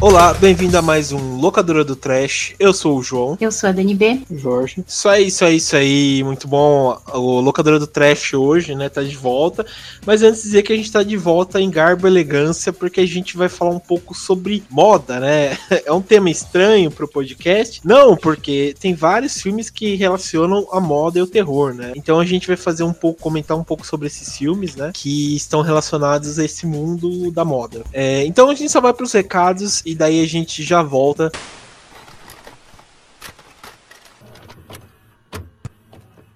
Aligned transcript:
Olá, 0.00 0.34
bem-vindo 0.34 0.76
a 0.76 0.82
mais 0.82 1.12
um 1.12 1.36
Locadora 1.36 1.84
do 1.84 1.94
Trash. 1.94 2.54
Eu 2.58 2.72
sou 2.72 2.98
o 2.98 3.02
João. 3.02 3.36
Eu 3.40 3.52
sou 3.52 3.68
a 3.68 3.72
Dani 3.72 3.94
B. 3.94 4.20
Jorge. 4.30 4.84
Isso 4.86 5.08
aí, 5.08 5.26
isso 5.28 5.44
aí, 5.44 5.56
isso 5.56 5.76
aí. 5.76 6.24
Muito 6.24 6.48
bom. 6.48 7.00
O 7.14 7.40
Locadora 7.40 7.78
do 7.78 7.86
Trash 7.86 8.34
hoje, 8.34 8.74
né, 8.74 8.88
tá 8.88 9.02
de 9.02 9.16
volta. 9.16 9.64
Mas 10.04 10.22
antes 10.22 10.42
de 10.42 10.48
dizer 10.48 10.62
que 10.62 10.72
a 10.72 10.76
gente 10.76 10.90
tá 10.90 11.02
de 11.02 11.16
volta 11.16 11.60
em 11.60 11.70
garbo 11.70 12.06
e 12.06 12.10
elegância, 12.10 12.72
porque 12.72 13.00
a 13.00 13.06
gente 13.06 13.36
vai 13.36 13.48
falar 13.48 13.70
um 13.70 13.78
pouco 13.78 14.14
sobre 14.14 14.64
moda, 14.68 15.20
né? 15.20 15.56
É 15.84 15.92
um 15.92 16.02
tema 16.02 16.30
estranho 16.30 16.90
pro 16.90 17.08
podcast. 17.08 17.80
Não, 17.84 18.16
porque 18.16 18.74
tem 18.78 18.94
vários 18.94 19.40
filmes 19.40 19.68
que 19.68 19.96
relacionam 19.96 20.66
a 20.70 20.80
moda 20.80 21.18
e 21.18 21.22
o 21.22 21.26
terror, 21.26 21.74
né? 21.74 21.92
Então 21.96 22.20
a 22.20 22.24
gente 22.24 22.46
vai 22.46 22.56
fazer 22.56 22.84
um 22.84 22.92
pouco, 22.92 23.20
comentar 23.20 23.56
um 23.56 23.64
pouco 23.64 23.86
sobre 23.86 24.06
esses 24.06 24.36
filmes, 24.36 24.76
né? 24.76 24.90
Que 24.94 25.34
estão 25.34 25.60
relacionados 25.60 26.38
a 26.38 26.44
esse 26.44 26.66
mundo 26.66 27.30
da 27.30 27.44
moda. 27.44 27.82
É, 27.92 28.24
então 28.26 28.48
a 28.48 28.54
gente 28.54 28.70
só 28.70 28.80
vai 28.80 28.92
pros 28.92 29.12
recados 29.12 29.81
e 29.84 29.94
daí 29.94 30.22
a 30.22 30.26
gente 30.26 30.62
já 30.62 30.82
volta. 30.82 31.34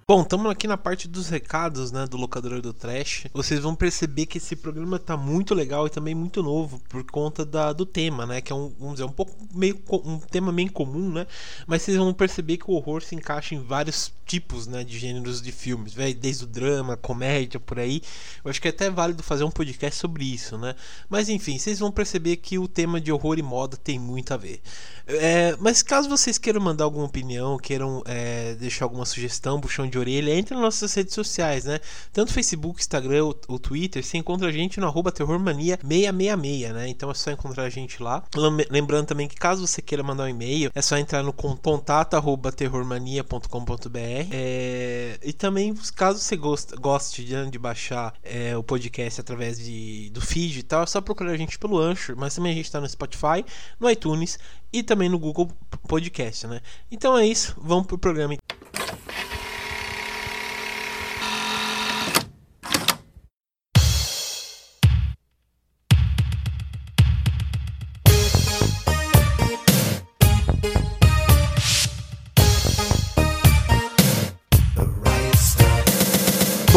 Bom, 0.09 0.21
estamos 0.21 0.49
aqui 0.49 0.67
na 0.67 0.77
parte 0.77 1.05
dos 1.05 1.27
recados, 1.27 1.91
né, 1.91 2.07
do 2.07 2.15
locador 2.15 2.61
do 2.61 2.71
Trash. 2.71 3.25
Vocês 3.33 3.59
vão 3.59 3.75
perceber 3.75 4.25
que 4.25 4.37
esse 4.37 4.55
programa 4.55 4.97
tá 4.97 5.17
muito 5.17 5.53
legal 5.53 5.85
e 5.85 5.89
também 5.89 6.15
muito 6.15 6.41
novo 6.41 6.79
por 6.87 7.03
conta 7.03 7.45
da, 7.45 7.73
do 7.73 7.85
tema, 7.85 8.25
né, 8.25 8.39
que 8.39 8.53
é 8.53 8.55
um, 8.55 8.73
vamos 8.79 8.93
dizer, 8.93 9.03
um 9.03 9.11
pouco 9.11 9.35
meio 9.53 9.77
um 10.05 10.17
tema 10.17 10.49
bem 10.53 10.69
comum, 10.69 11.11
né, 11.11 11.27
mas 11.67 11.81
vocês 11.81 11.97
vão 11.97 12.13
perceber 12.13 12.55
que 12.55 12.71
o 12.71 12.73
horror 12.75 13.03
se 13.03 13.15
encaixa 13.15 13.53
em 13.53 13.61
vários 13.61 14.13
tipos, 14.25 14.65
né, 14.65 14.81
de 14.85 14.97
gêneros 14.97 15.41
de 15.41 15.51
filmes, 15.51 15.93
desde 15.93 16.45
o 16.45 16.47
drama, 16.47 16.95
comédia, 16.95 17.59
por 17.59 17.77
aí. 17.77 18.01
Eu 18.45 18.49
acho 18.49 18.61
que 18.61 18.69
é 18.69 18.71
até 18.71 18.89
válido 18.89 19.21
fazer 19.21 19.43
um 19.43 19.51
podcast 19.51 19.99
sobre 19.99 20.23
isso, 20.23 20.57
né. 20.57 20.73
Mas 21.09 21.27
enfim, 21.27 21.57
vocês 21.57 21.79
vão 21.79 21.91
perceber 21.91 22.37
que 22.37 22.57
o 22.57 22.67
tema 22.67 23.01
de 23.01 23.11
horror 23.11 23.37
e 23.37 23.43
moda 23.43 23.75
tem 23.75 23.99
muito 23.99 24.33
a 24.33 24.37
ver. 24.37 24.61
É, 25.05 25.55
mas 25.59 25.81
caso 25.81 26.07
vocês 26.09 26.37
queiram 26.37 26.61
mandar 26.61 26.83
alguma 26.83 27.05
opinião, 27.05 27.57
queiram 27.57 28.03
é, 28.05 28.55
deixar 28.55 28.85
alguma 28.85 29.05
sugestão, 29.05 29.59
puxão 29.59 29.87
de 29.87 29.96
de 29.97 29.99
orelha, 29.99 30.37
entre 30.37 30.53
nas 30.53 30.63
nossas 30.63 30.93
redes 30.93 31.13
sociais, 31.13 31.65
né? 31.65 31.79
Tanto 32.13 32.33
Facebook, 32.33 32.79
Instagram 32.79 33.25
ou, 33.25 33.39
ou 33.47 33.59
Twitter, 33.59 34.03
você 34.03 34.17
encontra 34.17 34.47
a 34.47 34.51
gente 34.51 34.79
no 34.79 34.87
arroba 34.87 35.11
terrormania666, 35.11 36.73
né? 36.73 36.87
Então 36.87 37.09
é 37.09 37.13
só 37.13 37.31
encontrar 37.31 37.63
a 37.63 37.69
gente 37.69 38.01
lá. 38.01 38.23
Lembrando 38.69 39.07
também 39.07 39.27
que 39.27 39.35
caso 39.35 39.65
você 39.65 39.81
queira 39.81 40.03
mandar 40.03 40.25
um 40.25 40.29
e-mail, 40.29 40.71
é 40.73 40.81
só 40.81 40.97
entrar 40.97 41.23
no 41.23 41.33
contato 41.33 42.13
arroba 42.15 42.51
terrormania.com.br 42.51 44.27
é, 44.31 45.17
e 45.23 45.33
também, 45.33 45.73
caso 45.95 46.19
você 46.19 46.35
goste, 46.35 47.23
de, 47.23 47.49
de 47.49 47.59
baixar 47.59 48.13
é, 48.23 48.55
o 48.55 48.63
podcast 48.63 49.21
através 49.21 49.57
de, 49.57 50.09
do 50.11 50.21
feed 50.21 50.59
e 50.59 50.63
tal, 50.63 50.83
é 50.83 50.85
só 50.85 51.01
procurar 51.01 51.31
a 51.31 51.37
gente 51.37 51.57
pelo 51.57 51.79
Anchor, 51.79 52.15
mas 52.17 52.35
também 52.35 52.51
a 52.51 52.55
gente 52.55 52.65
está 52.65 52.79
no 52.79 52.87
Spotify, 52.87 53.43
no 53.79 53.89
iTunes 53.89 54.37
e 54.71 54.83
também 54.83 55.09
no 55.09 55.17
Google 55.17 55.49
Podcast, 55.87 56.47
né? 56.47 56.61
Então 56.91 57.17
é 57.17 57.25
isso, 57.25 57.55
vamos 57.57 57.87
pro 57.87 57.97
programa. 57.97 58.37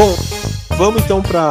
Bom, 0.00 0.16
vamos 0.78 1.02
então 1.02 1.20
para 1.20 1.50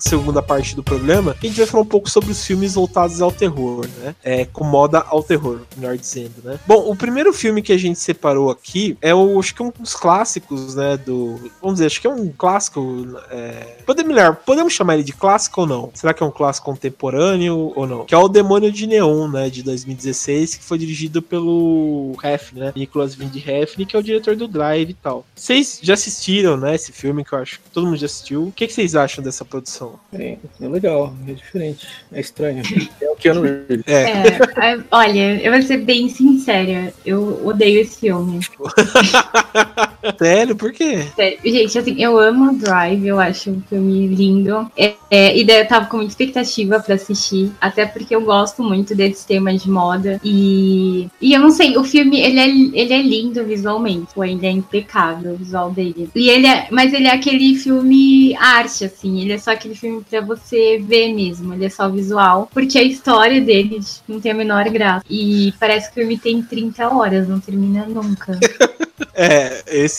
segunda 0.00 0.42
parte 0.42 0.74
do 0.74 0.82
programa, 0.82 1.36
a 1.40 1.46
gente 1.46 1.56
vai 1.56 1.66
falar 1.66 1.82
um 1.82 1.86
pouco 1.86 2.08
sobre 2.08 2.30
os 2.30 2.44
filmes 2.44 2.74
voltados 2.74 3.20
ao 3.20 3.30
terror, 3.30 3.86
né? 3.98 4.14
É, 4.22 4.44
com 4.44 4.64
moda 4.64 5.04
ao 5.08 5.22
terror, 5.22 5.60
melhor 5.76 5.96
dizendo, 5.96 6.34
né? 6.42 6.58
Bom, 6.66 6.90
o 6.90 6.96
primeiro 6.96 7.32
filme 7.32 7.62
que 7.62 7.72
a 7.72 7.78
gente 7.78 7.98
separou 7.98 8.50
aqui 8.50 8.96
é 9.00 9.14
o, 9.14 9.38
acho 9.38 9.54
que 9.54 9.62
é 9.62 9.64
um 9.64 9.72
dos 9.78 9.94
clássicos, 9.94 10.74
né? 10.74 10.96
Do, 10.96 11.50
vamos 11.60 11.76
dizer, 11.76 11.86
acho 11.86 12.00
que 12.00 12.06
é 12.06 12.10
um 12.10 12.32
clássico. 12.36 13.06
É, 13.30 13.76
podemos, 13.86 14.14
melhor, 14.14 14.36
podemos 14.36 14.72
chamar 14.72 14.94
ele 14.94 15.04
de 15.04 15.12
clássico 15.12 15.62
ou 15.62 15.66
não? 15.66 15.90
Será 15.94 16.14
que 16.14 16.22
é 16.22 16.26
um 16.26 16.30
clássico 16.30 16.66
contemporâneo 16.66 17.72
ou 17.74 17.86
não? 17.86 18.04
Que 18.04 18.14
é 18.14 18.18
o 18.18 18.28
Demônio 18.28 18.72
de 18.72 18.86
Neon, 18.86 19.28
né? 19.28 19.50
De 19.50 19.62
2016, 19.62 20.56
que 20.56 20.64
foi 20.64 20.78
dirigido 20.78 21.20
pelo 21.20 22.16
Hef, 22.22 22.52
né? 22.54 22.72
Nicholas 22.74 23.14
Wind 23.14 23.34
Refn, 23.36 23.84
que 23.84 23.96
é 23.96 23.98
o 23.98 24.02
diretor 24.02 24.36
do 24.36 24.48
Drive 24.48 24.90
e 24.90 24.94
tal. 24.94 25.24
Vocês 25.34 25.78
já 25.82 25.94
assistiram, 25.94 26.56
né? 26.56 26.74
Esse 26.74 26.92
filme 26.92 27.24
que 27.24 27.32
eu 27.32 27.38
acho 27.38 27.60
que 27.60 27.70
todo 27.70 27.86
mundo 27.86 27.96
já 27.96 28.06
assistiu. 28.06 28.48
O 28.48 28.52
que 28.52 28.68
vocês 28.68 28.94
acham 28.94 29.22
dessa 29.22 29.44
produção? 29.44 29.89
É, 30.12 30.36
é 30.60 30.68
legal, 30.68 31.14
é 31.26 31.32
diferente, 31.32 31.86
é 32.12 32.20
estranho. 32.20 32.62
É 33.00 33.10
o 33.10 33.16
Keanu 33.16 33.42
Reeves. 33.42 33.82
É. 33.86 34.02
é. 34.02 34.84
olha, 34.90 35.42
eu 35.42 35.52
vou 35.52 35.62
ser 35.62 35.78
bem 35.78 36.08
sincera, 36.08 36.92
eu 37.04 37.44
odeio 37.46 37.80
esse 37.80 38.00
filme. 38.00 38.40
Sério? 40.18 40.56
Por 40.56 40.72
quê? 40.72 41.06
Gente, 41.44 41.78
assim, 41.78 42.02
eu 42.02 42.18
amo 42.18 42.56
Drive, 42.56 43.06
eu 43.06 43.20
acho 43.20 43.50
um 43.50 43.62
filme 43.68 44.06
lindo. 44.08 44.70
É, 44.76 44.94
é, 45.10 45.36
e 45.36 45.44
daí 45.44 45.60
eu 45.60 45.68
tava 45.68 45.86
com 45.86 45.98
muita 45.98 46.12
expectativa 46.12 46.80
pra 46.80 46.94
assistir, 46.94 47.50
até 47.60 47.84
porque 47.84 48.14
eu 48.14 48.22
gosto 48.22 48.62
muito 48.62 48.94
desse 48.94 49.26
tema 49.26 49.52
de 49.56 49.68
moda. 49.70 50.20
E, 50.24 51.08
e 51.20 51.32
eu 51.32 51.40
não 51.40 51.50
sei, 51.50 51.76
o 51.76 51.84
filme, 51.84 52.20
ele 52.20 52.38
é, 52.38 52.48
ele 52.48 52.92
é 52.92 53.02
lindo 53.02 53.44
visualmente, 53.44 54.08
ele 54.16 54.46
é 54.46 54.50
impecável 54.50 55.34
o 55.34 55.36
visual 55.36 55.70
dele. 55.70 56.10
E 56.14 56.28
ele 56.28 56.46
é, 56.46 56.68
mas 56.70 56.92
ele 56.92 57.06
é 57.06 57.12
aquele 57.12 57.54
filme 57.56 58.34
arte, 58.36 58.84
assim, 58.84 59.20
ele 59.20 59.32
é 59.32 59.38
só 59.38 59.52
aquele 59.52 59.74
filme 59.74 60.04
pra 60.08 60.20
você 60.20 60.78
ver 60.78 61.12
mesmo, 61.12 61.54
ele 61.54 61.64
é 61.64 61.70
só 61.70 61.88
visual, 61.88 62.48
porque 62.52 62.78
a 62.78 62.82
história 62.82 63.40
dele 63.40 63.80
não 64.08 64.20
tem 64.20 64.32
a 64.32 64.34
menor 64.34 64.68
graça. 64.68 65.04
E 65.10 65.52
parece 65.58 65.88
que 65.88 65.92
o 65.92 66.00
filme 66.00 66.18
tem 66.18 66.42
30 66.42 66.88
horas, 66.88 67.28
não 67.28 67.40
termina 67.40 67.84
nunca. 67.86 68.38
É, 69.14 69.62
esse 69.66 69.89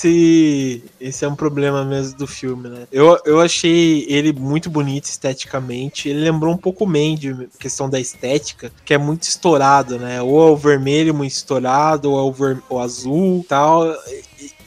esse 0.99 1.25
é 1.25 1.27
um 1.27 1.35
problema 1.35 1.83
mesmo 1.83 2.17
do 2.17 2.27
filme, 2.27 2.69
né? 2.69 2.87
Eu, 2.91 3.19
eu 3.25 3.39
achei 3.39 4.05
ele 4.07 4.33
muito 4.33 4.69
bonito 4.69 5.05
esteticamente. 5.05 6.09
Ele 6.09 6.21
lembrou 6.21 6.53
um 6.53 6.57
pouco 6.57 6.83
o 6.83 6.87
Mandy, 6.87 7.49
questão 7.59 7.89
da 7.89 7.99
estética, 7.99 8.71
que 8.85 8.93
é 8.93 8.97
muito 8.97 9.23
estourado, 9.23 9.97
né? 9.97 10.21
Ou 10.21 10.47
é 10.47 10.51
o 10.51 10.57
vermelho 10.57 11.13
muito 11.13 11.31
estourado, 11.31 12.11
ou 12.11 12.19
é 12.19 12.21
o, 12.21 12.31
ver, 12.31 12.63
o 12.69 12.79
azul 12.79 13.45
tal. 13.47 13.95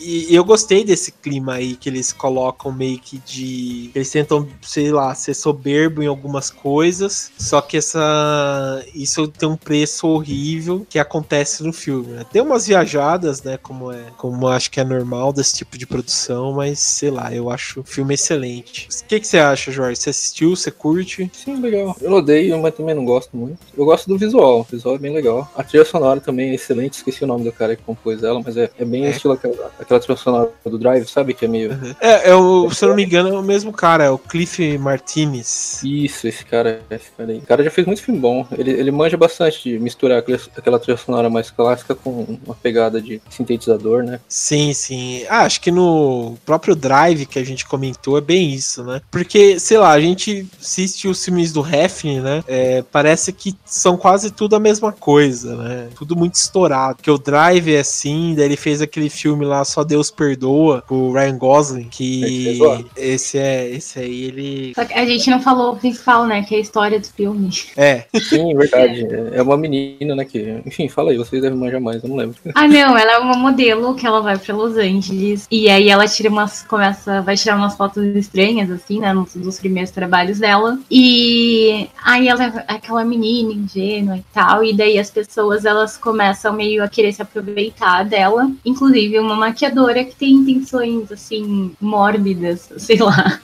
E, 0.00 0.34
eu 0.34 0.44
gostei 0.44 0.84
desse 0.84 1.12
clima 1.12 1.54
aí 1.54 1.76
que 1.76 1.88
eles 1.88 2.12
colocam 2.12 2.72
meio 2.72 2.98
que 2.98 3.18
de. 3.18 3.90
Eles 3.94 4.10
tentam, 4.10 4.46
sei 4.62 4.90
lá, 4.90 5.14
ser 5.14 5.34
soberbo 5.34 6.02
em 6.02 6.06
algumas 6.06 6.50
coisas. 6.50 7.30
Só 7.38 7.60
que 7.60 7.76
essa. 7.76 8.84
Isso 8.94 9.28
tem 9.28 9.48
um 9.48 9.56
preço 9.56 10.06
horrível 10.08 10.86
que 10.88 10.98
acontece 10.98 11.62
no 11.62 11.72
filme. 11.72 12.12
Né? 12.12 12.24
Tem 12.30 12.42
umas 12.42 12.66
viajadas, 12.66 13.42
né? 13.42 13.58
Como 13.58 13.92
é. 13.92 14.04
Como 14.16 14.48
acho 14.48 14.70
que 14.70 14.80
é 14.80 14.84
normal 14.84 15.32
desse 15.32 15.56
tipo 15.56 15.76
de 15.78 15.86
produção, 15.86 16.52
mas 16.52 16.78
sei 16.78 17.10
lá, 17.10 17.34
eu 17.34 17.50
acho 17.50 17.80
o 17.80 17.84
filme 17.84 18.14
excelente. 18.14 18.88
O 19.02 19.06
que, 19.06 19.20
que 19.20 19.26
você 19.26 19.38
acha, 19.38 19.70
Jorge? 19.70 20.00
Você 20.00 20.10
assistiu? 20.10 20.56
Você 20.56 20.70
curte? 20.70 21.30
Sim, 21.32 21.60
legal. 21.60 21.96
Eu 22.00 22.12
odeio, 22.12 22.60
mas 22.60 22.74
também 22.74 22.94
não 22.94 23.04
gosto 23.04 23.36
muito. 23.36 23.58
Eu 23.76 23.84
gosto 23.84 24.08
do 24.08 24.18
visual. 24.18 24.60
O 24.60 24.64
visual 24.64 24.94
é 24.94 24.98
bem 24.98 25.12
legal. 25.12 25.50
A 25.56 25.62
trilha 25.62 25.84
sonora 25.84 26.20
também 26.20 26.50
é 26.50 26.54
excelente. 26.54 26.94
Esqueci 26.94 27.24
o 27.24 27.26
nome 27.26 27.44
do 27.44 27.52
cara 27.52 27.76
que 27.76 27.82
compôs 27.82 28.22
ela, 28.22 28.40
mas 28.44 28.56
é, 28.56 28.70
é 28.78 28.84
bem 28.84 29.06
é. 29.06 29.10
estilo 29.10 29.34
aquela, 29.34 29.72
aquela 29.78 29.93
sonora 30.00 30.50
do 30.64 30.78
Drive, 30.78 31.06
sabe? 31.06 31.34
Que 31.34 31.44
é 31.44 31.48
meio. 31.48 31.72
Uhum. 31.72 31.94
É, 32.00 32.30
é 32.30 32.34
o, 32.34 32.70
se 32.70 32.84
eu 32.84 32.88
não 32.88 32.96
me 32.96 33.04
engano, 33.04 33.28
é 33.28 33.38
o 33.38 33.42
mesmo 33.42 33.72
cara, 33.72 34.04
é 34.04 34.10
o 34.10 34.18
Cliff 34.18 34.78
Martinez. 34.78 35.82
Isso, 35.82 36.26
esse 36.26 36.44
cara, 36.44 36.80
esse 36.90 37.10
cara 37.16 37.30
aí. 37.30 37.38
O 37.38 37.46
cara 37.46 37.62
já 37.64 37.70
fez 37.70 37.86
muito 37.86 38.02
filme 38.02 38.20
bom. 38.20 38.46
Ele, 38.56 38.70
ele 38.70 38.90
manja 38.90 39.16
bastante 39.16 39.62
de 39.62 39.78
misturar 39.78 40.18
aquela, 40.56 40.78
trilha 40.78 40.96
sonora 40.96 41.28
mais 41.30 41.50
clássica 41.50 41.94
com 41.94 42.38
uma 42.44 42.54
pegada 42.54 43.00
de 43.00 43.20
sintetizador, 43.30 44.02
né? 44.02 44.20
Sim, 44.28 44.72
sim. 44.72 45.24
Ah, 45.28 45.42
acho 45.42 45.60
que 45.60 45.70
no 45.70 46.36
próprio 46.44 46.74
Drive 46.74 47.26
que 47.26 47.38
a 47.38 47.44
gente 47.44 47.66
comentou 47.66 48.18
é 48.18 48.20
bem 48.20 48.52
isso, 48.52 48.84
né? 48.84 49.00
Porque, 49.10 49.58
sei 49.58 49.78
lá, 49.78 49.90
a 49.90 50.00
gente 50.00 50.46
assiste 50.60 51.08
os 51.08 51.24
filmes 51.24 51.52
do 51.52 51.64
Hefn, 51.66 52.20
né? 52.20 52.44
É, 52.46 52.82
parece 52.90 53.32
que 53.32 53.54
são 53.64 53.96
quase 53.96 54.30
tudo 54.30 54.56
a 54.56 54.60
mesma 54.60 54.92
coisa, 54.92 55.56
né? 55.56 55.88
Tudo 55.94 56.16
muito 56.16 56.34
estourado. 56.34 56.96
Porque 56.96 57.10
o 57.10 57.18
Drive 57.18 57.74
é 57.74 57.80
assim, 57.80 58.34
daí 58.34 58.46
ele 58.46 58.56
fez 58.56 58.80
aquele 58.80 59.10
filme 59.10 59.44
lá, 59.44 59.64
Só 59.74 59.82
Deus 59.82 60.08
Perdoa, 60.08 60.84
o 60.88 61.12
Ryan 61.12 61.36
Gosling, 61.36 61.88
que 61.90 62.60
esse 62.96 63.36
é 63.36 63.68
esse 63.70 63.98
aí 63.98 64.22
ele. 64.22 64.72
Só 64.72 64.84
que 64.84 64.94
a 64.94 65.04
gente 65.04 65.28
não 65.28 65.40
falou 65.40 65.72
o 65.72 65.76
principal, 65.76 66.24
né? 66.26 66.44
Que 66.44 66.54
é 66.54 66.58
a 66.58 66.60
história 66.60 67.00
do 67.00 67.06
filme. 67.08 67.50
É. 67.76 68.04
Sim, 68.20 68.54
verdade. 68.54 69.04
É 69.32 69.42
uma 69.42 69.56
menina, 69.56 70.14
né? 70.14 70.24
Que, 70.24 70.62
enfim, 70.64 70.88
fala 70.88 71.10
aí, 71.10 71.18
vocês 71.18 71.42
devem 71.42 71.58
manjar 71.58 71.80
mais, 71.80 72.04
eu 72.04 72.08
não 72.08 72.16
lembro. 72.16 72.36
Ah, 72.54 72.68
não, 72.68 72.96
ela 72.96 73.14
é 73.14 73.18
uma 73.18 73.36
modelo 73.36 73.96
que 73.96 74.06
ela 74.06 74.20
vai 74.20 74.38
pra 74.38 74.54
Los 74.54 74.76
Angeles 74.76 75.48
e 75.50 75.68
aí 75.68 75.88
ela 75.88 76.06
tira 76.06 76.28
umas. 76.28 76.62
começa. 76.62 77.20
vai 77.22 77.36
tirar 77.36 77.56
umas 77.56 77.76
fotos 77.76 78.04
estranhas, 78.14 78.70
assim, 78.70 79.00
né? 79.00 79.12
Nos, 79.12 79.34
dos 79.34 79.58
primeiros 79.58 79.90
trabalhos 79.90 80.38
dela. 80.38 80.78
E 80.88 81.88
aí 82.04 82.28
ela 82.28 82.44
é 82.44 82.64
aquela 82.68 83.04
menina 83.04 83.52
ingênua 83.52 84.18
e 84.18 84.24
tal. 84.32 84.62
E 84.62 84.72
daí 84.72 85.00
as 85.00 85.10
pessoas 85.10 85.64
elas 85.64 85.96
começam 85.96 86.52
meio 86.52 86.84
a 86.84 86.88
querer 86.88 87.12
se 87.12 87.22
aproveitar 87.22 88.04
dela. 88.04 88.48
Inclusive 88.64 89.18
uma 89.18 89.34
maquiagem 89.34 89.63
maquiadora 89.64 90.04
que 90.04 90.14
tem 90.14 90.32
intenções, 90.32 91.10
assim, 91.10 91.72
mórbidas, 91.80 92.70
sei 92.76 92.98
lá. 92.98 93.40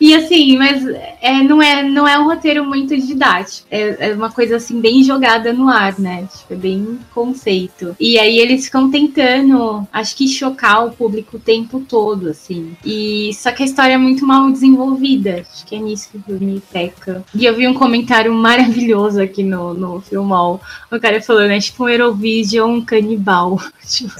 E 0.00 0.14
assim, 0.14 0.56
mas 0.56 0.86
é, 1.20 1.42
não, 1.42 1.60
é, 1.62 1.82
não 1.82 2.06
é 2.06 2.18
um 2.18 2.24
roteiro 2.24 2.64
muito 2.64 2.96
didático. 2.96 3.66
É, 3.70 4.10
é, 4.10 4.14
uma 4.14 4.30
coisa 4.30 4.56
assim, 4.56 4.80
bem 4.80 5.02
jogada 5.02 5.52
no 5.52 5.68
ar, 5.68 5.98
né? 5.98 6.28
Tipo, 6.36 6.54
é 6.54 6.56
bem 6.56 6.98
conceito. 7.14 7.96
E 7.98 8.18
aí 8.18 8.38
eles 8.38 8.66
ficam 8.66 8.90
tentando, 8.90 9.86
acho 9.92 10.14
que, 10.16 10.26
chocar 10.28 10.86
o 10.86 10.90
público 10.90 11.36
o 11.36 11.40
tempo 11.40 11.80
todo, 11.80 12.28
assim. 12.28 12.76
E 12.84 13.30
só 13.34 13.50
que 13.52 13.62
a 13.62 13.66
história 13.66 13.94
é 13.94 13.98
muito 13.98 14.26
mal 14.26 14.50
desenvolvida. 14.50 15.44
Acho 15.50 15.64
que 15.66 15.76
é 15.76 15.78
nisso 15.78 16.10
que 16.10 16.32
o 16.32 16.62
peca. 16.72 17.24
E 17.34 17.44
eu 17.44 17.54
vi 17.54 17.66
um 17.66 17.74
comentário 17.74 18.32
maravilhoso 18.32 19.20
aqui 19.20 19.42
no, 19.42 19.72
no 19.74 20.00
Filmol. 20.00 20.60
O 20.90 21.00
cara 21.00 21.22
falando, 21.22 21.50
é 21.50 21.60
tipo 21.60 21.84
um 21.84 21.88
Eurovision 21.88 22.80
canibal. 22.82 23.60
tipo, 23.86 24.12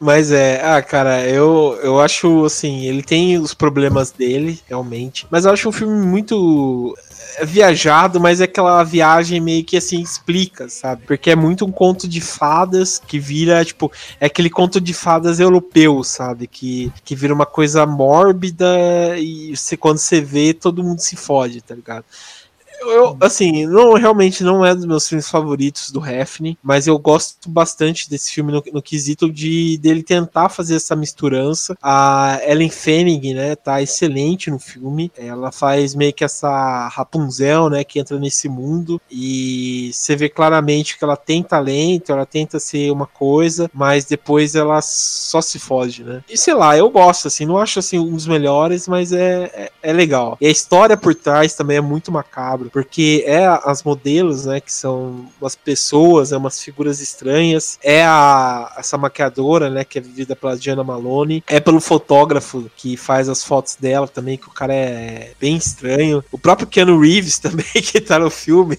mas 0.00 0.30
é, 0.30 0.60
ah, 0.64 0.80
cara, 0.80 1.26
eu, 1.26 1.78
eu 1.82 2.00
acho 2.00 2.44
assim, 2.44 2.86
ele 2.86 3.02
tem 3.02 3.38
os 3.38 3.52
problemas 3.52 3.97
dele, 4.04 4.60
realmente. 4.68 5.26
Mas 5.30 5.44
eu 5.44 5.52
acho 5.52 5.68
um 5.68 5.72
filme 5.72 6.04
muito 6.06 6.96
é 7.36 7.44
viajado, 7.44 8.18
mas 8.18 8.40
é 8.40 8.44
aquela 8.44 8.82
viagem 8.82 9.40
meio 9.40 9.64
que 9.64 9.76
assim 9.76 10.00
explica, 10.00 10.68
sabe? 10.68 11.02
Porque 11.06 11.30
é 11.30 11.36
muito 11.36 11.64
um 11.64 11.70
conto 11.70 12.08
de 12.08 12.20
fadas 12.20 12.98
que 12.98 13.18
vira, 13.18 13.64
tipo, 13.64 13.92
é 14.20 14.26
aquele 14.26 14.50
conto 14.50 14.80
de 14.80 14.92
fadas 14.92 15.38
europeu, 15.38 16.02
sabe? 16.02 16.46
Que, 16.46 16.92
que 17.04 17.14
vira 17.14 17.32
uma 17.32 17.46
coisa 17.46 17.86
mórbida 17.86 18.66
e 19.18 19.56
você, 19.56 19.76
quando 19.76 19.98
você 19.98 20.20
vê, 20.20 20.52
todo 20.52 20.82
mundo 20.82 21.00
se 21.00 21.14
fode, 21.16 21.60
tá 21.60 21.74
ligado? 21.74 22.04
Eu, 22.80 23.16
assim, 23.20 23.66
não, 23.66 23.94
realmente 23.94 24.42
não 24.42 24.64
é 24.64 24.74
dos 24.74 24.84
meus 24.84 25.08
filmes 25.08 25.28
favoritos 25.28 25.90
do 25.90 26.04
Hefne, 26.04 26.58
mas 26.62 26.86
eu 26.86 26.98
gosto 26.98 27.48
bastante 27.48 28.08
desse 28.08 28.32
filme 28.32 28.52
no, 28.52 28.62
no, 28.72 28.82
quesito 28.82 29.30
de 29.30 29.78
dele 29.78 30.02
tentar 30.02 30.48
fazer 30.48 30.76
essa 30.76 30.94
misturança. 30.96 31.76
A 31.82 32.40
Ellen 32.46 32.70
Fanning, 32.70 33.34
né, 33.34 33.56
tá 33.56 33.82
excelente 33.82 34.50
no 34.50 34.58
filme. 34.58 35.10
Ela 35.16 35.50
faz 35.50 35.94
meio 35.94 36.12
que 36.12 36.24
essa 36.24 36.88
Rapunzel, 36.88 37.68
né, 37.70 37.84
que 37.84 37.98
entra 37.98 38.18
nesse 38.18 38.48
mundo 38.48 39.00
e 39.10 39.90
você 39.92 40.16
vê 40.16 40.28
claramente 40.28 40.98
que 40.98 41.04
ela 41.04 41.16
tem 41.16 41.42
talento, 41.42 42.12
ela 42.12 42.26
tenta 42.26 42.58
ser 42.58 42.90
uma 42.90 43.06
coisa, 43.06 43.70
mas 43.72 44.04
depois 44.04 44.54
ela 44.54 44.80
só 44.82 45.40
se 45.40 45.58
foge, 45.58 46.04
né? 46.04 46.22
E 46.28 46.36
sei 46.36 46.54
lá, 46.54 46.76
eu 46.76 46.88
gosto, 46.90 47.28
assim, 47.28 47.44
não 47.46 47.58
acho 47.58 47.78
assim 47.78 47.98
um 47.98 48.14
dos 48.14 48.26
melhores, 48.26 48.86
mas 48.88 49.12
é, 49.12 49.50
é, 49.54 49.72
é 49.82 49.92
legal. 49.92 50.36
E 50.40 50.46
a 50.46 50.50
história 50.50 50.96
por 50.96 51.14
trás 51.14 51.54
também 51.54 51.76
é 51.76 51.80
muito 51.80 52.12
porque 52.68 53.24
é 53.26 53.46
as 53.46 53.82
modelos, 53.82 54.46
né, 54.46 54.60
que 54.60 54.72
são 54.72 55.26
umas 55.40 55.56
pessoas, 55.56 56.32
é 56.32 56.36
umas 56.36 56.60
figuras 56.62 57.00
estranhas, 57.00 57.78
é 57.82 58.04
a 58.04 58.74
essa 58.78 58.98
maquiadora, 58.98 59.70
né, 59.70 59.84
que 59.84 59.98
é 59.98 60.00
vivida 60.00 60.36
pela 60.36 60.56
Diana 60.56 60.84
Malone, 60.84 61.42
é 61.46 61.60
pelo 61.60 61.80
fotógrafo 61.80 62.70
que 62.76 62.96
faz 62.96 63.28
as 63.28 63.44
fotos 63.44 63.76
dela 63.76 64.06
também, 64.06 64.36
que 64.36 64.48
o 64.48 64.52
cara 64.52 64.74
é 64.74 65.32
bem 65.40 65.56
estranho. 65.56 66.24
O 66.30 66.38
próprio 66.38 66.66
Keanu 66.66 67.00
Reeves 67.00 67.38
também, 67.40 67.64
que 67.66 68.00
tá 68.00 68.18
no 68.18 68.30
filme, 68.30 68.78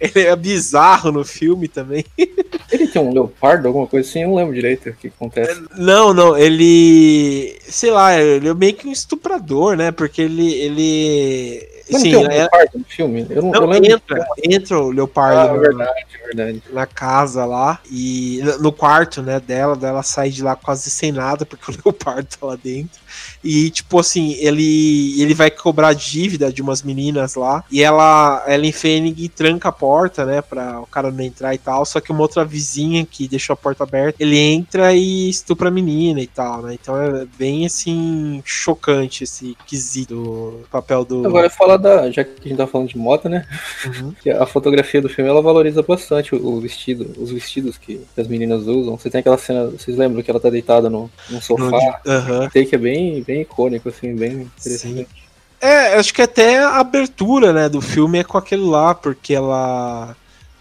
ele 0.00 0.26
é 0.26 0.36
bizarro 0.36 1.12
no 1.12 1.24
filme 1.24 1.68
também. 1.68 2.04
Ele 2.70 2.86
tem 2.86 3.00
um 3.00 3.12
leopardo, 3.12 3.66
alguma 3.66 3.86
coisa 3.86 4.06
assim, 4.06 4.22
eu 4.22 4.28
não 4.28 4.36
lembro 4.36 4.54
direito 4.54 4.90
o 4.90 4.92
que 4.92 5.08
acontece. 5.08 5.62
Não, 5.76 6.12
não, 6.12 6.36
ele. 6.36 7.58
Sei 7.66 7.90
lá, 7.90 8.20
ele 8.20 8.48
é 8.48 8.54
meio 8.54 8.74
que 8.74 8.86
um 8.86 8.92
estuprador, 8.92 9.76
né? 9.76 9.90
Porque 9.90 10.20
ele. 10.20 10.52
ele 10.52 11.77
Sim, 11.96 12.02
tem 12.02 12.16
um 12.16 12.30
é... 12.30 12.38
leopardo 12.38 12.78
no 12.78 12.84
filme? 12.84 13.26
Eu 13.30 13.42
não, 13.42 13.50
não 13.50 13.72
eu 13.72 13.84
entra, 13.84 14.26
entra 14.44 14.78
o 14.78 14.90
leopardo 14.90 15.38
ah, 15.38 15.46
na, 15.46 15.58
verdade, 15.58 16.06
verdade. 16.24 16.62
na 16.70 16.86
casa 16.86 17.44
lá 17.44 17.80
e 17.90 18.40
no 18.60 18.70
quarto, 18.72 19.22
né, 19.22 19.40
dela, 19.40 19.74
dela 19.74 20.02
sai 20.02 20.30
de 20.30 20.42
lá 20.42 20.54
quase 20.54 20.90
sem 20.90 21.12
nada 21.12 21.46
porque 21.46 21.70
o 21.70 21.74
leopardo 21.84 22.28
tá 22.38 22.46
lá 22.46 22.56
dentro. 22.56 23.00
E, 23.42 23.70
tipo 23.70 23.98
assim, 23.98 24.32
ele, 24.40 25.20
ele 25.20 25.34
vai 25.34 25.50
cobrar 25.50 25.92
dívida 25.92 26.52
de 26.52 26.60
umas 26.60 26.82
meninas 26.82 27.34
lá. 27.34 27.64
E 27.70 27.82
ela, 27.82 28.44
Ellen 28.48 28.72
Fanning 28.72 29.30
tranca 29.34 29.68
a 29.68 29.72
porta, 29.72 30.24
né? 30.24 30.42
Pra 30.42 30.80
o 30.80 30.86
cara 30.86 31.10
não 31.10 31.22
entrar 31.22 31.54
e 31.54 31.58
tal. 31.58 31.84
Só 31.84 32.00
que 32.00 32.10
uma 32.10 32.22
outra 32.22 32.44
vizinha 32.44 33.06
que 33.06 33.28
deixou 33.28 33.54
a 33.54 33.56
porta 33.56 33.84
aberta, 33.84 34.22
ele 34.22 34.38
entra 34.38 34.92
e 34.94 35.28
estupra 35.28 35.68
a 35.68 35.72
menina 35.72 36.20
e 36.20 36.26
tal, 36.26 36.62
né? 36.62 36.74
Então 36.74 37.00
é 37.00 37.26
bem 37.38 37.66
assim, 37.66 38.42
chocante 38.44 39.24
esse 39.24 39.56
quesito 39.66 40.08
do 40.08 40.64
papel 40.70 41.04
do. 41.04 41.26
Agora 41.26 41.50
fala 41.50 41.78
da. 41.78 42.10
Já 42.10 42.24
que 42.24 42.32
a 42.44 42.48
gente 42.48 42.56
tá 42.56 42.66
falando 42.66 42.88
de 42.88 42.98
moda, 42.98 43.28
né? 43.28 43.46
Uhum. 43.84 44.12
que 44.20 44.30
a 44.30 44.46
fotografia 44.46 45.00
do 45.00 45.08
filme 45.08 45.30
ela 45.30 45.42
valoriza 45.42 45.82
bastante 45.82 46.34
o, 46.34 46.60
vestido, 46.60 47.14
os 47.20 47.30
vestidos 47.30 47.76
que 47.76 48.00
as 48.16 48.26
meninas 48.26 48.66
usam. 48.66 48.96
Você 48.96 49.10
tem 49.10 49.20
aquela 49.20 49.38
cena, 49.38 49.66
vocês 49.66 49.96
lembram 49.96 50.22
que 50.22 50.30
ela 50.30 50.40
tá 50.40 50.50
deitada 50.50 50.88
no, 50.88 51.10
no 51.30 51.40
sofá? 51.40 52.00
No, 52.04 52.12
uhum. 52.12 52.48
Take 52.48 52.74
é 52.74 52.78
bem, 52.78 52.97
bem 53.26 53.42
icônico, 53.42 53.88
assim, 53.88 54.14
bem 54.14 54.42
interessante. 54.42 55.08
Sim. 55.10 55.28
É, 55.60 55.94
acho 55.94 56.14
que 56.14 56.22
até 56.22 56.58
a 56.58 56.78
abertura, 56.78 57.52
né, 57.52 57.68
do 57.68 57.80
filme 57.80 58.18
é 58.18 58.24
com 58.24 58.38
aquele 58.38 58.62
lá, 58.62 58.94
porque 58.94 59.34
ela 59.34 60.16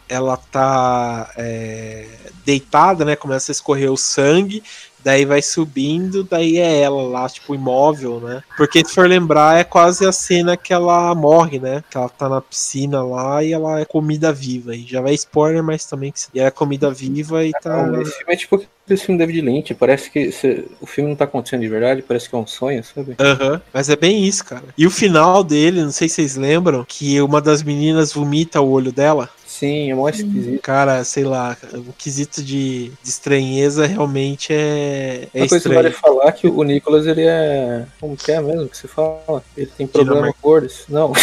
ela 0.09 0.37
tá 0.37 1.31
é, 1.35 2.07
deitada, 2.45 3.03
né, 3.03 3.15
começa 3.15 3.51
a 3.51 3.53
escorrer 3.53 3.91
o 3.91 3.97
sangue, 3.97 4.63
daí 5.07 5.24
vai 5.24 5.42
subindo, 5.42 6.25
daí 6.25 6.57
é 6.57 6.81
ela 6.81 7.01
lá, 7.04 7.30
tipo, 7.30 7.56
imóvel, 7.56 8.19
né? 8.19 8.44
Porque 8.57 8.86
se 8.86 8.94
for 8.94 9.07
lembrar, 9.07 9.57
é 9.57 9.63
quase 9.63 10.06
a 10.06 10.12
cena 10.12 10.57
que 10.57 10.74
ela 10.74 11.15
morre, 11.15 11.59
né? 11.59 11.81
Que 11.89 11.98
ela 11.98 12.09
tá 12.09 12.27
na 12.27 12.42
piscina 12.42 13.01
lá 13.01 13.42
e 13.42 13.54
ela 13.54 13.80
é 13.80 13.86
comida 13.86 14.33
viva. 14.33 14.75
E 14.75 14.86
já 14.86 15.00
vai 15.00 15.13
spoiler, 15.13 15.63
mas 15.63 15.86
também 15.86 16.12
que 16.12 16.19
e 16.33 16.42
é 16.42 16.51
comida 16.51 16.92
viva 16.92 17.45
e 17.45 17.54
tá. 17.54 17.89
Esse 18.01 18.18
filme 18.18 18.33
é 18.33 18.36
tipo 18.36 18.62
esse 18.89 19.06
filme 19.06 19.19
David 19.19 19.42
Lynch, 19.42 19.74
parece 19.75 20.09
que 20.09 20.31
se, 20.31 20.65
o 20.80 20.86
filme 20.86 21.09
não 21.09 21.15
tá 21.15 21.25
acontecendo 21.25 21.62
de 21.62 21.68
verdade, 21.68 22.01
parece 22.01 22.30
que 22.30 22.36
é 22.36 22.38
um 22.38 22.48
sonho, 22.48 22.83
sabe? 22.83 23.15
Aham, 23.19 23.54
uhum, 23.54 23.62
mas 23.74 23.89
é 23.89 23.95
bem 23.95 24.25
isso, 24.25 24.45
cara. 24.45 24.63
E 24.77 24.88
o 24.88 24.92
final 24.92 25.44
dele, 25.44 25.83
não 25.83 25.92
sei 25.92 26.07
se 26.07 26.15
vocês 26.15 26.36
lembram, 26.36 26.86
que 26.88 27.21
uma 27.21 27.42
das 27.42 27.62
meninas 27.63 28.13
vomita 28.13 28.62
o 28.62 28.69
olho 28.69 28.92
dela. 28.92 29.30
Sim, 29.57 29.89
é 29.89 29.95
mó 29.95 30.07
esquisito. 30.07 30.62
Cara, 30.62 31.04
sei 31.04 31.24
lá, 31.24 31.57
o 31.74 31.92
quesito 31.94 32.44
de, 32.44 32.89
de 33.01 33.09
estranheza 33.09 33.88
realmente 33.88 34.54
é, 34.54 35.27
é 35.33 35.42
Uma 35.42 35.50
coisa 35.50 35.68
que 35.68 35.75
vale 35.75 35.89
falar 35.89 36.31
que 36.33 36.48
o 36.48 36.62
Nicolas, 36.62 37.07
ele 37.07 37.24
é... 37.25 37.88
Como 38.00 38.15
que 38.15 38.31
é 38.31 38.39
mesmo 38.39 38.69
que 38.69 38.77
você 38.77 38.88
fala? 38.88 39.44
Ele 39.57 39.71
tem 39.75 39.88
problema 39.88 40.27
com 40.27 40.33
cores. 40.39 40.86
Não. 40.88 41.11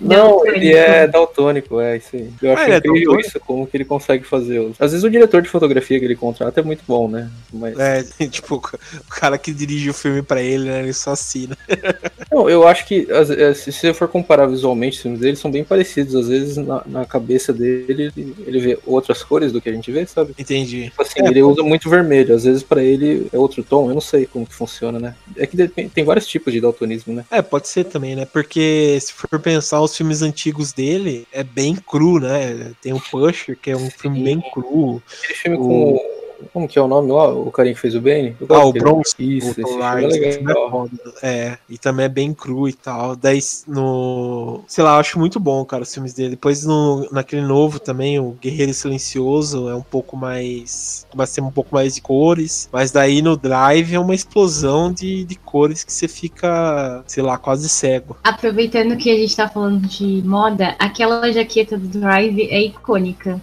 Não, 0.00 0.46
ele 0.46 0.72
é 0.72 1.06
daltônico, 1.06 1.80
é 1.80 1.96
isso 1.96 2.16
aí. 2.16 2.30
Eu 2.42 2.52
acho 2.52 2.72
ah, 2.72 2.76
incrível 2.76 3.16
é 3.16 3.20
isso, 3.20 3.40
como 3.40 3.66
que 3.66 3.76
ele 3.76 3.84
consegue 3.84 4.24
fazer. 4.24 4.60
Às 4.78 4.92
vezes 4.92 5.04
o 5.04 5.10
diretor 5.10 5.42
de 5.42 5.48
fotografia 5.48 5.98
que 5.98 6.04
ele 6.04 6.16
contrata 6.16 6.60
é 6.60 6.62
muito 6.62 6.82
bom, 6.86 7.08
né? 7.08 7.30
Mas... 7.52 7.78
É, 7.78 8.02
tipo, 8.28 8.56
o 8.56 9.10
cara 9.10 9.38
que 9.38 9.52
dirige 9.52 9.90
o 9.90 9.94
filme 9.94 10.22
pra 10.22 10.42
ele, 10.42 10.64
né? 10.64 10.82
Ele 10.82 10.92
só 10.92 11.12
assina. 11.12 11.56
Não, 12.30 12.48
eu 12.48 12.66
acho 12.66 12.86
que 12.86 13.06
é, 13.10 13.54
se 13.54 13.72
você 13.72 13.94
for 13.94 14.08
comparar 14.08 14.46
visualmente 14.46 14.96
os 14.96 15.02
filmes 15.02 15.20
dele, 15.20 15.36
são 15.36 15.50
bem 15.50 15.64
parecidos. 15.64 16.14
Às 16.14 16.28
vezes 16.28 16.56
na, 16.56 16.82
na 16.86 17.04
cabeça 17.04 17.52
dele 17.52 18.12
ele 18.46 18.60
vê 18.60 18.78
outras 18.84 19.22
cores 19.22 19.52
do 19.52 19.60
que 19.60 19.68
a 19.68 19.72
gente 19.72 19.90
vê, 19.92 20.06
sabe? 20.06 20.34
Entendi. 20.38 20.84
Tipo 20.84 21.02
assim, 21.02 21.20
é, 21.20 21.28
ele 21.28 21.42
usa 21.42 21.62
muito 21.62 21.88
vermelho. 21.88 22.34
Às 22.34 22.44
vezes 22.44 22.62
para 22.62 22.82
ele 22.82 23.28
é 23.32 23.38
outro 23.38 23.62
tom, 23.62 23.88
eu 23.88 23.94
não 23.94 24.00
sei 24.00 24.26
como 24.26 24.46
que 24.46 24.54
funciona, 24.54 24.98
né? 24.98 25.14
É 25.36 25.46
que 25.46 25.56
tem 25.66 26.04
vários 26.04 26.26
tipos 26.26 26.52
de 26.52 26.60
daltonismo, 26.60 27.14
né? 27.14 27.24
É, 27.30 27.40
pode 27.42 27.68
ser 27.68 27.84
também, 27.84 28.16
né? 28.16 28.26
Porque 28.26 28.98
se 29.00 29.12
for 29.12 29.38
pensar 29.38 29.80
os 29.84 29.96
filmes 29.96 30.22
antigos 30.22 30.72
dele, 30.72 31.26
é 31.32 31.42
bem 31.42 31.74
cru, 31.74 32.18
né? 32.18 32.72
Tem 32.80 32.92
o 32.92 33.00
Pusher, 33.00 33.56
que 33.56 33.70
é 33.70 33.76
um 33.76 33.90
filme 33.90 34.22
bem 34.22 34.40
cru. 34.52 35.02
Aquele 35.22 35.34
filme 35.34 35.56
o... 35.58 35.60
com 35.60 36.13
como 36.54 36.68
que 36.68 36.78
é 36.78 36.82
o 36.82 36.86
nome 36.86 37.10
lá? 37.10 37.28
O 37.30 37.50
carinha 37.50 37.74
que 37.74 37.80
fez 37.80 37.96
o 37.96 38.00
Bane? 38.00 38.36
Ah, 38.48 38.64
o 38.64 38.72
Bronze. 38.72 39.12
Isso, 39.18 39.60
esse 39.60 39.64
filme 39.64 39.82
é 39.82 40.06
legal. 40.06 40.88
É, 41.20 41.58
e 41.68 41.76
também 41.76 42.06
é 42.06 42.08
bem 42.08 42.32
cru 42.32 42.68
e 42.68 42.72
tal. 42.72 43.16
Daí, 43.16 43.40
no. 43.66 44.62
Sei 44.68 44.84
lá, 44.84 44.94
eu 44.94 45.00
acho 45.00 45.18
muito 45.18 45.40
bom, 45.40 45.64
cara, 45.64 45.82
os 45.82 45.92
filmes 45.92 46.14
dele. 46.14 46.30
Depois, 46.30 46.64
no, 46.64 47.08
naquele 47.10 47.42
novo 47.42 47.80
também, 47.80 48.20
o 48.20 48.36
Guerreiro 48.40 48.72
Silencioso, 48.72 49.68
é 49.68 49.74
um 49.74 49.82
pouco 49.82 50.16
mais. 50.16 51.04
Vai 51.12 51.26
ser 51.26 51.40
um 51.40 51.50
pouco 51.50 51.74
mais 51.74 51.96
de 51.96 52.00
cores. 52.00 52.68
Mas 52.72 52.92
daí 52.92 53.20
no 53.20 53.36
Drive 53.36 53.92
é 53.92 53.98
uma 53.98 54.14
explosão 54.14 54.92
de, 54.92 55.24
de 55.24 55.34
cores 55.34 55.82
que 55.82 55.92
você 55.92 56.06
fica, 56.06 57.02
sei 57.04 57.24
lá, 57.24 57.36
quase 57.36 57.68
cego. 57.68 58.16
Aproveitando 58.22 58.96
que 58.96 59.10
a 59.10 59.16
gente 59.16 59.34
tá 59.34 59.48
falando 59.48 59.80
de 59.88 60.22
moda, 60.24 60.76
aquela 60.78 61.32
jaqueta 61.32 61.76
do 61.76 61.88
Drive 61.88 62.42
é 62.48 62.60
icônica. 62.62 63.40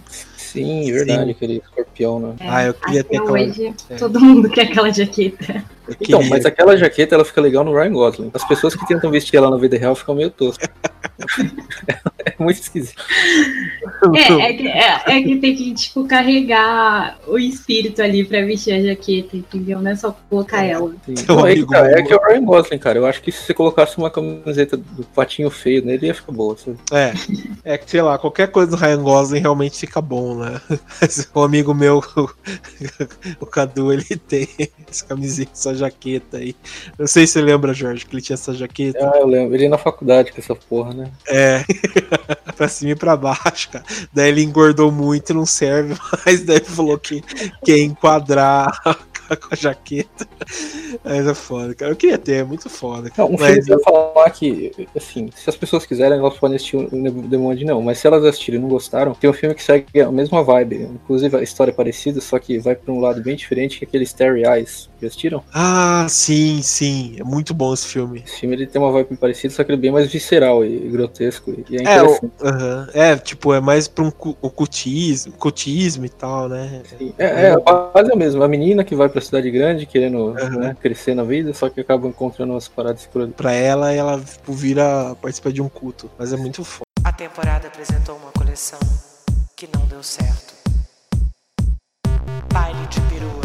Sim, 0.52 0.92
verdade, 0.92 1.24
Sim. 1.24 1.30
aquele 1.30 1.62
escorpião, 1.64 2.20
né? 2.20 2.34
É, 2.38 2.48
ah, 2.48 2.64
eu 2.64 2.74
queria 2.74 3.02
ter 3.02 3.16
aquela... 3.16 3.32
hoje, 3.32 3.74
é. 3.88 3.94
todo 3.96 4.20
mundo 4.20 4.50
quer 4.50 4.62
aquela 4.62 4.92
jaqueta. 4.92 5.64
Então, 6.00 6.22
mas 6.24 6.44
aquela 6.44 6.76
jaqueta 6.76 7.14
ela 7.14 7.24
fica 7.24 7.40
legal 7.40 7.64
no 7.64 7.74
Ryan 7.74 7.92
Gosling. 7.92 8.30
As 8.34 8.46
pessoas 8.46 8.74
que 8.74 8.86
tentam 8.86 9.10
vestir 9.10 9.36
ela 9.36 9.50
na 9.50 9.56
vida 9.56 9.76
real 9.76 9.94
ficam 9.94 10.14
meio 10.14 10.30
toscas. 10.30 10.68
é 12.24 12.34
muito 12.38 12.60
esquisito. 12.60 13.02
É, 14.14 14.32
é 14.32 14.52
que, 14.52 14.68
é, 14.68 15.02
é, 15.06 15.22
que 15.22 15.36
tem 15.36 15.54
que, 15.54 15.74
tipo, 15.74 16.06
carregar 16.06 17.18
o 17.26 17.38
espírito 17.38 18.02
ali 18.02 18.24
pra 18.24 18.44
vestir 18.44 18.74
a 18.74 18.82
jaqueta, 18.82 19.36
entendeu? 19.36 19.80
Não 19.80 19.90
é 19.90 19.96
só 19.96 20.16
colocar 20.28 20.64
ela. 20.64 20.92
Não, 21.28 21.46
é, 21.46 21.54
que, 21.54 21.74
é 21.74 22.02
que 22.02 22.12
é 22.12 22.16
o 22.16 22.22
Ryan 22.22 22.44
Gosling, 22.44 22.78
cara. 22.78 22.98
Eu 22.98 23.06
acho 23.06 23.22
que 23.22 23.30
se 23.30 23.44
você 23.44 23.54
colocasse 23.54 23.96
uma 23.98 24.10
camiseta 24.10 24.76
do 24.76 25.04
patinho 25.14 25.50
feio 25.50 25.84
nele, 25.84 26.06
ia 26.06 26.14
ficar 26.14 26.32
boa. 26.32 26.56
Sabe? 26.56 26.78
É, 26.92 27.74
é 27.74 27.78
que, 27.78 27.90
sei 27.90 28.02
lá, 28.02 28.18
qualquer 28.18 28.48
coisa 28.48 28.72
do 28.72 28.76
Ryan 28.76 29.02
Gosling 29.02 29.40
realmente 29.40 29.78
fica 29.78 30.00
bom, 30.00 30.36
né? 30.36 30.60
o 31.34 31.40
amigo 31.40 31.72
meu, 31.74 32.02
o, 33.40 33.46
Cadu, 33.46 33.92
ele 33.92 34.04
tem 34.04 34.48
essa 34.90 35.04
camisinha, 35.06 35.48
essa 35.52 35.74
jaqueta 35.82 36.38
aí. 36.38 36.54
Não 36.98 37.06
sei 37.06 37.26
se 37.26 37.34
você 37.34 37.42
lembra, 37.42 37.74
Jorge, 37.74 38.06
que 38.06 38.14
ele 38.14 38.22
tinha 38.22 38.34
essa 38.34 38.54
jaqueta. 38.54 39.10
Ah, 39.12 39.18
eu 39.18 39.26
lembro. 39.26 39.54
Ele 39.54 39.64
ia 39.64 39.70
na 39.70 39.78
faculdade 39.78 40.32
com 40.32 40.40
essa 40.40 40.54
porra, 40.54 40.92
né? 40.92 41.10
É. 41.28 41.64
pra 42.56 42.68
cima 42.68 42.92
e 42.92 42.96
pra 42.96 43.16
baixo, 43.16 43.70
cara. 43.70 43.84
Daí 44.12 44.28
ele 44.28 44.42
engordou 44.42 44.90
muito 44.90 45.30
e 45.30 45.34
não 45.34 45.46
serve 45.46 45.94
mais. 46.24 46.44
Daí 46.44 46.60
falou 46.60 46.98
que 46.98 47.22
quer 47.64 47.78
enquadrar 47.78 48.80
com 49.28 49.48
a 49.50 49.56
jaqueta. 49.56 50.26
Mas 51.04 51.26
é 51.26 51.34
foda, 51.34 51.74
cara. 51.74 51.92
Eu 51.92 51.96
queria 51.96 52.18
ter, 52.18 52.36
é 52.36 52.44
muito 52.44 52.68
foda. 52.68 53.10
Não, 53.16 53.26
um 53.26 53.36
mas... 53.38 53.64
filme 53.64 53.72
eu... 53.72 53.80
falar 53.80 54.30
que, 54.30 54.72
assim, 54.96 55.30
se 55.34 55.48
as 55.48 55.56
pessoas 55.56 55.86
quiserem, 55.86 56.18
elas 56.18 56.36
podem 56.36 56.56
assistir 56.56 56.76
o 56.76 56.88
Demônio 57.28 57.66
não. 57.66 57.82
Mas 57.82 57.98
se 57.98 58.06
elas 58.06 58.24
assistirem 58.24 58.58
e 58.58 58.62
não 58.62 58.68
gostaram, 58.68 59.14
tem 59.14 59.28
um 59.28 59.32
filme 59.32 59.54
que 59.54 59.62
segue 59.62 60.00
a 60.00 60.10
mesma 60.10 60.42
vibe. 60.42 60.88
Inclusive 60.94 61.36
a 61.36 61.42
história 61.42 61.70
é 61.70 61.74
parecida, 61.74 62.20
só 62.20 62.38
que 62.38 62.58
vai 62.58 62.74
pra 62.74 62.92
um 62.92 63.00
lado 63.00 63.22
bem 63.22 63.36
diferente, 63.36 63.78
que 63.78 63.84
é 63.84 63.88
aquele 63.88 64.04
Starry 64.04 64.42
Eyes. 64.46 64.91
Já 65.02 65.08
assistiram? 65.08 65.42
Ah, 65.52 66.06
sim, 66.08 66.62
sim. 66.62 67.16
É 67.18 67.24
muito 67.24 67.52
bom 67.52 67.74
esse 67.74 67.88
filme. 67.88 68.22
Esse 68.24 68.38
filme 68.38 68.54
ele 68.54 68.68
tem 68.68 68.80
uma 68.80 68.92
vibe 68.92 69.16
parecida, 69.16 69.52
só 69.52 69.64
que 69.64 69.72
ele 69.72 69.78
é 69.78 69.80
bem 69.80 69.90
mais 69.90 70.12
visceral 70.12 70.64
e 70.64 70.78
grotesco. 70.90 71.50
E 71.50 71.76
é, 71.84 71.96
é, 71.96 72.02
o, 72.04 72.12
uh 72.12 72.20
-huh. 72.40 72.90
é 72.94 73.16
tipo, 73.16 73.52
é 73.52 73.60
mais 73.60 73.88
pra 73.88 74.04
um 74.04 74.12
ocultismo, 74.40 75.34
ocultismo 75.34 76.06
e 76.06 76.08
tal, 76.08 76.48
né? 76.48 76.82
Sim. 76.96 77.12
É, 77.18 77.48
é, 77.48 77.52
a 77.52 77.72
base 77.72 78.10
é 78.10 78.12
a 78.12 78.16
mesma. 78.16 78.44
A 78.44 78.48
menina 78.48 78.84
que 78.84 78.94
vai 78.94 79.08
pra 79.08 79.20
cidade 79.20 79.50
grande 79.50 79.86
querendo 79.86 80.18
uhum. 80.18 80.60
né, 80.60 80.76
crescer 80.80 81.16
na 81.16 81.24
vida, 81.24 81.52
só 81.52 81.68
que 81.68 81.80
acaba 81.80 82.06
encontrando 82.06 82.52
umas 82.52 82.68
paradas 82.68 83.04
por 83.04 83.22
ali. 83.22 83.32
Pra 83.32 83.52
ela, 83.52 83.92
ela 83.92 84.20
tipo, 84.20 84.52
vira 84.52 85.16
participar 85.20 85.50
de 85.50 85.60
um 85.60 85.68
culto, 85.68 86.08
mas 86.16 86.32
é 86.32 86.36
muito 86.36 86.62
foda. 86.62 86.86
A 87.02 87.12
temporada 87.12 87.66
apresentou 87.66 88.16
uma 88.18 88.30
coleção 88.30 88.78
que 89.56 89.68
não 89.76 89.84
deu 89.86 90.02
certo. 90.04 90.54
Baile 92.52 92.86
de 92.86 93.00
peruas. 93.00 93.41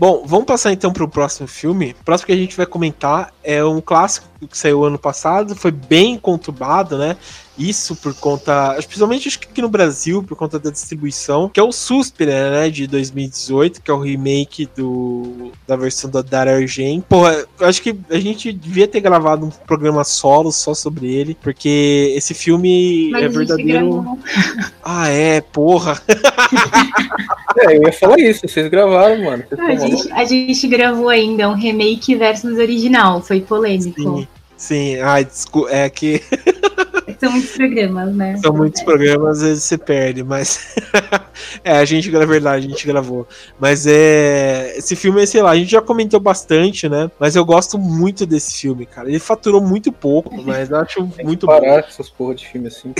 Bom, 0.00 0.22
vamos 0.24 0.46
passar 0.46 0.72
então 0.72 0.94
para 0.94 1.04
o 1.04 1.08
próximo 1.08 1.46
filme. 1.46 1.94
O 2.00 2.04
próximo 2.06 2.28
que 2.28 2.32
a 2.32 2.36
gente 2.36 2.56
vai 2.56 2.64
comentar 2.64 3.34
é 3.44 3.62
um 3.62 3.82
clássico 3.82 4.29
que 4.48 4.56
saiu 4.56 4.84
ano 4.84 4.98
passado, 4.98 5.54
foi 5.54 5.70
bem 5.70 6.16
conturbado, 6.16 6.96
né? 6.96 7.16
Isso 7.60 7.94
por 7.94 8.14
conta, 8.14 8.74
principalmente 8.86 9.28
acho 9.28 9.38
que 9.38 9.46
aqui 9.46 9.60
no 9.60 9.68
Brasil, 9.68 10.22
por 10.22 10.34
conta 10.34 10.58
da 10.58 10.70
distribuição, 10.70 11.46
que 11.46 11.60
é 11.60 11.62
o 11.62 11.70
Suspira, 11.70 12.50
né, 12.50 12.70
de 12.70 12.86
2018, 12.86 13.82
que 13.82 13.90
é 13.90 13.94
o 13.94 14.00
remake 14.00 14.66
do, 14.74 15.52
da 15.68 15.76
versão 15.76 16.10
da 16.10 16.22
Dara 16.22 16.56
Argent. 16.56 17.02
Porra, 17.06 17.44
eu 17.60 17.66
acho 17.66 17.82
que 17.82 17.94
a 18.08 18.18
gente 18.18 18.50
devia 18.50 18.88
ter 18.88 19.00
gravado 19.00 19.44
um 19.44 19.50
programa 19.50 20.04
solo 20.04 20.50
só 20.50 20.72
sobre 20.72 21.12
ele, 21.12 21.36
porque 21.38 22.14
esse 22.16 22.32
filme 22.32 23.10
Mas 23.10 23.24
é 23.24 23.28
verdadeiro. 23.28 24.18
Ah, 24.82 25.08
é, 25.08 25.40
porra. 25.40 26.00
é, 27.58 27.76
eu 27.76 27.82
ia 27.82 27.92
falar 27.92 28.18
isso, 28.18 28.48
vocês 28.48 28.68
gravaram, 28.68 29.22
mano. 29.22 29.44
Vocês 29.48 29.82
a, 29.82 29.86
gente, 29.86 30.12
a, 30.12 30.24
gente, 30.24 30.68
gravou 30.68 31.08
ainda 31.08 31.48
um 31.48 31.54
remake 31.54 32.16
versus 32.16 32.58
original, 32.58 33.22
foi 33.22 33.40
polêmico. 33.40 34.00
Sim. 34.00 34.28
Sim, 34.60 35.00
ai, 35.00 35.24
desculpa, 35.24 35.70
é 35.70 35.88
que. 35.88 36.22
São 37.18 37.32
muitos 37.32 37.50
programas, 37.56 38.14
né? 38.14 38.36
São 38.36 38.52
muitos 38.52 38.82
programas, 38.82 39.38
às 39.38 39.42
vezes 39.42 39.64
você 39.64 39.78
perde, 39.78 40.22
mas. 40.22 40.74
é, 41.64 41.78
a 41.78 41.84
gente, 41.86 42.10
na 42.10 42.26
verdade, 42.26 42.66
a 42.66 42.68
gente 42.68 42.86
gravou. 42.86 43.26
Mas 43.58 43.86
é. 43.86 44.74
Esse 44.76 44.94
filme, 44.94 45.26
sei 45.26 45.40
lá, 45.40 45.52
a 45.52 45.56
gente 45.56 45.70
já 45.70 45.80
comentou 45.80 46.20
bastante, 46.20 46.90
né? 46.90 47.10
Mas 47.18 47.36
eu 47.36 47.44
gosto 47.44 47.78
muito 47.78 48.26
desse 48.26 48.60
filme, 48.60 48.84
cara. 48.84 49.08
Ele 49.08 49.18
faturou 49.18 49.62
muito 49.62 49.90
pouco, 49.90 50.42
mas 50.42 50.68
eu 50.68 50.76
acho 50.76 51.06
Tem 51.08 51.24
muito 51.24 51.46
parar 51.46 51.60
bom. 51.60 51.88
essas 51.88 52.10
porra 52.10 52.34
de 52.34 52.46
filme 52.46 52.68
assim. 52.68 52.92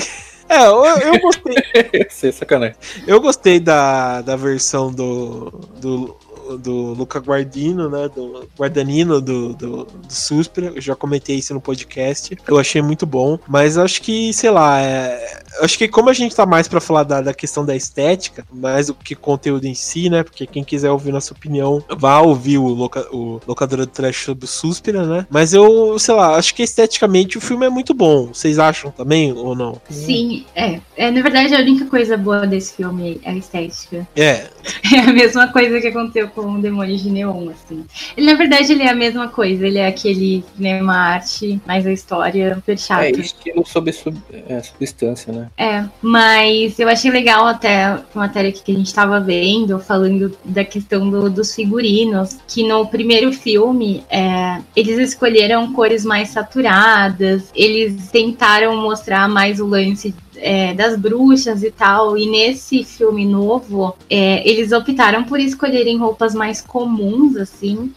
É, 0.49 0.67
eu, 0.67 0.85
eu 0.85 1.21
gostei. 1.21 1.55
Sei, 2.09 2.33
sacanagem. 2.33 2.75
Eu 3.07 3.21
gostei 3.21 3.61
da, 3.61 4.23
da 4.23 4.35
versão 4.35 4.91
do, 4.91 5.51
do 5.79 6.17
do 6.57 6.95
Luca 6.95 7.19
Guardino, 7.19 7.89
né? 7.89 8.09
Do 8.15 8.49
Guardanino 8.59 9.21
do, 9.21 9.55
do, 9.55 9.85
do 9.85 9.89
Suspira. 10.09 10.73
Eu 10.75 10.81
já 10.81 10.95
comentei 10.95 11.37
isso 11.37 11.55
no 11.55 11.61
podcast. 11.61 12.37
Eu 12.47 12.59
achei 12.59 12.83
muito 12.83 13.07
bom. 13.07 13.39
Mas 13.49 13.77
acho 13.77 14.03
que, 14.03 14.33
sei 14.33 14.51
lá, 14.51 14.81
é, 14.81 15.41
acho 15.63 15.79
que 15.79 15.89
como 15.89 16.09
a 16.09 16.13
gente 16.13 16.35
tá 16.35 16.47
mais 16.47 16.69
para 16.69 16.81
falar 16.81 17.05
da, 17.05 17.21
da, 17.21 17.35
questão 17.35 17.65
da 17.65 17.75
estética, 17.75 18.45
mais 18.53 18.89
do 18.89 18.95
que 18.95 19.15
conteúdo 19.15 19.67
em 19.67 19.75
si, 19.75 20.09
né? 20.09 20.23
Porque 20.23 20.47
quem 20.47 20.65
quiser 20.65 20.91
ouvir 20.91 21.13
nossa 21.13 21.33
opinião, 21.33 21.83
vá 21.89 22.21
ouvir 22.21 22.59
o, 22.59 22.69
loca, 22.69 23.07
o 23.13 23.41
Locadora 23.47 23.87
do 23.87 23.93
Trash 23.93 24.25
sobre 24.25 24.45
o 24.45 24.49
Suspira, 24.49 25.07
né? 25.07 25.27
Mas 25.31 25.53
eu, 25.53 25.99
sei 25.99 26.15
lá, 26.15 26.37
acho 26.37 26.55
que 26.55 26.63
esteticamente 26.63 27.39
o 27.39 27.41
filme 27.41 27.67
é 27.67 27.71
muito 27.71 27.95
bom. 27.95 28.27
Vocês 28.29 28.59
acham 28.59 28.91
também 28.91 29.33
ou 29.33 29.55
não? 29.55 29.81
Sim, 29.89 30.45
é. 30.55 30.81
é 30.97 31.11
na 31.11 31.23
verdade, 31.23 31.55
a 31.55 31.59
única 31.59 31.87
coisa 31.87 32.17
boa 32.17 32.47
desse 32.47 32.75
filme 32.75 33.21
é 33.23 33.31
a 33.31 33.37
estética. 33.37 34.07
É. 34.17 34.49
É 34.93 35.01
a 35.01 35.13
mesma 35.13 35.47
coisa 35.49 35.81
que 35.81 35.87
aconteceu 35.87 36.29
com 36.29 36.40
com 36.43 36.61
Demônios 36.61 37.03
de 37.03 37.11
Neon, 37.11 37.51
assim. 37.51 37.85
Ele, 38.17 38.27
na 38.27 38.35
verdade, 38.35 38.73
ele 38.73 38.83
é 38.83 38.91
a 38.91 38.95
mesma 38.95 39.29
coisa, 39.29 39.67
ele 39.67 39.79
é 39.79 39.87
aquele 39.87 40.45
cinema 40.57 40.95
arte, 40.95 41.61
mas 41.67 41.87
a 41.87 41.93
história 41.93 42.55
super 42.55 42.79
chata. 42.79 43.05
É, 43.05 43.11
estilo 43.11 43.67
sobre 43.67 43.93
sub, 43.93 44.17
é, 44.49 44.61
substância, 44.63 45.33
né? 45.33 45.49
É, 45.57 45.85
mas 46.01 46.79
eu 46.79 46.89
achei 46.89 47.11
legal 47.11 47.47
até 47.47 47.85
a 47.85 48.03
matéria 48.15 48.53
que 48.53 48.73
a 48.73 48.75
gente 48.75 48.87
estava 48.87 49.21
vendo, 49.21 49.79
falando 49.79 50.37
da 50.45 50.65
questão 50.65 51.09
do, 51.09 51.29
dos 51.31 51.55
figurinos, 51.55 52.39
que 52.49 52.67
no 52.67 52.87
primeiro 52.87 53.33
filme, 53.33 54.05
é, 54.11 54.61
eles 54.75 54.99
escolheram 54.99 55.73
cores 55.73 56.05
mais 56.05 56.31
saturadas, 56.31 57.51
eles 57.55 58.09
tentaram 58.11 58.77
mostrar 58.77 59.29
mais 59.29 59.61
o 59.61 59.67
lance 59.67 60.15
é, 60.41 60.75
das 60.75 60.97
bruxas 60.97 61.63
e 61.63 61.71
tal. 61.71 62.17
E 62.17 62.29
nesse 62.29 62.83
filme 62.85 63.25
novo, 63.25 63.97
é, 64.09 64.49
eles 64.49 64.73
optaram 64.73 65.25
por 65.25 65.39
escolherem 65.39 65.99
roupas 65.99 66.35
mais 66.35 66.61
comuns, 66.61 67.37
assim, 67.37 67.93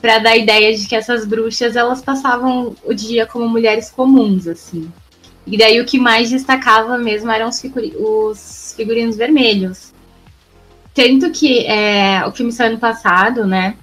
para 0.00 0.18
dar 0.18 0.30
a 0.30 0.36
ideia 0.36 0.76
de 0.76 0.86
que 0.86 0.94
essas 0.94 1.26
bruxas 1.26 1.76
elas 1.76 2.00
passavam 2.00 2.74
o 2.84 2.94
dia 2.94 3.26
como 3.26 3.48
mulheres 3.48 3.90
comuns, 3.90 4.46
assim. 4.46 4.90
E 5.46 5.56
daí 5.56 5.80
o 5.80 5.84
que 5.84 5.98
mais 5.98 6.30
destacava 6.30 6.98
mesmo 6.98 7.30
eram 7.30 7.48
os, 7.48 7.60
figuri 7.60 7.94
os 7.96 8.74
figurinos 8.76 9.16
vermelhos. 9.16 9.92
Tanto 10.92 11.30
que 11.30 11.66
é, 11.66 12.26
o 12.26 12.32
filme 12.32 12.50
saiu 12.50 12.70
ano 12.70 12.78
passado, 12.78 13.46
né? 13.46 13.76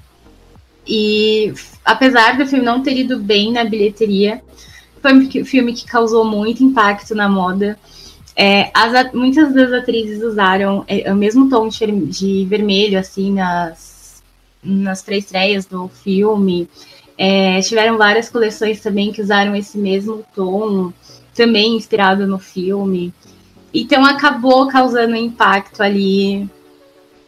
E 0.86 1.54
apesar 1.86 2.38
do 2.38 2.46
filme 2.46 2.66
não 2.66 2.82
ter 2.84 2.98
ido 2.98 3.20
bem 3.20 3.52
na 3.52 3.64
bilheteria, 3.64 4.42
foi 5.04 5.14
um 5.14 5.46
filme 5.46 5.74
que 5.74 5.86
causou 5.86 6.24
muito 6.24 6.64
impacto 6.64 7.14
na 7.14 7.28
moda. 7.28 7.78
É, 8.36 8.72
as, 8.74 9.14
muitas 9.14 9.54
das 9.54 9.72
atrizes 9.74 10.24
usaram 10.24 10.86
é, 10.88 11.12
o 11.12 11.16
mesmo 11.16 11.50
tom 11.50 11.68
de, 11.68 11.86
de, 12.06 12.46
vermelho, 12.46 12.98
assim, 12.98 13.34
nas, 13.34 14.24
nas 14.64 15.04
pré-estreias 15.04 15.66
do 15.66 15.90
filme. 15.90 16.70
É, 17.18 17.60
tiveram 17.62 17.98
várias 17.98 18.30
coleções 18.30 18.80
também 18.80 19.12
que 19.12 19.22
usaram 19.22 19.54
esse 19.56 19.78
mesmo 19.78 20.24
tom, 20.34 20.94
também 21.36 21.76
inspirado 21.76 22.26
no 22.26 22.40
filme. 22.40 23.14
Então 23.74 24.06
acabou 24.06 24.68
causando 24.68 25.16
impacto 25.16 25.84
ali 25.84 26.50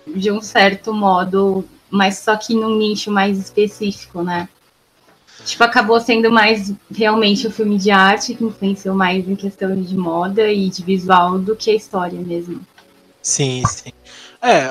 de 0.07 0.31
um 0.31 0.41
certo 0.41 0.93
modo, 0.93 1.65
mas 1.89 2.19
só 2.19 2.37
que 2.37 2.53
num 2.55 2.77
nicho 2.77 3.11
mais 3.11 3.37
específico, 3.37 4.23
né? 4.23 4.47
Tipo, 5.43 5.63
acabou 5.63 5.99
sendo 5.99 6.31
mais 6.31 6.73
realmente 6.91 7.45
o 7.47 7.49
um 7.49 7.53
filme 7.53 7.77
de 7.77 7.91
arte 7.91 8.35
que 8.35 8.43
influenciou 8.43 8.95
mais 8.95 9.27
em 9.27 9.35
questão 9.35 9.79
de 9.81 9.97
moda 9.97 10.51
e 10.51 10.69
de 10.69 10.83
visual 10.83 11.39
do 11.39 11.55
que 11.55 11.71
a 11.71 11.75
história 11.75 12.19
mesmo. 12.19 12.61
Sim, 13.21 13.63
sim. 13.67 13.91
É, 14.41 14.69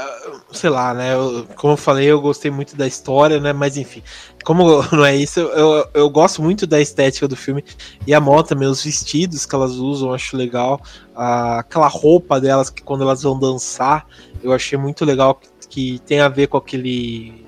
sei 0.52 0.70
lá, 0.70 0.94
né? 0.94 1.14
Eu, 1.14 1.48
como 1.56 1.72
eu 1.72 1.76
falei, 1.76 2.06
eu 2.06 2.20
gostei 2.20 2.48
muito 2.48 2.76
da 2.76 2.86
história, 2.86 3.40
né? 3.40 3.52
Mas 3.52 3.76
enfim, 3.76 4.04
como 4.44 4.82
não 4.94 5.04
é 5.04 5.16
isso, 5.16 5.40
eu, 5.40 5.88
eu 5.92 6.08
gosto 6.08 6.40
muito 6.40 6.64
da 6.64 6.80
estética 6.80 7.26
do 7.26 7.34
filme 7.34 7.64
e 8.06 8.14
a 8.14 8.20
moda 8.20 8.50
também, 8.50 8.68
os 8.68 8.84
vestidos 8.84 9.44
que 9.44 9.54
elas 9.54 9.72
usam, 9.72 10.10
eu 10.10 10.14
acho 10.14 10.36
legal. 10.36 10.80
A, 11.16 11.58
aquela 11.58 11.88
roupa 11.88 12.40
delas 12.40 12.70
que 12.70 12.82
quando 12.82 13.02
elas 13.02 13.22
vão 13.22 13.36
dançar, 13.36 14.06
eu 14.40 14.52
achei 14.52 14.78
muito 14.78 15.04
legal 15.04 15.34
que, 15.34 15.48
que 15.68 15.98
tem 16.06 16.20
a 16.20 16.28
ver 16.28 16.46
com 16.46 16.56
aquele 16.56 17.44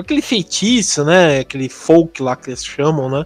aquele 0.00 0.22
feitiço, 0.22 1.04
né? 1.04 1.40
Aquele 1.40 1.68
folk 1.68 2.22
lá 2.22 2.36
que 2.36 2.50
eles 2.50 2.64
chamam, 2.64 3.10
né? 3.10 3.24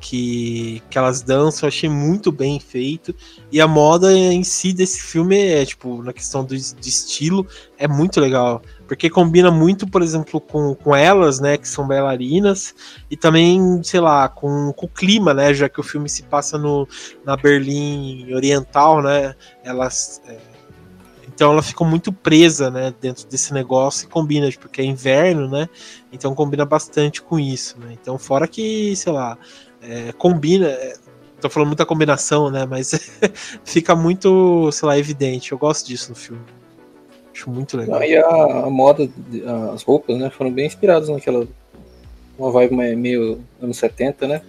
que, 0.00 0.82
que 0.88 0.96
elas 0.96 1.20
dançam, 1.20 1.66
eu 1.66 1.68
achei 1.68 1.88
muito 1.88 2.32
bem 2.32 2.58
feito. 2.58 3.14
E 3.52 3.60
a 3.60 3.68
moda 3.68 4.12
em 4.12 4.42
si 4.42 4.72
desse 4.72 5.02
filme 5.02 5.38
é, 5.38 5.64
tipo, 5.64 6.02
na 6.02 6.12
questão 6.12 6.42
do, 6.42 6.56
de 6.56 6.88
estilo, 6.88 7.46
é 7.78 7.86
muito 7.86 8.18
legal. 8.18 8.62
Porque 8.88 9.10
combina 9.10 9.50
muito, 9.50 9.86
por 9.86 10.02
exemplo, 10.02 10.40
com, 10.40 10.74
com 10.74 10.96
elas, 10.96 11.38
né, 11.38 11.58
que 11.58 11.68
são 11.68 11.86
bailarinas, 11.86 12.74
e 13.10 13.16
também, 13.16 13.80
sei 13.84 14.00
lá, 14.00 14.28
com, 14.28 14.72
com 14.72 14.86
o 14.86 14.88
clima, 14.88 15.34
né, 15.34 15.52
já 15.52 15.68
que 15.68 15.78
o 15.78 15.84
filme 15.84 16.08
se 16.08 16.22
passa 16.24 16.58
no, 16.58 16.88
na 17.24 17.36
Berlim 17.36 18.32
Oriental, 18.32 19.02
né, 19.02 19.34
elas... 19.62 20.22
É, 20.26 20.49
então 21.40 21.52
ela 21.52 21.62
ficou 21.62 21.86
muito 21.86 22.12
presa, 22.12 22.70
né, 22.70 22.92
dentro 23.00 23.26
desse 23.26 23.54
negócio 23.54 24.04
e 24.04 24.10
combina, 24.10 24.46
porque 24.60 24.82
é 24.82 24.84
inverno, 24.84 25.48
né? 25.48 25.70
Então 26.12 26.34
combina 26.34 26.66
bastante 26.66 27.22
com 27.22 27.40
isso, 27.40 27.78
né? 27.80 27.96
Então 27.98 28.18
fora 28.18 28.46
que, 28.46 28.94
sei 28.94 29.10
lá, 29.10 29.38
é, 29.80 30.12
combina, 30.12 30.66
é, 30.66 30.92
tô 31.40 31.48
falando 31.48 31.68
muita 31.68 31.86
combinação, 31.86 32.50
né, 32.50 32.66
mas 32.66 32.90
fica 33.64 33.96
muito, 33.96 34.70
sei 34.70 34.86
lá, 34.86 34.98
evidente. 34.98 35.52
Eu 35.52 35.56
gosto 35.56 35.86
disso 35.86 36.10
no 36.10 36.14
filme. 36.14 36.42
Acho 37.34 37.48
muito 37.48 37.74
legal. 37.74 38.02
e 38.02 38.18
a, 38.18 38.66
a, 38.66 38.68
moda, 38.68 39.08
as 39.72 39.82
roupas, 39.82 40.18
né, 40.18 40.28
foram 40.28 40.52
bem 40.52 40.66
inspiradas 40.66 41.08
naquela 41.08 41.48
uma 42.38 42.50
vibe 42.52 42.76
meio 42.96 43.40
anos 43.62 43.78
70, 43.78 44.28
né? 44.28 44.42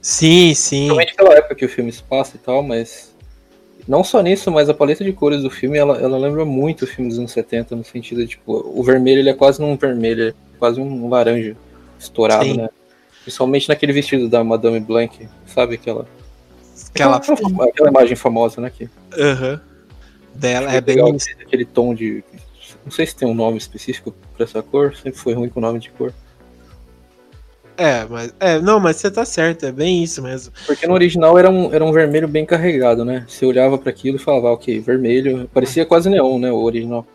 Sim, 0.00 0.54
sim. 0.54 0.86
Principalmente 0.86 1.16
pela 1.16 1.34
época 1.34 1.56
que 1.56 1.64
o 1.64 1.68
filme 1.68 1.90
se 1.90 2.04
passa 2.04 2.36
e 2.36 2.38
tal, 2.38 2.62
mas 2.62 3.12
não 3.88 4.04
só 4.04 4.20
nisso, 4.20 4.50
mas 4.50 4.68
a 4.68 4.74
paleta 4.74 5.02
de 5.02 5.14
cores 5.14 5.42
do 5.42 5.50
filme, 5.50 5.78
ela, 5.78 5.96
ela 5.98 6.18
lembra 6.18 6.44
muito 6.44 6.82
o 6.82 6.86
filme 6.86 7.08
dos 7.08 7.18
anos 7.18 7.32
70, 7.32 7.74
no 7.74 7.82
sentido 7.82 8.20
de, 8.20 8.28
tipo, 8.28 8.52
o 8.52 8.82
vermelho 8.82 9.20
ele 9.20 9.30
é 9.30 9.34
quase 9.34 9.62
um 9.62 9.74
vermelho, 9.76 10.28
é 10.28 10.34
quase 10.58 10.78
um 10.78 11.08
laranja 11.08 11.56
estourado, 11.98 12.44
Sim. 12.44 12.58
né? 12.58 12.68
Principalmente 13.22 13.66
naquele 13.66 13.94
vestido 13.94 14.28
da 14.28 14.44
Madame 14.44 14.78
Blanc, 14.78 15.26
sabe? 15.46 15.76
Aquela. 15.76 16.06
Aquela, 16.90 17.16
aquela 17.16 17.88
imagem 17.88 18.14
famosa, 18.14 18.60
né? 18.60 18.70
Que... 18.70 18.84
Uhum. 18.84 19.58
Dela 20.34 20.72
é 20.72 20.80
bem. 20.80 20.98
Aquele 21.40 21.64
tom 21.64 21.94
de. 21.94 22.22
Não 22.84 22.92
sei 22.92 23.06
se 23.06 23.16
tem 23.16 23.26
um 23.26 23.34
nome 23.34 23.56
específico 23.56 24.14
pra 24.36 24.44
essa 24.44 24.62
cor, 24.62 24.94
sempre 24.96 25.18
foi 25.18 25.32
ruim 25.32 25.48
com 25.48 25.60
o 25.60 25.62
nome 25.62 25.78
de 25.78 25.90
cor. 25.90 26.12
É, 27.78 28.04
mas. 28.10 28.34
É, 28.40 28.60
não, 28.60 28.80
mas 28.80 28.96
você 28.96 29.08
tá 29.08 29.24
certo, 29.24 29.64
é 29.64 29.70
bem 29.70 30.02
isso 30.02 30.20
mesmo. 30.20 30.52
Porque 30.66 30.84
no 30.84 30.94
original 30.94 31.38
era 31.38 31.48
um, 31.48 31.72
era 31.72 31.84
um 31.84 31.92
vermelho 31.92 32.26
bem 32.26 32.44
carregado, 32.44 33.04
né? 33.04 33.24
Você 33.28 33.46
olhava 33.46 33.78
para 33.78 33.90
aquilo 33.90 34.16
e 34.16 34.20
falava, 34.20 34.48
ah, 34.48 34.52
ok, 34.52 34.80
vermelho. 34.80 35.48
Parecia 35.54 35.86
quase 35.86 36.10
neon, 36.10 36.40
né? 36.40 36.50
O 36.50 36.60
original. 36.60 37.06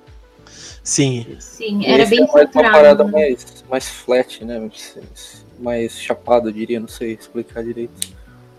Sim. 0.82 1.28
Sim, 1.38 1.86
era 1.86 2.06
bem 2.06 2.22
mais 2.22 2.50
uma 2.56 2.72
parada 2.72 3.04
né? 3.04 3.12
mais, 3.12 3.64
mais 3.70 3.90
flat, 3.90 4.44
né? 4.46 4.70
Mais 5.60 6.00
chapado, 6.00 6.48
eu 6.48 6.54
diria, 6.54 6.80
não 6.80 6.88
sei 6.88 7.12
explicar 7.14 7.62
direito. 7.62 8.13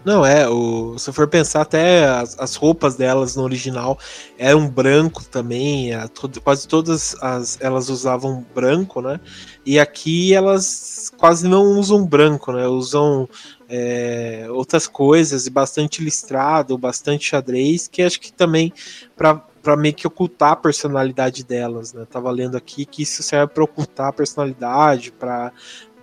Não, 0.05 0.25
é, 0.25 0.47
o, 0.47 0.99
se 0.99 1.11
for 1.13 1.27
pensar 1.27 1.63
até 1.63 2.07
as, 2.07 2.39
as 2.39 2.55
roupas 2.57 2.95
delas 2.95 3.37
no 3.37 3.43
original 3.43 3.99
eram 4.37 4.69
branco 4.69 5.25
também, 5.25 5.95
a, 5.95 6.07
to, 6.09 6.29
quase 6.43 6.69
todas 6.69 7.17
as, 7.23 7.59
elas 7.61 7.89
usavam 7.89 8.45
branco, 8.55 9.01
né? 9.01 9.19
E 9.65 9.81
aqui 9.81 10.35
elas 10.35 11.11
quase 11.17 11.49
não 11.49 11.79
usam 11.79 12.05
branco, 12.05 12.53
né? 12.53 12.67
Usam 12.67 13.27
é, 13.67 14.47
outras 14.51 14.87
coisas 14.87 15.47
e 15.47 15.51
bastante 15.51 16.05
listrado, 16.05 16.77
bastante 16.77 17.25
xadrez, 17.25 17.89
que 17.89 18.03
acho 18.03 18.21
que 18.21 18.31
também 18.31 18.75
para 19.17 19.77
meio 19.77 19.95
que 19.95 20.07
ocultar 20.07 20.53
a 20.53 20.57
personalidade 20.57 21.43
delas, 21.43 21.95
né? 21.95 22.07
Tava 22.11 22.31
lendo 22.31 22.59
aqui 22.59 22.85
que 22.85 23.03
isso 23.03 23.23
serve 23.23 23.55
para 23.55 23.65
ocultar 23.65 24.09
a 24.09 24.13
personalidade, 24.13 25.13
para 25.13 25.51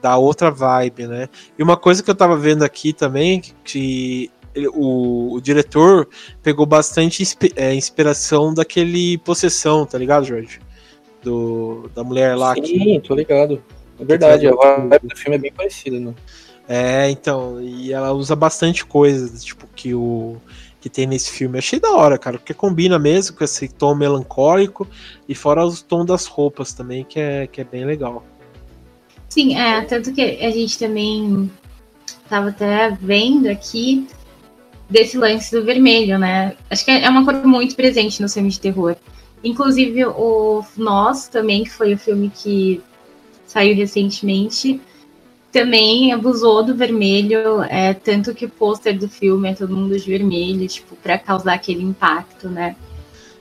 dá 0.02 0.18
outra 0.18 0.50
vibe, 0.50 1.08
né? 1.08 1.30
E 1.58 1.64
uma 1.64 1.78
coisa 1.78 2.02
que 2.02 2.10
eu 2.10 2.16
tava 2.16 2.36
vendo 2.36 2.64
aqui 2.64 2.92
também, 2.92 3.42
que 3.64 4.32
ele, 4.54 4.68
o, 4.68 5.34
o, 5.34 5.42
diretor 5.42 6.08
pegou 6.42 6.66
bastante 6.66 7.24
é, 7.56 7.74
inspiração 7.74 8.54
daquele 8.54 9.18
Possessão, 9.20 9.86
tá 9.86 9.98
ligado, 9.98 10.26
Jorge? 10.26 10.60
Do, 11.24 11.90
da 11.94 12.04
mulher 12.04 12.36
lá. 12.36 12.56
Sim, 12.56 12.62
que, 12.62 13.02
tô 13.08 13.16
ligado. 13.16 13.62
É 14.00 14.04
verdade, 14.04 14.48
a 14.48 14.52
vibe 14.52 15.08
do 15.08 15.16
filme 15.16 15.36
é 15.38 15.40
bem 15.40 15.54
parecida, 15.54 16.00
né? 16.00 16.14
É, 16.68 17.10
então, 17.10 17.62
e 17.62 17.94
ela 17.94 18.12
usa 18.14 18.36
bastante 18.36 18.86
coisa, 18.86 19.38
tipo, 19.38 19.68
que 19.76 19.94
o 19.94 20.38
que 20.82 20.90
tem 20.90 21.06
nesse 21.06 21.30
filme. 21.30 21.60
Achei 21.60 21.80
da 21.80 21.92
hora, 21.92 22.18
cara, 22.18 22.40
porque 22.40 22.56
combina 22.56 22.98
mesmo 22.98 23.38
com 23.38 23.44
esse 23.44 23.68
tom 23.68 23.94
melancólico 23.94 24.88
e 25.30 25.36
fora 25.36 25.64
os 25.64 25.82
tons 25.82 26.08
das 26.08 26.26
roupas 26.26 26.74
também, 26.74 27.06
que 27.06 27.20
é, 27.20 27.46
que 27.46 27.62
é 27.62 27.64
bem 27.64 27.86
legal. 27.86 28.26
Sim, 29.32 29.58
é, 29.58 29.80
tanto 29.84 30.12
que 30.12 30.22
a 30.22 30.52
gente 30.52 30.78
também 30.78 31.50
estava 32.06 32.50
até 32.50 32.90
vendo 33.02 33.48
aqui 33.48 34.06
desse 34.90 35.18
lance 35.18 35.56
do 35.56 35.64
vermelho, 35.64 36.20
né? 36.20 36.54
Acho 36.70 36.84
que 36.84 36.92
é 36.92 37.10
uma 37.10 37.24
cor 37.24 37.36
muito 37.48 37.74
presente 37.74 38.22
no 38.22 38.28
filme 38.28 38.50
de 38.50 38.60
terror. 38.60 38.94
Inclusive 39.42 40.06
o 40.06 40.66
Nós 40.76 41.30
também, 41.30 41.64
que 41.64 41.70
foi 41.70 41.94
o 41.94 41.98
filme 41.98 42.30
que 42.30 42.82
saiu 43.48 43.74
recentemente, 43.74 44.82
também 45.50 46.12
abusou 46.12 46.62
do 46.62 46.76
vermelho, 46.76 47.64
é, 47.70 47.94
tanto 47.94 48.36
que 48.36 48.44
o 48.44 48.50
pôster 48.50 49.00
do 49.00 49.08
filme 49.08 49.50
é 49.50 49.54
todo 49.54 49.78
mundo 49.78 49.98
de 49.98 50.06
vermelho, 50.06 50.68
tipo, 50.68 50.94
para 50.98 51.18
causar 51.18 51.54
aquele 51.54 51.84
impacto, 51.84 52.50
né? 52.50 52.76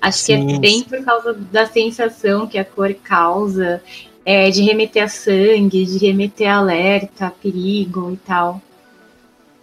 Acho 0.01 0.19
Sim. 0.19 0.47
que 0.47 0.55
é 0.55 0.59
bem 0.61 0.85
por 0.85 1.05
causa 1.05 1.35
da 1.35 1.67
sensação 1.67 2.47
que 2.47 2.59
a 2.59 2.65
cor 2.65 2.95
causa 2.95 3.83
é, 4.25 4.51
de 4.51 4.63
remeter 4.63 5.05
a 5.05 5.09
sangue, 5.09 5.85
de 5.85 5.99
remeter 5.99 6.49
a 6.49 6.59
alerta, 6.59 7.27
a 7.27 7.31
perigo 7.31 8.13
e 8.13 8.17
tal. 8.19 8.61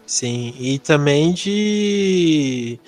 Sim, 0.05 0.53
e 0.57 0.79
também 0.79 1.33
de, 1.33 2.79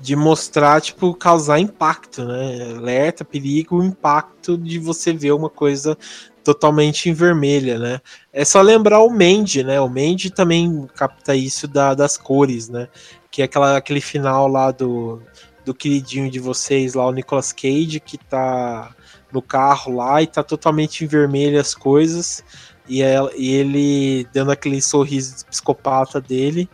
de 0.00 0.16
mostrar, 0.16 0.80
tipo, 0.80 1.14
causar 1.14 1.58
impacto, 1.58 2.24
né? 2.24 2.74
Alerta, 2.76 3.24
perigo, 3.24 3.82
impacto 3.82 4.56
de 4.56 4.78
você 4.78 5.12
ver 5.12 5.32
uma 5.32 5.50
coisa 5.50 5.96
totalmente 6.42 7.08
em 7.08 7.12
vermelha, 7.12 7.78
né? 7.78 8.00
É 8.32 8.44
só 8.44 8.60
lembrar 8.60 9.00
o 9.02 9.10
Mandy, 9.10 9.62
né? 9.62 9.80
O 9.80 9.88
Mandy 9.88 10.30
também 10.30 10.88
capta 10.96 11.36
isso 11.36 11.68
da, 11.68 11.94
das 11.94 12.16
cores, 12.16 12.68
né? 12.68 12.88
Que 13.30 13.42
é 13.42 13.44
aquela, 13.44 13.76
aquele 13.76 14.00
final 14.00 14.48
lá 14.48 14.70
do, 14.70 15.22
do 15.64 15.74
queridinho 15.74 16.30
de 16.30 16.40
vocês, 16.40 16.94
lá 16.94 17.06
o 17.06 17.12
Nicolas 17.12 17.52
Cage, 17.52 18.00
que 18.00 18.18
tá 18.18 18.94
no 19.32 19.42
carro 19.42 19.96
lá 19.96 20.22
e 20.22 20.26
tá 20.26 20.42
totalmente 20.42 21.04
em 21.04 21.06
vermelho 21.06 21.60
as 21.60 21.74
coisas. 21.74 22.44
E, 22.88 23.00
ela, 23.02 23.30
e 23.36 23.52
ele 23.54 24.26
dando 24.32 24.50
aquele 24.50 24.82
sorriso 24.82 25.38
de 25.38 25.44
psicopata 25.44 26.20
dele 26.20 26.68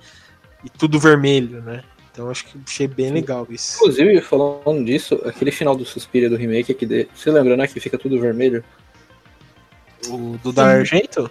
e 0.64 0.70
tudo 0.70 0.98
vermelho, 0.98 1.62
né? 1.62 1.82
Então 2.10 2.30
acho 2.30 2.46
que 2.46 2.58
achei 2.66 2.88
bem 2.88 3.12
legal 3.12 3.46
isso. 3.48 3.76
Inclusive, 3.76 4.20
falando 4.22 4.84
disso, 4.84 5.20
aquele 5.24 5.52
final 5.52 5.76
do 5.76 5.84
Suspira 5.84 6.28
do 6.28 6.36
remake 6.36 6.72
aqui, 6.72 6.84
de... 6.84 7.08
você 7.14 7.30
lembra, 7.30 7.56
né? 7.56 7.66
Que 7.66 7.78
fica 7.78 7.96
tudo 7.96 8.18
vermelho. 8.18 8.64
O 10.08 10.36
do 10.42 10.52
Dar 10.52 10.78
Argento? 10.78 11.30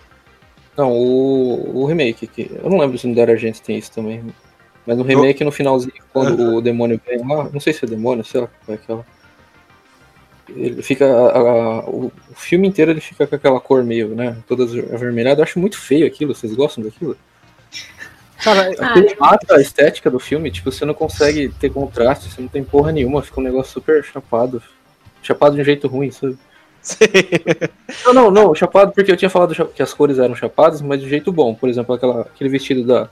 Não, 0.77 0.91
o, 0.91 1.81
o 1.81 1.85
remake. 1.85 2.27
Que... 2.27 2.49
Eu 2.63 2.69
não 2.69 2.77
lembro 2.77 2.97
se 2.97 3.05
no 3.07 3.15
Dar 3.15 3.29
Argento 3.29 3.61
tem 3.61 3.77
isso 3.77 3.91
também. 3.91 4.23
Mas 4.85 4.97
no 4.97 5.03
remake, 5.03 5.43
no 5.43 5.51
finalzinho, 5.51 5.91
quando 6.13 6.39
uhum. 6.39 6.55
o 6.55 6.61
demônio 6.61 7.01
vem 7.05 7.17
lá, 7.27 7.49
não 7.51 7.59
sei 7.59 7.73
se 7.73 7.83
é 7.83 7.87
demônio, 7.87 8.23
sei 8.23 8.39
lá 8.39 8.47
qual 8.47 8.77
é 8.77 8.81
aquela. 8.81 9.05
Ele 10.49 10.81
fica. 10.81 11.05
A, 11.05 11.39
a, 11.39 11.79
o, 11.89 12.11
filme 12.35 12.67
inteiro 12.67 12.91
ele 12.91 13.01
fica 13.01 13.27
com 13.27 13.35
aquela 13.35 13.59
cor 13.59 13.83
meio, 13.83 14.09
né? 14.09 14.37
Toda 14.47 14.63
avermelhada. 14.63 15.41
Eu 15.41 15.43
acho 15.43 15.59
muito 15.59 15.77
feio 15.77 16.05
aquilo. 16.07 16.33
Vocês 16.33 16.53
gostam 16.53 16.83
daquilo? 16.83 17.17
Cara, 18.43 18.69
aquilo 18.69 19.07
ah, 19.19 19.31
mata 19.31 19.55
a 19.55 19.61
estética 19.61 20.09
do 20.09 20.19
filme. 20.19 20.51
Tipo, 20.51 20.71
você 20.71 20.85
não 20.85 20.93
consegue 20.93 21.49
ter 21.49 21.69
contraste, 21.69 22.29
você 22.29 22.41
não 22.41 22.47
tem 22.47 22.63
porra 22.63 22.91
nenhuma. 22.91 23.21
Fica 23.21 23.39
um 23.39 23.43
negócio 23.43 23.73
super 23.73 24.03
chapado. 24.03 24.61
Chapado 25.21 25.55
de 25.55 25.61
um 25.61 25.65
jeito 25.65 25.87
ruim, 25.87 26.11
sabe? 26.11 26.37
não, 28.05 28.13
não, 28.13 28.31
não, 28.31 28.55
chapado 28.55 28.93
porque 28.93 29.11
eu 29.11 29.17
tinha 29.17 29.29
falado 29.29 29.53
que 29.73 29.83
as 29.83 29.93
cores 29.93 30.19
eram 30.19 30.35
chapadas, 30.35 30.81
mas 30.81 31.01
de 31.01 31.09
jeito 31.09 31.31
bom. 31.31 31.53
Por 31.53 31.67
exemplo, 31.67 31.93
aquela, 31.93 32.21
aquele 32.21 32.49
vestido 32.49 32.83
da, 32.85 33.09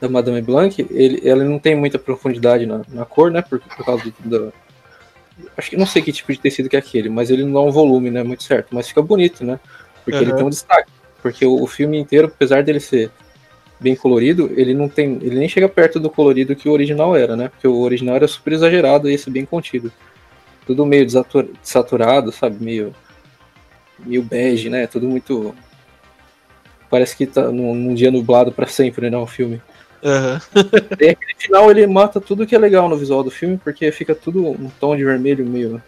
da 0.00 0.08
Madame 0.08 0.40
Blanc, 0.40 0.86
ele, 0.90 1.20
ela 1.28 1.44
não 1.44 1.58
tem 1.58 1.74
muita 1.74 1.98
profundidade 1.98 2.64
na, 2.64 2.80
na 2.88 3.04
cor, 3.04 3.30
né? 3.30 3.42
Por, 3.42 3.60
por 3.60 3.84
causa 3.84 4.12
do, 4.20 4.52
Acho 5.56 5.70
que 5.70 5.76
não 5.76 5.86
sei 5.86 6.02
que 6.02 6.12
tipo 6.12 6.32
de 6.32 6.38
tecido 6.38 6.68
que 6.68 6.76
é 6.76 6.78
aquele, 6.78 7.08
mas 7.08 7.30
ele 7.30 7.44
não 7.44 7.52
dá 7.52 7.60
um 7.60 7.70
volume, 7.70 8.10
né? 8.10 8.22
Muito 8.22 8.42
certo. 8.42 8.68
Mas 8.72 8.88
fica 8.88 9.02
bonito, 9.02 9.44
né? 9.44 9.58
Porque 10.04 10.18
uhum. 10.18 10.22
ele 10.22 10.34
tem 10.34 10.44
um 10.44 10.50
destaque. 10.50 10.90
Porque 11.22 11.44
o, 11.46 11.62
o, 11.62 11.66
filme 11.66 11.98
inteiro, 11.98 12.28
apesar 12.28 12.62
dele 12.62 12.80
ser 12.80 13.10
bem 13.80 13.96
colorido, 13.96 14.50
ele 14.56 14.74
não 14.74 14.88
tem. 14.88 15.14
Ele 15.22 15.36
nem 15.36 15.48
chega 15.48 15.68
perto 15.68 15.98
do 15.98 16.10
colorido 16.10 16.54
que 16.54 16.68
o 16.68 16.72
original 16.72 17.16
era, 17.16 17.34
né? 17.36 17.48
Porque 17.48 17.66
o 17.66 17.80
original 17.80 18.16
era 18.16 18.28
super 18.28 18.52
exagerado 18.52 19.08
e 19.08 19.14
esse 19.14 19.30
bem 19.30 19.44
contido. 19.44 19.90
Tudo 20.66 20.86
meio 20.86 21.06
desaturado, 21.06 22.30
sabe? 22.30 22.62
Meio. 22.62 22.94
meio 23.98 24.22
bege, 24.22 24.68
né? 24.68 24.86
Tudo 24.86 25.08
muito. 25.08 25.54
Parece 26.90 27.16
que 27.16 27.26
tá 27.26 27.50
num, 27.50 27.74
num 27.74 27.94
dia 27.94 28.10
nublado 28.10 28.52
para 28.52 28.66
sempre, 28.66 29.10
né? 29.10 29.16
O 29.16 29.26
filme. 29.26 29.60
Uhum. 30.04 30.38
e 31.00 31.08
aquele 31.08 31.34
final 31.38 31.70
ele 31.70 31.86
mata 31.86 32.20
tudo 32.20 32.46
que 32.46 32.54
é 32.54 32.58
legal 32.58 32.88
no 32.88 32.96
visual 32.96 33.24
do 33.24 33.30
filme, 33.30 33.56
porque 33.56 33.90
fica 33.90 34.14
tudo 34.14 34.46
um 34.46 34.70
tom 34.78 34.94
de 34.94 35.02
vermelho 35.02 35.46
meio. 35.46 35.82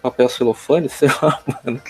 papel 0.00 0.28
celofane, 0.28 0.88
sei 0.90 1.08
lá, 1.20 1.42
mano. 1.46 1.82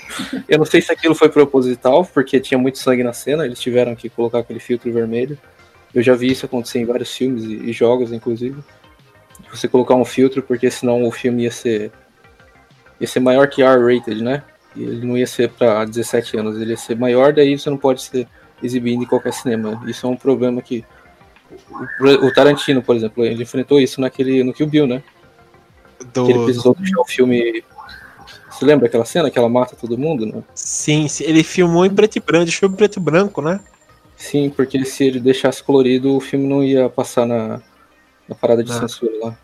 Eu 0.49 0.59
não 0.59 0.65
sei 0.65 0.81
se 0.81 0.91
aquilo 0.91 1.15
foi 1.15 1.29
proposital, 1.29 2.07
porque 2.07 2.41
tinha 2.41 2.57
muito 2.57 2.79
sangue 2.79 3.03
na 3.03 3.13
cena, 3.13 3.45
eles 3.45 3.61
tiveram 3.61 3.95
que 3.95 4.09
colocar 4.09 4.39
aquele 4.39 4.61
filtro 4.61 4.91
vermelho. 4.91 5.39
Eu 5.95 6.03
já 6.03 6.15
vi 6.15 6.31
isso 6.31 6.47
acontecer 6.47 6.81
em 6.81 6.87
vários 6.87 7.15
filmes 7.15 7.45
e, 7.45 7.73
jogos, 7.73 8.11
inclusive. 8.11 8.61
Você 9.51 9.69
colocar 9.69 9.95
um 9.95 10.05
filtro, 10.05 10.43
porque 10.43 10.71
senão 10.71 11.05
o 11.05 11.13
filme 11.13 11.45
ia 11.45 11.51
ser 11.51 11.93
ia 13.01 13.07
ser 13.07 13.21
maior 13.21 13.49
que 13.49 13.63
R-rated, 13.63 14.23
né? 14.23 14.43
Ele 14.77 15.07
não 15.07 15.19
ia 15.19 15.27
ser 15.27 15.51
para 15.51 15.85
17 15.85 16.39
anos, 16.39 16.61
ele 16.61 16.71
ia 16.71 16.77
ser 16.77 16.97
maior, 16.97 17.33
daí 17.33 17.57
você 17.57 17.69
não 17.69 17.77
pode 17.77 18.03
ser 18.03 18.27
exibido 18.65 19.03
em 19.03 19.07
qualquer 19.07 19.33
cinema. 19.33 19.83
Isso 19.87 20.07
é 20.07 20.09
um 20.09 20.17
problema 20.17 20.63
que 20.63 20.85
o, 22.01 22.27
o 22.27 22.33
Tarantino, 22.33 22.83
por 22.83 22.97
exemplo, 22.97 23.25
ele 23.25 23.43
enfrentou 23.43 23.81
isso 23.81 24.01
naquele 24.01 24.43
no 24.43 24.53
Kill 24.53 24.67
Bill, 24.67 24.87
né? 24.87 25.03
Do... 26.13 26.27
Que 26.27 26.33
ele 26.33 26.45
precisou 26.45 26.75
deixar 26.75 27.01
o 27.01 27.05
filme 27.05 27.63
você 28.51 28.65
lembra 28.65 28.87
aquela 28.87 29.05
cena 29.05 29.31
que 29.31 29.39
ela 29.39 29.49
mata 29.49 29.75
todo 29.75 29.99
mundo, 29.99 30.27
né? 30.27 30.43
Sim, 30.55 31.07
ele 31.21 31.43
filmou 31.43 31.85
em 31.85 31.93
preto 31.93 32.17
e 32.17 32.21
branco, 32.21 32.45
deixou 32.45 32.69
em 32.69 32.73
preto 32.73 32.99
e 32.99 33.03
branco, 33.03 33.43
né? 33.43 33.59
Sim, 34.17 34.49
porque 34.49 34.85
se 34.85 35.05
ele 35.05 35.19
deixasse 35.19 35.63
colorido, 35.63 36.17
o 36.17 36.21
filme 36.21 36.47
não 36.47 36.63
ia 36.63 36.89
passar 36.89 37.27
na, 37.27 37.61
na 38.29 38.35
parada 38.35 38.63
de 38.63 38.71
ah. 38.71 38.79
censura 38.79 39.13
lá. 39.21 39.39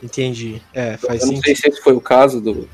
Entendi. 0.00 0.62
É, 0.72 0.96
faz 0.96 1.22
eu 1.22 1.26
não 1.26 1.34
sentido. 1.34 1.44
sei 1.44 1.56
se 1.56 1.68
esse 1.68 1.82
foi 1.82 1.92
o 1.92 2.00
caso 2.00 2.40
do 2.40 2.68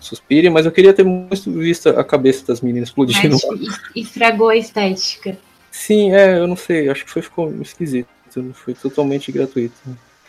Suspire, 0.00 0.48
mas 0.48 0.64
eu 0.64 0.72
queria 0.72 0.94
ter 0.94 1.04
muito 1.04 1.52
visto 1.52 1.90
a 1.90 2.02
cabeça 2.02 2.46
das 2.46 2.62
meninas 2.62 2.88
explodindo. 2.88 3.36
Mas 3.46 3.78
estragou 3.94 4.48
a 4.48 4.56
estética. 4.56 5.36
Sim, 5.70 6.12
é, 6.12 6.38
eu 6.38 6.46
não 6.46 6.56
sei, 6.56 6.88
acho 6.88 7.04
que 7.04 7.10
foi 7.10 7.22
ficou 7.22 7.52
esquisito, 7.60 8.08
foi 8.54 8.74
totalmente 8.74 9.30
gratuito. 9.30 9.76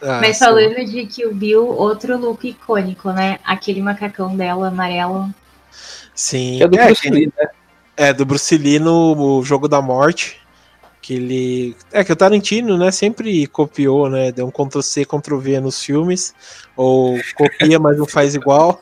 Ah, 0.01 0.19
Mas 0.19 0.39
falando 0.39 0.75
sim. 0.75 0.85
de 0.85 1.05
Kill 1.05 1.33
Bill, 1.33 1.65
outro 1.67 2.17
look 2.17 2.47
icônico, 2.47 3.11
né? 3.11 3.39
Aquele 3.43 3.81
macacão 3.81 4.35
dela 4.35 4.67
amarelo. 4.67 5.33
Sim. 6.13 6.57
Que 6.57 6.63
é 6.63 6.67
do 6.67 6.79
é, 6.79 6.85
Bruce 6.85 7.09
Lee, 7.09 7.33
né? 7.37 7.47
É, 7.95 8.13
do 8.13 8.25
Bruce 8.25 8.57
Lee 8.57 8.79
no 8.79 9.41
Jogo 9.43 9.67
da 9.67 9.81
Morte. 9.81 10.39
Que 11.01 11.15
ele. 11.15 11.75
É 11.91 12.03
que 12.03 12.13
o 12.13 12.15
Tarantino, 12.15 12.77
né, 12.77 12.91
sempre 12.91 13.47
copiou, 13.47 14.09
né? 14.09 14.31
Deu 14.31 14.45
um 14.45 14.51
Ctrl-C, 14.51 15.05
Ctrl-V 15.05 15.59
nos 15.59 15.83
filmes. 15.83 16.35
Ou 16.75 17.19
copia, 17.35 17.79
mas 17.79 17.97
não 17.97 18.05
faz 18.05 18.35
igual. 18.35 18.81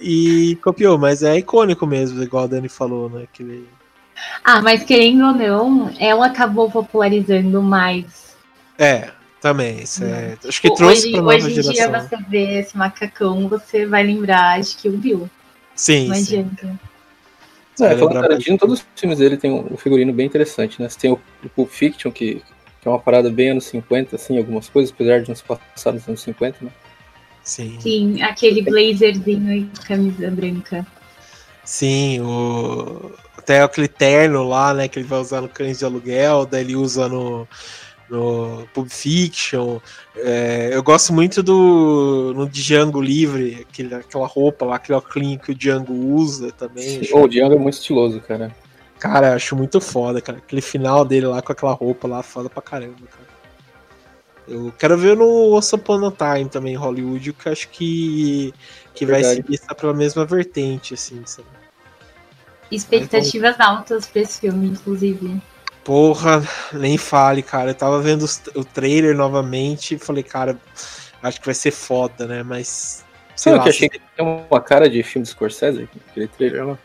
E, 0.00 0.52
e, 0.52 0.56
copiou, 0.56 0.98
mas 0.98 1.22
é 1.22 1.36
icônico 1.36 1.86
mesmo, 1.86 2.22
igual 2.22 2.44
a 2.44 2.46
Dani 2.46 2.68
falou, 2.68 3.10
né? 3.10 3.26
Que 3.32 3.42
ele... 3.42 3.68
Ah, 4.42 4.60
mas 4.60 4.82
querendo 4.84 5.26
ou 5.26 5.32
não, 5.32 5.94
ela 5.98 6.26
acabou 6.26 6.70
popularizando 6.70 7.62
mais. 7.62 8.36
É, 8.78 9.10
também, 9.40 9.80
isso 9.80 10.04
é, 10.04 10.36
acho 10.46 10.60
que 10.60 10.74
trouxe 10.74 11.02
hoje, 11.02 11.12
pra 11.12 11.22
nova 11.22 11.34
hoje 11.34 11.50
geração. 11.50 11.70
Hoje 11.70 11.80
em 11.80 11.90
dia 11.90 12.00
você 12.00 12.16
vê 12.28 12.58
esse 12.60 12.76
macacão, 12.76 13.48
você 13.48 13.86
vai 13.86 14.02
lembrar 14.02 14.60
de 14.60 14.76
que 14.76 14.88
o 14.88 14.96
Bill. 14.96 15.30
Sim, 15.74 16.08
Não 16.08 16.14
sim. 16.16 16.40
adianta. 16.40 16.80
É, 17.80 17.96
falando 17.96 18.20
Tarantino, 18.20 18.58
todos 18.58 18.80
os 18.80 18.86
filmes 18.96 19.18
dele 19.18 19.36
tem 19.36 19.52
um 19.52 19.76
figurino 19.76 20.12
bem 20.12 20.26
interessante, 20.26 20.80
né? 20.80 20.88
Você 20.88 20.98
tem 20.98 21.10
o, 21.12 21.20
o 21.44 21.48
Pulp 21.48 21.70
Fiction, 21.70 22.10
que, 22.10 22.42
que, 22.80 22.88
é 22.88 22.90
uma 22.90 22.98
parada 22.98 23.30
bem 23.30 23.50
anos 23.50 23.64
50, 23.64 24.16
assim, 24.16 24.36
algumas 24.38 24.68
coisas, 24.68 24.92
apesar 24.92 25.20
de 25.20 25.28
não 25.28 25.36
se 25.36 25.44
passar 25.44 25.92
nos 25.92 26.06
anos 26.08 26.20
50, 26.22 26.64
né? 26.64 26.70
Sim. 27.42 27.78
Sim, 27.80 28.22
aquele 28.22 28.62
blazerzinho 28.62 29.52
e 29.52 29.70
camisa 29.86 30.30
branca. 30.30 30.86
Sim, 31.64 32.20
o... 32.20 33.12
até 33.36 33.62
aquele 33.62 33.88
terno 33.88 34.42
lá, 34.42 34.74
né, 34.74 34.88
que 34.88 34.98
ele 34.98 35.06
vai 35.06 35.20
usar 35.20 35.40
no 35.40 35.48
Cães 35.48 35.78
de 35.78 35.84
Aluguel, 35.84 36.46
daí 36.46 36.62
ele 36.62 36.76
usa 36.76 37.08
no 37.08 37.46
no 38.08 38.66
Pulp 38.72 38.88
Fiction. 38.88 39.80
É, 40.16 40.70
eu 40.72 40.82
gosto 40.82 41.12
muito 41.12 41.42
do 41.42 42.32
no 42.34 42.48
Django 42.48 43.00
Livre, 43.00 43.66
aquele, 43.68 43.94
aquela 43.94 44.26
roupa 44.26 44.64
lá, 44.64 44.76
aquele 44.76 44.96
óculos 44.96 45.38
que 45.44 45.52
o 45.52 45.54
Django 45.54 45.92
usa 45.92 46.50
também. 46.52 47.04
Sim, 47.04 47.14
o 47.14 47.28
Django 47.28 47.54
é 47.54 47.58
muito 47.58 47.74
estiloso, 47.74 48.20
cara. 48.20 48.54
Cara, 48.98 49.34
acho 49.34 49.54
muito 49.54 49.80
foda, 49.80 50.20
cara. 50.20 50.38
Aquele 50.38 50.60
final 50.60 51.04
dele 51.04 51.26
lá 51.26 51.40
com 51.40 51.52
aquela 51.52 51.72
roupa 51.72 52.08
lá, 52.08 52.22
foda 52.22 52.50
pra 52.50 52.60
caramba, 52.60 52.96
cara. 53.10 53.28
Eu 54.48 54.72
quero 54.78 54.96
ver 54.96 55.14
no 55.14 55.54
Once 55.54 55.74
Upon 55.74 56.06
a 56.06 56.10
Time 56.10 56.48
também, 56.48 56.74
Hollywood, 56.74 57.34
que 57.34 57.48
acho 57.48 57.68
que, 57.68 58.54
que 58.94 59.04
vai 59.04 59.22
seguir 59.22 59.56
essa 59.56 59.74
pela 59.74 59.92
mesma 59.92 60.24
vertente, 60.24 60.94
assim, 60.94 61.22
sabe? 61.26 61.48
Expectativas 62.70 63.54
então... 63.54 63.76
altas 63.76 64.06
pra 64.06 64.22
esse 64.22 64.40
filme, 64.40 64.68
inclusive. 64.68 65.40
Porra, 65.88 66.46
nem 66.70 66.98
fale, 66.98 67.42
cara. 67.42 67.70
Eu 67.70 67.74
tava 67.74 67.98
vendo 68.02 68.26
o 68.54 68.62
trailer 68.62 69.16
novamente 69.16 69.94
e 69.94 69.98
falei, 69.98 70.22
cara, 70.22 70.54
acho 71.22 71.40
que 71.40 71.46
vai 71.46 71.54
ser 71.54 71.70
foda, 71.70 72.26
né? 72.26 72.42
Mas. 72.42 73.06
Sei 73.34 73.54
lá, 73.54 73.62
que 73.62 73.70
achei 73.70 73.88
que 73.88 73.98
tem 74.14 74.26
uma 74.50 74.60
cara 74.60 74.90
de 74.90 75.02
filme 75.02 75.24
de 75.24 75.30
Scorsese, 75.30 75.88
aquele 76.10 76.28
trailer 76.28 76.66
lá. 76.66 76.78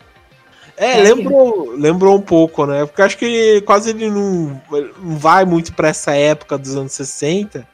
É, 0.77 1.01
lembrou, 1.01 1.75
lembrou 1.75 2.15
um 2.15 2.21
pouco, 2.21 2.65
né? 2.65 2.85
Porque 2.85 3.01
acho 3.01 3.17
que 3.17 3.59
quase 3.65 3.89
ele 3.89 4.09
não, 4.09 4.61
não 4.71 5.17
vai 5.17 5.43
muito 5.43 5.73
para 5.73 5.89
essa 5.89 6.15
época 6.15 6.57
dos 6.57 6.73
anos 6.77 6.93
60. 6.93 7.67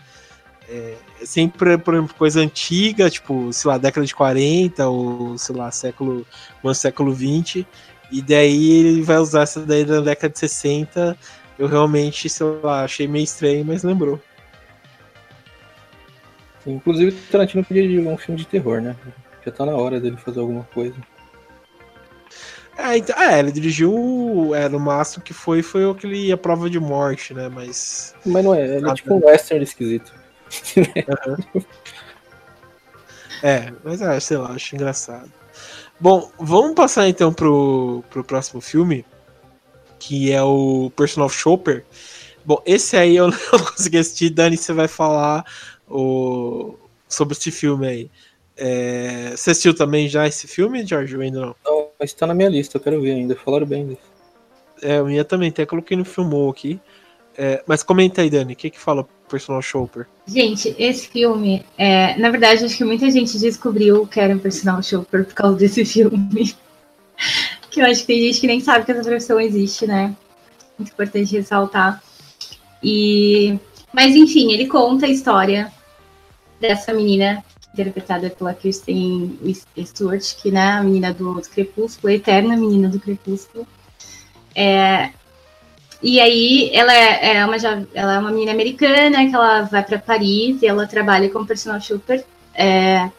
É, 0.67 0.95
sempre, 1.23 1.77
por 1.77 1.93
exemplo, 1.93 2.15
coisa 2.15 2.39
antiga, 2.39 3.07
tipo, 3.07 3.53
sei 3.53 3.69
lá, 3.69 3.77
década 3.77 4.03
de 4.03 4.15
40 4.15 4.89
ou, 4.89 5.37
sei 5.37 5.55
lá, 5.55 5.69
século, 5.69 6.25
no 6.63 6.73
século 6.73 7.13
20. 7.13 7.67
E 8.11 8.21
daí 8.21 8.71
ele 8.71 9.01
vai 9.01 9.17
usar 9.17 9.43
essa 9.43 9.59
daí 9.61 9.85
da 9.85 10.01
década 10.01 10.33
de 10.33 10.39
60. 10.39 11.17
Eu 11.57 11.67
realmente, 11.67 12.29
sei 12.29 12.47
lá, 12.63 12.83
achei 12.83 13.07
meio 13.07 13.23
estranho, 13.23 13.65
mas 13.65 13.83
lembrou. 13.83 14.19
Inclusive, 16.65 17.11
o 17.11 17.31
Tarantino 17.31 17.63
podia 17.63 17.83
dirigir 17.83 18.07
um 18.07 18.17
filme 18.17 18.39
de 18.39 18.47
terror, 18.47 18.81
né? 18.81 18.95
Já 19.45 19.51
tá 19.51 19.65
na 19.65 19.75
hora 19.75 19.99
dele 19.99 20.17
fazer 20.17 20.39
alguma 20.39 20.63
coisa. 20.73 20.95
É, 22.77 22.97
então, 22.97 23.21
é 23.21 23.39
ele 23.39 23.51
dirigiu. 23.51 24.51
É, 24.55 24.69
no 24.69 24.79
máximo 24.79 25.23
que 25.23 25.33
foi 25.33 25.61
foi 25.61 25.89
aquele 25.89 26.31
A 26.31 26.37
Prova 26.37 26.69
de 26.69 26.79
Morte, 26.79 27.33
né? 27.33 27.49
Mas. 27.49 28.15
Mas 28.25 28.43
não 28.43 28.55
é, 28.55 28.77
ele 28.77 28.89
é 28.89 28.93
tipo 28.93 29.13
um 29.13 29.25
western 29.25 29.63
esquisito. 29.63 30.13
Uhum. 30.77 31.61
é, 33.43 33.73
mas 33.83 34.01
é, 34.01 34.19
sei 34.19 34.37
lá, 34.37 34.51
acho 34.51 34.75
engraçado. 34.75 35.31
Bom, 35.99 36.31
vamos 36.39 36.75
passar 36.75 37.09
então 37.09 37.33
pro, 37.33 38.03
pro 38.09 38.23
próximo 38.23 38.61
filme, 38.61 39.05
que 39.99 40.31
é 40.31 40.41
o 40.41 40.89
Personal 40.95 41.27
Shopper. 41.27 41.85
Bom, 42.45 42.61
esse 42.65 42.95
aí 42.95 43.17
eu 43.17 43.27
não 43.51 43.59
consegui 43.65 43.97
assistir. 43.97 44.29
Dani, 44.29 44.55
você 44.55 44.71
vai 44.71 44.87
falar 44.87 45.43
o, 45.89 46.75
sobre 47.07 47.33
esse 47.33 47.51
filme 47.51 47.87
aí. 47.87 48.11
É, 48.55 49.31
você 49.31 49.51
assistiu 49.51 49.73
também 49.73 50.07
já 50.07 50.25
esse 50.25 50.47
filme, 50.47 50.85
George? 50.85 51.15
Ou 51.15 51.21
ainda 51.21 51.41
não? 51.41 51.55
Não, 51.65 51.89
mas 51.99 52.13
tá 52.13 52.25
na 52.25 52.33
minha 52.33 52.49
lista, 52.49 52.77
eu 52.77 52.81
quero 52.81 53.01
ver 53.01 53.11
ainda. 53.11 53.35
Falaram 53.35 53.65
bem 53.65 53.87
disso. 53.87 54.09
É, 54.81 54.97
a 54.97 55.03
minha 55.03 55.25
também, 55.25 55.49
até 55.49 55.65
coloquei 55.65 55.97
no 55.97 56.05
Filmou 56.05 56.49
aqui. 56.49 56.79
É, 57.41 57.63
mas 57.65 57.81
comenta 57.81 58.21
aí, 58.21 58.29
Dani, 58.29 58.51
o 58.51 58.55
que 58.55 58.69
que 58.69 58.77
fala 58.77 59.07
Personal 59.29 59.61
Shopper? 59.61 60.05
Gente, 60.27 60.75
esse 60.77 61.07
filme, 61.07 61.65
é, 61.77 62.17
na 62.17 62.29
verdade, 62.29 62.65
acho 62.65 62.75
que 62.75 62.83
muita 62.83 63.09
gente 63.09 63.39
descobriu 63.39 64.05
que 64.05 64.19
era 64.19 64.35
um 64.35 64.39
Personal 64.39 64.83
Shopper 64.83 65.23
por 65.23 65.33
causa 65.33 65.55
desse 65.55 65.85
filme. 65.85 66.53
que 67.71 67.79
eu 67.79 67.85
acho 67.85 68.01
que 68.01 68.07
tem 68.07 68.21
gente 68.23 68.41
que 68.41 68.47
nem 68.47 68.59
sabe 68.59 68.83
que 68.83 68.91
essa 68.91 69.03
profissão 69.03 69.39
existe, 69.39 69.87
né? 69.87 70.13
Muito 70.77 70.91
importante 70.91 71.31
ressaltar. 71.31 72.03
E, 72.83 73.57
mas 73.93 74.17
enfim, 74.17 74.51
ele 74.51 74.67
conta 74.67 75.05
a 75.05 75.09
história 75.09 75.71
dessa 76.59 76.93
menina 76.93 77.41
interpretada 77.73 78.29
pela 78.29 78.53
Kristen 78.53 79.39
Stewart, 79.85 80.35
que 80.41 80.51
né, 80.51 80.71
a 80.71 80.83
menina 80.83 81.13
do, 81.13 81.35
do 81.35 81.49
Crepúsculo, 81.49 82.11
a 82.11 82.15
eterna 82.15 82.57
menina 82.57 82.89
do 82.89 82.99
Crepúsculo. 82.99 83.65
É, 84.53 85.11
e 86.01 86.19
aí 86.19 86.71
ela 86.73 86.93
é, 86.93 87.37
é 87.37 87.45
uma, 87.45 87.55
ela 87.93 88.13
é 88.15 88.19
uma 88.19 88.31
menina 88.31 88.51
americana 88.51 89.27
que 89.27 89.35
ela 89.35 89.63
vai 89.63 89.83
para 89.83 89.99
Paris 89.99 90.61
e 90.61 90.67
ela 90.67 90.87
trabalha 90.87 91.29
como 91.29 91.45
personal 91.45 91.81
shopper. 91.81 92.23
É, 92.55 93.09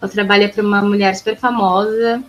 ela 0.00 0.10
trabalha 0.10 0.48
para 0.48 0.62
uma 0.62 0.82
mulher 0.82 1.14
super 1.14 1.36
famosa. 1.36 2.22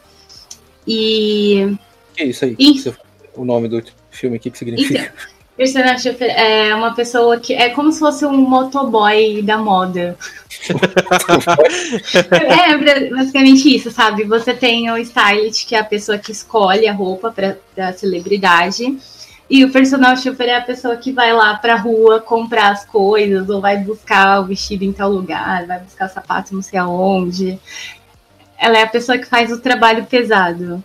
E. 0.87 1.75
Que 2.15 2.23
é 2.23 2.25
isso 2.27 2.45
aí? 2.45 2.55
E... 2.57 2.93
O 3.35 3.43
nome 3.43 3.67
do 3.67 3.83
filme, 4.11 4.37
o 4.37 4.39
que, 4.39 4.51
que 4.51 4.57
significa? 4.57 4.99
Então, 5.01 5.11
personal 5.57 5.99
shopper 5.99 6.29
é 6.29 6.73
uma 6.73 6.93
pessoa 6.93 7.39
que 7.39 7.53
é 7.53 7.69
como 7.69 7.91
se 7.91 7.99
fosse 7.99 8.25
um 8.25 8.37
motoboy 8.37 9.41
da 9.41 9.57
moda. 9.57 10.17
é 12.31 13.09
basicamente 13.09 13.75
isso, 13.75 13.91
sabe? 13.91 14.23
Você 14.23 14.53
tem 14.53 14.89
o 14.91 14.97
stylist, 14.97 15.67
que 15.67 15.75
é 15.75 15.79
a 15.79 15.83
pessoa 15.83 16.17
que 16.17 16.31
escolhe 16.31 16.87
a 16.87 16.93
roupa 16.93 17.31
para 17.31 17.57
a 17.89 17.91
celebridade. 17.91 18.97
E 19.49 19.63
o 19.65 19.71
personal 19.71 20.15
shopper 20.17 20.47
é 20.47 20.57
a 20.57 20.61
pessoa 20.61 20.95
que 20.97 21.11
vai 21.11 21.33
lá 21.33 21.55
pra 21.55 21.75
rua 21.75 22.19
comprar 22.21 22.71
as 22.71 22.85
coisas, 22.85 23.49
ou 23.49 23.61
vai 23.61 23.77
buscar 23.77 24.39
o 24.39 24.45
vestido 24.45 24.83
em 24.83 24.93
tal 24.93 25.11
lugar, 25.11 25.67
vai 25.67 25.79
buscar 25.79 26.07
sapato 26.07 26.55
não 26.55 26.61
sei 26.61 26.79
aonde. 26.79 27.59
Ela 28.57 28.77
é 28.77 28.83
a 28.83 28.87
pessoa 28.87 29.17
que 29.17 29.25
faz 29.25 29.51
o 29.51 29.59
trabalho 29.59 30.05
pesado. 30.05 30.83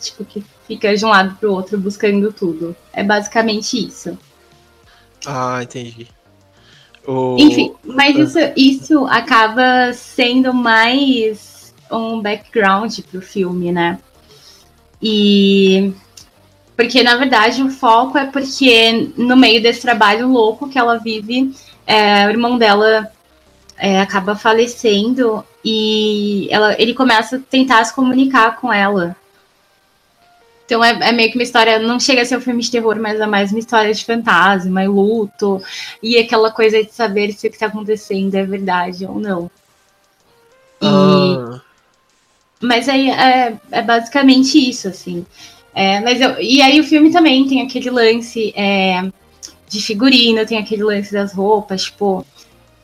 Tipo, 0.00 0.24
que 0.24 0.44
fica 0.66 0.96
de 0.96 1.04
um 1.04 1.08
lado 1.08 1.36
pro 1.36 1.52
outro 1.52 1.78
buscando 1.78 2.32
tudo. 2.32 2.74
É 2.92 3.02
basicamente 3.02 3.86
isso. 3.86 4.18
Ah, 5.26 5.60
entendi. 5.62 6.08
O... 7.06 7.36
Enfim, 7.38 7.74
mas 7.84 8.16
isso, 8.16 8.38
isso 8.56 9.06
acaba 9.06 9.92
sendo 9.92 10.52
mais 10.52 11.74
um 11.90 12.20
background 12.20 12.98
pro 13.10 13.20
filme, 13.20 13.72
né? 13.72 13.98
E 15.00 15.92
porque 16.78 17.02
na 17.02 17.16
verdade 17.16 17.60
o 17.60 17.70
foco 17.70 18.16
é 18.16 18.26
porque 18.26 19.10
no 19.16 19.36
meio 19.36 19.60
desse 19.60 19.82
trabalho 19.82 20.28
louco 20.28 20.68
que 20.68 20.78
ela 20.78 20.96
vive, 20.96 21.52
é, 21.84 22.24
o 22.24 22.30
irmão 22.30 22.56
dela 22.56 23.10
é, 23.76 24.00
acaba 24.00 24.36
falecendo 24.36 25.44
e 25.64 26.46
ela, 26.52 26.80
ele 26.80 26.94
começa 26.94 27.34
a 27.34 27.40
tentar 27.40 27.84
se 27.84 27.92
comunicar 27.92 28.60
com 28.60 28.72
ela. 28.72 29.16
Então 30.66 30.84
é, 30.84 31.08
é, 31.08 31.10
meio 31.10 31.32
que 31.32 31.36
uma 31.36 31.42
história, 31.42 31.80
não 31.80 31.98
chega 31.98 32.22
a 32.22 32.24
ser 32.24 32.38
um 32.38 32.40
filme 32.40 32.62
de 32.62 32.70
terror, 32.70 32.96
mas 33.00 33.18
é 33.18 33.26
mais 33.26 33.50
uma 33.50 33.58
história 33.58 33.92
de 33.92 34.04
fantasma 34.04 34.84
e 34.84 34.86
luto, 34.86 35.60
e 36.00 36.16
aquela 36.16 36.52
coisa 36.52 36.84
de 36.84 36.94
saber 36.94 37.32
se 37.32 37.48
o 37.48 37.50
que 37.50 37.56
está 37.56 37.66
acontecendo 37.66 38.36
é 38.36 38.44
verdade 38.44 39.04
ou 39.04 39.18
não. 39.18 39.50
E, 40.80 40.86
ah. 40.86 41.60
Mas 42.60 42.88
aí 42.88 43.10
é, 43.10 43.58
é, 43.72 43.82
basicamente 43.82 44.56
isso, 44.58 44.86
assim. 44.86 45.26
É, 45.80 46.00
mas 46.00 46.20
eu, 46.20 46.40
e 46.40 46.60
aí 46.60 46.80
o 46.80 46.84
filme 46.84 47.12
também 47.12 47.46
tem 47.46 47.62
aquele 47.62 47.88
lance 47.88 48.52
é, 48.56 49.00
de 49.68 49.80
figurino, 49.80 50.44
tem 50.44 50.58
aquele 50.58 50.82
lance 50.82 51.12
das 51.12 51.32
roupas, 51.32 51.84
tipo. 51.84 52.26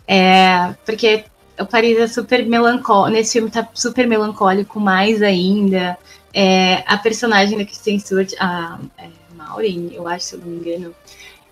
É, 0.06 0.72
porque 0.86 1.24
o 1.58 1.66
Paris 1.66 1.98
é 1.98 2.06
super 2.06 2.46
melancólico. 2.46 3.10
Nesse 3.10 3.32
filme 3.32 3.50
tá 3.50 3.68
super 3.74 4.06
melancólico 4.06 4.78
mais 4.78 5.22
ainda. 5.22 5.98
É, 6.32 6.84
a 6.86 6.96
personagem 6.96 7.58
da 7.58 7.64
Kristen 7.64 7.98
Stewart, 7.98 8.32
a 8.38 8.78
é, 8.96 9.08
Maureen, 9.36 9.90
eu 9.92 10.06
acho, 10.06 10.26
se 10.26 10.34
eu 10.36 10.38
não 10.38 10.46
me 10.46 10.58
engano, 10.58 10.94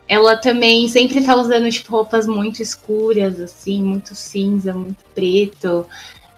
ela 0.06 0.36
também 0.36 0.86
sempre 0.86 1.24
tá 1.24 1.34
usando 1.34 1.68
tipo, 1.72 1.90
roupas 1.90 2.28
muito 2.28 2.62
escuras, 2.62 3.40
assim, 3.40 3.82
muito 3.82 4.14
cinza, 4.14 4.72
muito 4.72 5.04
preto. 5.12 5.88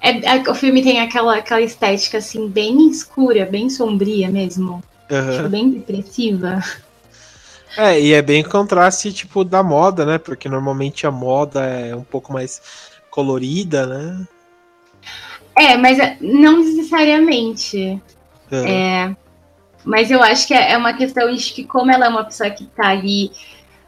É, 0.00 0.36
é, 0.36 0.50
o 0.50 0.54
filme 0.54 0.82
tem 0.82 1.00
aquela, 1.02 1.36
aquela 1.36 1.60
estética 1.60 2.16
assim, 2.16 2.48
bem 2.48 2.88
escura, 2.88 3.44
bem 3.44 3.68
sombria 3.68 4.30
mesmo. 4.30 4.82
Uhum. 5.10 5.48
Bem 5.48 5.70
depressiva. 5.70 6.62
É, 7.76 8.00
e 8.00 8.12
é 8.12 8.22
bem 8.22 8.42
contraste, 8.42 9.12
tipo, 9.12 9.44
da 9.44 9.62
moda, 9.62 10.06
né? 10.06 10.18
Porque 10.18 10.48
normalmente 10.48 11.06
a 11.06 11.10
moda 11.10 11.64
é 11.64 11.94
um 11.94 12.04
pouco 12.04 12.32
mais 12.32 12.62
colorida, 13.10 13.86
né? 13.86 14.26
É, 15.56 15.76
mas 15.76 15.98
não 16.20 16.60
necessariamente. 16.60 18.00
É. 18.50 18.70
é. 18.70 19.16
mas 19.84 20.10
eu 20.10 20.22
acho 20.22 20.46
que 20.46 20.54
é, 20.54 20.72
é 20.72 20.76
uma 20.76 20.92
questão 20.92 21.32
de 21.32 21.52
que, 21.52 21.64
como 21.64 21.90
ela 21.90 22.06
é 22.06 22.08
uma 22.08 22.24
pessoa 22.24 22.50
que 22.50 22.66
tá 22.66 22.88
ali 22.88 23.32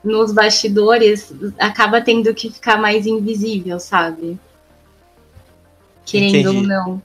nos 0.03 0.33
bastidores, 0.33 1.33
acaba 1.59 2.01
tendo 2.01 2.33
que 2.33 2.51
ficar 2.51 2.77
mais 2.79 3.07
invisível, 3.07 3.79
sabe? 3.81 4.39
Querendo 6.05 6.37
Entendi. 6.37 6.57
ou 6.57 6.63
não. 6.63 7.03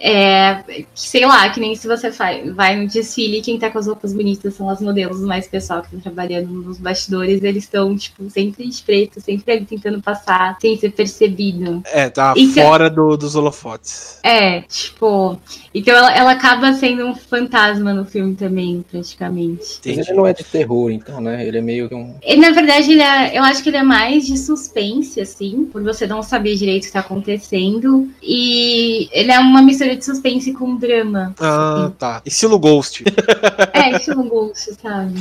É, 0.00 0.64
sei 0.94 1.26
lá, 1.26 1.50
que 1.50 1.60
nem 1.60 1.76
se 1.76 1.86
você 1.86 2.10
vai, 2.10 2.50
vai 2.50 2.76
no 2.76 2.88
desfile, 2.88 3.42
quem 3.42 3.58
tá 3.58 3.70
com 3.70 3.78
as 3.78 3.86
roupas 3.86 4.14
bonitas 4.14 4.54
são 4.54 4.70
as 4.70 4.80
modelos, 4.80 5.20
mas 5.20 5.46
o 5.46 5.50
pessoal 5.50 5.82
que 5.82 5.94
tá 5.94 6.02
trabalhando 6.02 6.48
nos 6.48 6.78
bastidores, 6.78 7.42
eles 7.42 7.64
estão, 7.64 7.94
tipo, 7.96 8.28
sempre 8.30 8.66
de 8.66 8.82
preto, 8.82 9.20
sempre 9.20 9.52
ali 9.52 9.66
tentando 9.66 10.00
passar, 10.00 10.56
sem 10.60 10.76
ser 10.78 10.92
percebido. 10.92 11.82
É, 11.84 12.08
tá 12.08 12.32
então, 12.36 12.64
fora 12.64 12.88
do, 12.88 13.16
dos 13.16 13.34
holofotes. 13.34 14.18
É, 14.22 14.62
tipo. 14.62 15.38
Então 15.74 15.94
ela, 15.94 16.12
ela 16.16 16.32
acaba 16.32 16.72
sendo 16.72 17.06
um 17.06 17.14
fantasma 17.14 17.92
no 17.92 18.04
filme 18.04 18.34
também, 18.34 18.84
praticamente. 18.90 19.80
Mas 19.84 19.98
ele 19.98 20.12
não 20.14 20.26
é 20.26 20.32
de 20.32 20.44
terror, 20.44 20.90
então, 20.90 21.20
né? 21.20 21.46
Ele 21.46 21.58
é 21.58 21.60
meio 21.60 21.88
que 21.88 21.94
um. 21.94 22.14
Ele, 22.22 22.40
na 22.40 22.50
verdade, 22.50 22.92
ele 22.92 23.02
é, 23.02 23.38
eu 23.38 23.42
acho 23.42 23.62
que 23.62 23.68
ele 23.68 23.76
é 23.76 23.82
mais 23.82 24.26
de 24.26 24.36
suspense, 24.36 25.20
assim, 25.20 25.68
por 25.70 25.82
você 25.82 26.06
não 26.06 26.22
saber 26.22 26.56
direito 26.56 26.84
o 26.84 26.86
que 26.86 26.92
tá 26.92 27.00
acontecendo. 27.00 28.08
E 28.22 29.08
ele 29.12 29.30
é 29.30 29.38
uma 29.38 29.62
mistura 29.62 29.89
mistura 29.90 29.96
de 29.96 30.04
suspense 30.04 30.52
com 30.52 30.76
drama. 30.76 31.34
Ah, 31.40 31.84
assim. 31.84 31.94
tá. 31.98 32.22
Estilo 32.24 32.58
Ghost. 32.58 33.04
é, 33.72 33.96
estilo 33.96 34.24
Ghost, 34.24 34.74
sabe? 34.80 35.14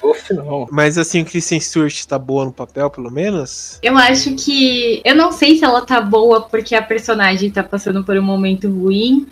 Ghost 0.00 0.32
não. 0.34 0.68
Mas 0.70 0.98
assim, 0.98 1.24
Kristen 1.24 1.60
Stewart 1.60 2.04
tá 2.04 2.18
boa 2.18 2.44
no 2.44 2.52
papel, 2.52 2.90
pelo 2.90 3.10
menos? 3.10 3.78
Eu 3.82 3.96
acho 3.96 4.34
que. 4.34 5.00
Eu 5.04 5.14
não 5.14 5.32
sei 5.32 5.58
se 5.58 5.64
ela 5.64 5.84
tá 5.84 6.00
boa 6.00 6.42
porque 6.42 6.74
a 6.74 6.82
personagem 6.82 7.50
tá 7.50 7.62
passando 7.62 8.04
por 8.04 8.16
um 8.16 8.22
momento 8.22 8.68
ruim 8.68 9.26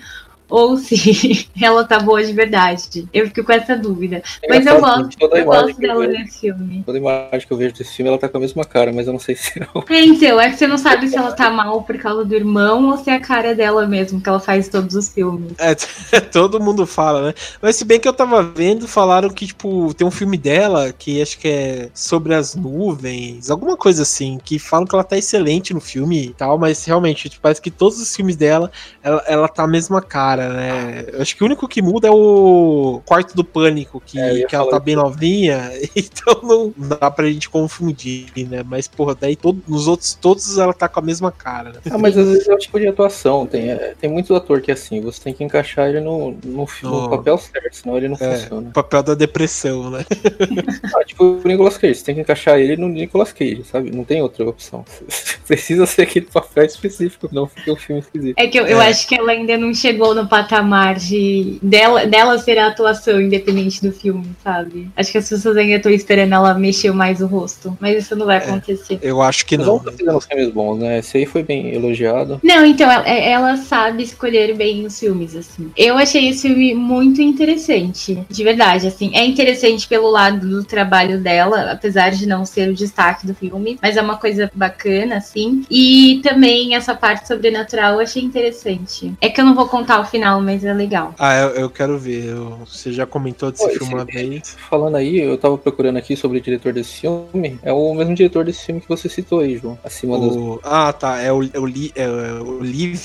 ou 0.50 0.76
se 0.76 1.48
ela 1.60 1.84
tá 1.84 2.00
boa 2.00 2.22
de 2.22 2.32
verdade. 2.32 3.08
Eu 3.12 3.26
fico 3.28 3.44
com 3.44 3.52
essa 3.52 3.76
dúvida. 3.76 4.22
É 4.42 4.48
mas 4.48 4.66
eu 4.66 4.80
gosto, 4.80 5.16
eu 5.20 5.44
gosto 5.44 5.80
dela 5.80 6.06
vejo, 6.06 6.18
nesse 6.18 6.40
filme. 6.40 6.82
Toda 6.84 6.98
imagem 6.98 7.46
que 7.46 7.52
eu 7.52 7.56
vejo 7.56 7.74
desse 7.74 7.94
filme, 7.94 8.08
ela 8.08 8.18
tá 8.18 8.28
com 8.28 8.36
a 8.36 8.40
mesma 8.40 8.64
cara, 8.64 8.92
mas 8.92 9.06
eu 9.06 9.12
não 9.12 9.20
sei 9.20 9.36
se 9.36 9.60
não. 9.60 9.84
É, 9.88 10.04
então, 10.04 10.40
é 10.40 10.50
que 10.50 10.56
você 10.56 10.66
não 10.66 10.78
sabe 10.78 11.08
se 11.08 11.16
ela 11.16 11.32
tá 11.32 11.48
mal 11.50 11.82
por 11.82 11.96
causa 11.98 12.24
do 12.24 12.34
irmão 12.34 12.90
ou 12.90 12.98
se 12.98 13.10
é 13.10 13.14
a 13.14 13.20
cara 13.20 13.54
dela 13.54 13.86
mesmo, 13.86 14.20
que 14.20 14.28
ela 14.28 14.40
faz 14.40 14.68
todos 14.68 14.94
os 14.94 15.08
filmes. 15.08 15.52
É, 15.58 15.74
todo 16.32 16.60
mundo 16.60 16.86
fala, 16.86 17.28
né? 17.28 17.34
Mas 17.62 17.76
se 17.76 17.84
bem 17.84 18.00
que 18.00 18.08
eu 18.08 18.12
tava 18.12 18.42
vendo, 18.42 18.88
falaram 18.88 19.30
que, 19.30 19.46
tipo, 19.46 19.94
tem 19.94 20.06
um 20.06 20.10
filme 20.10 20.36
dela 20.36 20.92
que 20.92 21.22
acho 21.22 21.38
que 21.38 21.48
é 21.48 21.90
sobre 21.94 22.34
as 22.34 22.54
nuvens, 22.54 23.50
alguma 23.50 23.76
coisa 23.76 24.02
assim, 24.02 24.38
que 24.42 24.58
falam 24.58 24.86
que 24.86 24.94
ela 24.94 25.04
tá 25.04 25.16
excelente 25.16 25.72
no 25.72 25.80
filme 25.80 26.26
e 26.26 26.34
tal, 26.34 26.58
mas 26.58 26.84
realmente, 26.84 27.28
tipo, 27.28 27.42
parece 27.42 27.60
que 27.60 27.70
todos 27.70 28.00
os 28.00 28.14
filmes 28.14 28.36
dela, 28.36 28.70
ela, 29.02 29.22
ela 29.26 29.48
tá 29.48 29.64
a 29.64 29.68
mesma 29.68 30.00
cara 30.00 30.39
cara, 30.40 30.54
né? 30.54 31.04
Eu 31.12 31.22
acho 31.22 31.36
que 31.36 31.42
o 31.42 31.46
único 31.46 31.68
que 31.68 31.82
muda 31.82 32.08
é 32.08 32.10
o 32.10 33.00
quarto 33.04 33.34
do 33.34 33.44
pânico, 33.44 34.02
que, 34.04 34.18
é, 34.18 34.44
que 34.44 34.54
ela 34.54 34.70
tá 34.70 34.78
bem 34.78 34.96
novinha, 34.96 35.70
então 35.94 36.40
não 36.42 36.72
dá 36.76 37.10
pra 37.10 37.30
gente 37.30 37.48
confundir, 37.48 38.26
né? 38.48 38.62
Mas, 38.64 38.88
porra, 38.88 39.14
daí 39.18 39.36
todo, 39.36 39.62
nos 39.68 39.86
outros 39.86 40.14
todos 40.14 40.58
ela 40.58 40.72
tá 40.72 40.88
com 40.88 41.00
a 41.00 41.02
mesma 41.02 41.30
cara, 41.30 41.70
né? 41.70 41.80
Ah, 41.90 41.98
mas 41.98 42.16
às 42.16 42.26
vezes 42.26 42.48
é 42.48 42.54
o 42.54 42.58
tipo 42.58 42.78
de 42.78 42.88
atuação. 42.88 43.46
Tem, 43.46 43.70
é, 43.70 43.94
tem 44.00 44.10
muito 44.10 44.34
ator 44.34 44.60
que 44.60 44.70
é 44.70 44.74
assim, 44.74 45.00
você 45.00 45.20
tem 45.22 45.34
que 45.34 45.44
encaixar 45.44 45.88
ele 45.88 46.00
no, 46.00 46.32
no, 46.44 46.66
no 46.82 47.10
papel 47.10 47.38
certo, 47.38 47.74
senão 47.74 47.96
ele 47.96 48.08
não 48.08 48.16
é, 48.20 48.36
funciona. 48.36 48.68
O 48.68 48.72
papel 48.72 49.02
da 49.02 49.14
depressão, 49.14 49.90
né? 49.90 50.04
ah, 50.94 51.04
tipo 51.04 51.24
o 51.24 51.42
Nicolas 51.44 51.76
Cage, 51.76 51.96
você 51.96 52.04
tem 52.04 52.14
que 52.14 52.20
encaixar 52.22 52.58
ele 52.58 52.76
no 52.76 52.88
Nicolas 52.88 53.32
Cage, 53.32 53.64
sabe? 53.64 53.90
Não 53.90 54.04
tem 54.04 54.22
outra 54.22 54.48
opção. 54.48 54.84
Precisa 55.46 55.84
ser 55.84 56.02
aquele 56.02 56.26
papel 56.26 56.64
específico, 56.64 57.28
não 57.32 57.46
fica 57.46 57.72
o 57.72 57.76
filme 57.76 58.00
esquisito. 58.00 58.38
É 58.38 58.46
que 58.46 58.58
eu, 58.58 58.66
eu 58.66 58.80
é. 58.80 58.88
acho 58.88 59.06
que 59.06 59.16
ela 59.16 59.32
ainda 59.32 59.56
não 59.58 59.74
chegou 59.74 60.14
no 60.14 60.28
patamar 60.30 60.94
de 60.94 61.58
dela, 61.60 62.06
dela 62.06 62.38
ser 62.38 62.56
a 62.56 62.68
atuação 62.68 63.20
independente 63.20 63.82
do 63.82 63.92
filme, 63.92 64.24
sabe? 64.42 64.88
Acho 64.96 65.10
que 65.10 65.18
as 65.18 65.28
pessoas 65.28 65.56
ainda 65.56 65.74
estão 65.74 65.90
esperando 65.90 66.32
ela 66.32 66.54
mexer 66.54 66.92
mais 66.92 67.20
o 67.20 67.26
rosto, 67.26 67.76
mas 67.80 68.04
isso 68.04 68.14
não 68.14 68.24
vai 68.24 68.36
é, 68.36 68.38
acontecer. 68.38 68.98
Eu 69.02 69.20
acho 69.20 69.44
que 69.44 69.58
não. 69.58 69.82
Mas 69.84 69.96
fazendo 69.96 70.16
os 70.16 70.24
filmes 70.24 70.48
bons, 70.50 70.78
né? 70.78 70.98
Esse 71.00 71.18
aí 71.18 71.26
foi 71.26 71.42
bem 71.42 71.74
elogiado. 71.74 72.40
Não, 72.42 72.64
então 72.64 72.90
ela, 72.90 73.06
é, 73.08 73.30
ela 73.32 73.56
sabe 73.56 74.04
escolher 74.04 74.54
bem 74.54 74.86
os 74.86 74.98
filmes, 74.98 75.34
assim. 75.34 75.70
Eu 75.76 75.98
achei 75.98 76.28
esse 76.28 76.42
filme 76.42 76.74
muito 76.74 77.20
interessante, 77.20 78.24
de 78.28 78.44
verdade, 78.44 78.86
assim. 78.86 79.10
É 79.14 79.24
interessante 79.24 79.88
pelo 79.88 80.10
lado 80.10 80.48
do 80.48 80.64
trabalho 80.64 81.18
dela, 81.18 81.72
apesar 81.72 82.10
de 82.10 82.26
não 82.26 82.44
ser 82.44 82.68
o 82.68 82.74
destaque 82.74 83.26
do 83.26 83.34
filme, 83.34 83.78
mas 83.82 83.96
é 83.96 84.02
uma 84.02 84.16
coisa 84.16 84.50
bacana, 84.54 85.16
assim. 85.16 85.64
E 85.68 86.20
também 86.22 86.74
essa 86.76 86.94
parte 86.94 87.26
sobrenatural 87.26 87.94
eu 87.94 88.00
achei 88.00 88.22
interessante. 88.22 89.12
É 89.20 89.28
que 89.28 89.40
eu 89.40 89.44
não 89.44 89.54
vou 89.54 89.66
contar 89.66 90.00
o 90.00 90.04
final 90.04 90.19
final, 90.20 90.40
mas 90.40 90.64
é 90.64 90.72
legal. 90.72 91.14
Ah, 91.18 91.34
eu, 91.36 91.48
eu 91.50 91.70
quero 91.70 91.98
ver. 91.98 92.26
Eu, 92.26 92.58
você 92.66 92.92
já 92.92 93.06
comentou 93.06 93.50
desse 93.50 93.64
Pô, 93.64 93.70
filme 93.70 93.94
uma 93.94 94.04
vez. 94.04 94.56
Falando 94.68 94.96
aí, 94.96 95.18
eu 95.18 95.36
tava 95.38 95.56
procurando 95.56 95.96
aqui 95.96 96.14
sobre 96.14 96.38
o 96.38 96.40
diretor 96.40 96.72
desse 96.72 97.00
filme. 97.00 97.58
É 97.62 97.72
o 97.72 97.94
mesmo 97.94 98.14
diretor 98.14 98.44
desse 98.44 98.66
filme 98.66 98.80
que 98.80 98.88
você 98.88 99.08
citou 99.08 99.40
aí, 99.40 99.56
João. 99.56 99.78
Acima 99.82 100.18
o... 100.18 100.56
das... 100.56 100.70
Ah, 100.70 100.92
tá. 100.92 101.18
É 101.20 101.32
o, 101.32 101.42
é 101.42 101.58
o, 101.58 101.66
Li, 101.66 101.90
é 101.94 102.06
o 102.06 102.60
Liv... 102.62 103.00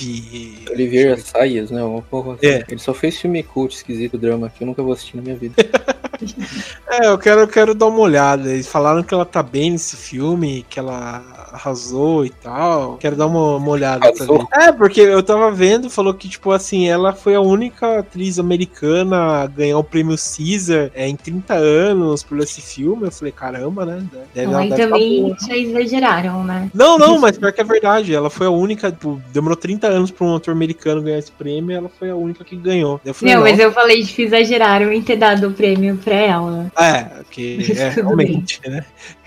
Olivier 0.69 1.19
Sayas, 1.19 1.71
né? 1.71 1.81
Uma 1.83 2.01
porra 2.01 2.33
assim. 2.33 2.47
é. 2.47 2.63
Ele 2.67 2.79
só 2.79 2.93
fez 2.93 3.17
filme 3.17 3.41
cult, 3.41 3.73
esquisito, 3.75 4.17
drama, 4.17 4.49
que 4.49 4.63
eu 4.63 4.67
nunca 4.67 4.83
vou 4.83 4.93
assistir 4.93 5.15
na 5.15 5.23
minha 5.23 5.35
vida. 5.35 5.55
é, 6.89 7.07
eu 7.07 7.17
quero, 7.17 7.41
eu 7.41 7.47
quero 7.47 7.73
dar 7.73 7.87
uma 7.87 7.99
olhada. 7.99 8.51
Eles 8.51 8.67
falaram 8.67 9.03
que 9.03 9.13
ela 9.13 9.25
tá 9.25 9.41
bem 9.41 9.71
nesse 9.71 9.95
filme, 9.95 10.65
que 10.69 10.79
ela 10.79 11.23
arrasou 11.55 12.25
e 12.25 12.29
tal. 12.29 12.97
Quero 12.97 13.15
dar 13.15 13.27
uma, 13.27 13.57
uma 13.57 13.69
olhada 13.69 14.11
também. 14.13 14.45
É, 14.53 14.71
porque 14.71 15.01
eu 15.01 15.23
tava 15.23 15.51
vendo, 15.51 15.89
falou 15.89 16.13
que, 16.13 16.29
tipo 16.29 16.51
assim, 16.51 16.87
ela 16.87 17.13
foi 17.13 17.35
a 17.35 17.41
única 17.41 17.99
atriz 17.99 18.39
americana 18.39 19.43
a 19.43 19.47
ganhar 19.47 19.77
o 19.77 19.83
prêmio 19.83 20.15
Caesar 20.15 20.91
é, 20.93 21.07
em 21.07 21.15
30 21.15 21.53
anos 21.53 22.23
por 22.23 22.39
esse 22.39 22.61
filme. 22.61 23.07
Eu 23.07 23.11
falei, 23.11 23.31
caramba, 23.31 23.85
né? 23.85 24.05
Deve, 24.33 24.51
Mas 24.51 24.75
também 24.75 25.35
já 25.47 25.57
exageraram, 25.57 26.43
né? 26.43 26.69
Não, 26.73 26.97
não, 26.97 27.19
mas 27.19 27.37
pior 27.37 27.51
que 27.51 27.61
é 27.61 27.63
verdade. 27.63 28.13
Ela 28.13 28.29
foi 28.29 28.47
a 28.47 28.51
única, 28.51 28.91
tipo, 28.91 29.21
demorou 29.33 29.55
30 29.55 29.87
anos 29.87 30.11
pra 30.11 30.25
um 30.25 30.35
ator 30.35 30.53
americano 30.53 31.01
ganhar 31.01 31.19
esse 31.19 31.31
prêmio 31.31 31.75
ela 31.75 31.89
foi 31.89 32.09
a 32.09 32.15
única 32.15 32.43
que 32.43 32.55
ganhou. 32.55 32.99
Falei, 33.13 33.35
não, 33.35 33.41
mas 33.41 33.59
eu 33.59 33.71
falei 33.71 34.03
que 34.03 34.23
exageraram 34.23 34.91
em 34.91 35.01
ter 35.01 35.15
dado 35.15 35.47
o 35.47 35.53
prêmio 35.53 35.97
pra 35.97 36.15
ela. 36.15 36.71
É, 36.77 37.23
que 37.29 37.73
é, 37.77 37.89
realmente, 37.89 38.59
né? 38.67 38.85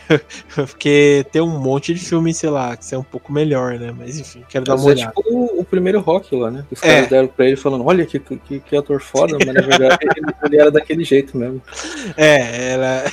Porque 0.55 1.25
tem 1.33 1.43
um 1.43 1.59
monte 1.59 1.93
de 1.95 2.01
filme, 2.01 2.33
sei 2.35 2.51
lá, 2.51 2.77
que 2.77 2.95
é 2.95 2.99
um 2.99 3.03
pouco 3.03 3.33
melhor, 3.33 3.79
né? 3.79 3.95
Mas 3.97 4.19
enfim, 4.19 4.43
quero 4.49 4.65
dar 4.65 4.75
uma 4.77 4.91
é 4.91 4.95
olhada. 4.95 5.13
tipo 5.15 5.35
o, 5.35 5.61
o 5.61 5.65
primeiro 5.65 6.01
rock 6.01 6.35
lá, 6.35 6.51
né? 6.51 6.65
Os 6.71 6.83
É. 6.83 6.95
caras 6.95 7.09
deram 7.11 7.29
pra 7.29 7.47
ele 7.47 7.57
falando, 7.57 7.85
olha 7.87 8.05
que, 8.07 8.19
que, 8.19 8.61
que 8.61 8.77
ator 8.77 9.01
foda, 9.01 9.37
mas 9.39 9.55
na 9.55 9.61
verdade 9.61 9.99
ele, 10.17 10.27
ele 10.45 10.57
era 10.61 10.71
daquele 10.71 11.05
jeito 11.05 11.37
mesmo. 11.37 11.61
É, 12.17 12.73
ela... 12.73 13.05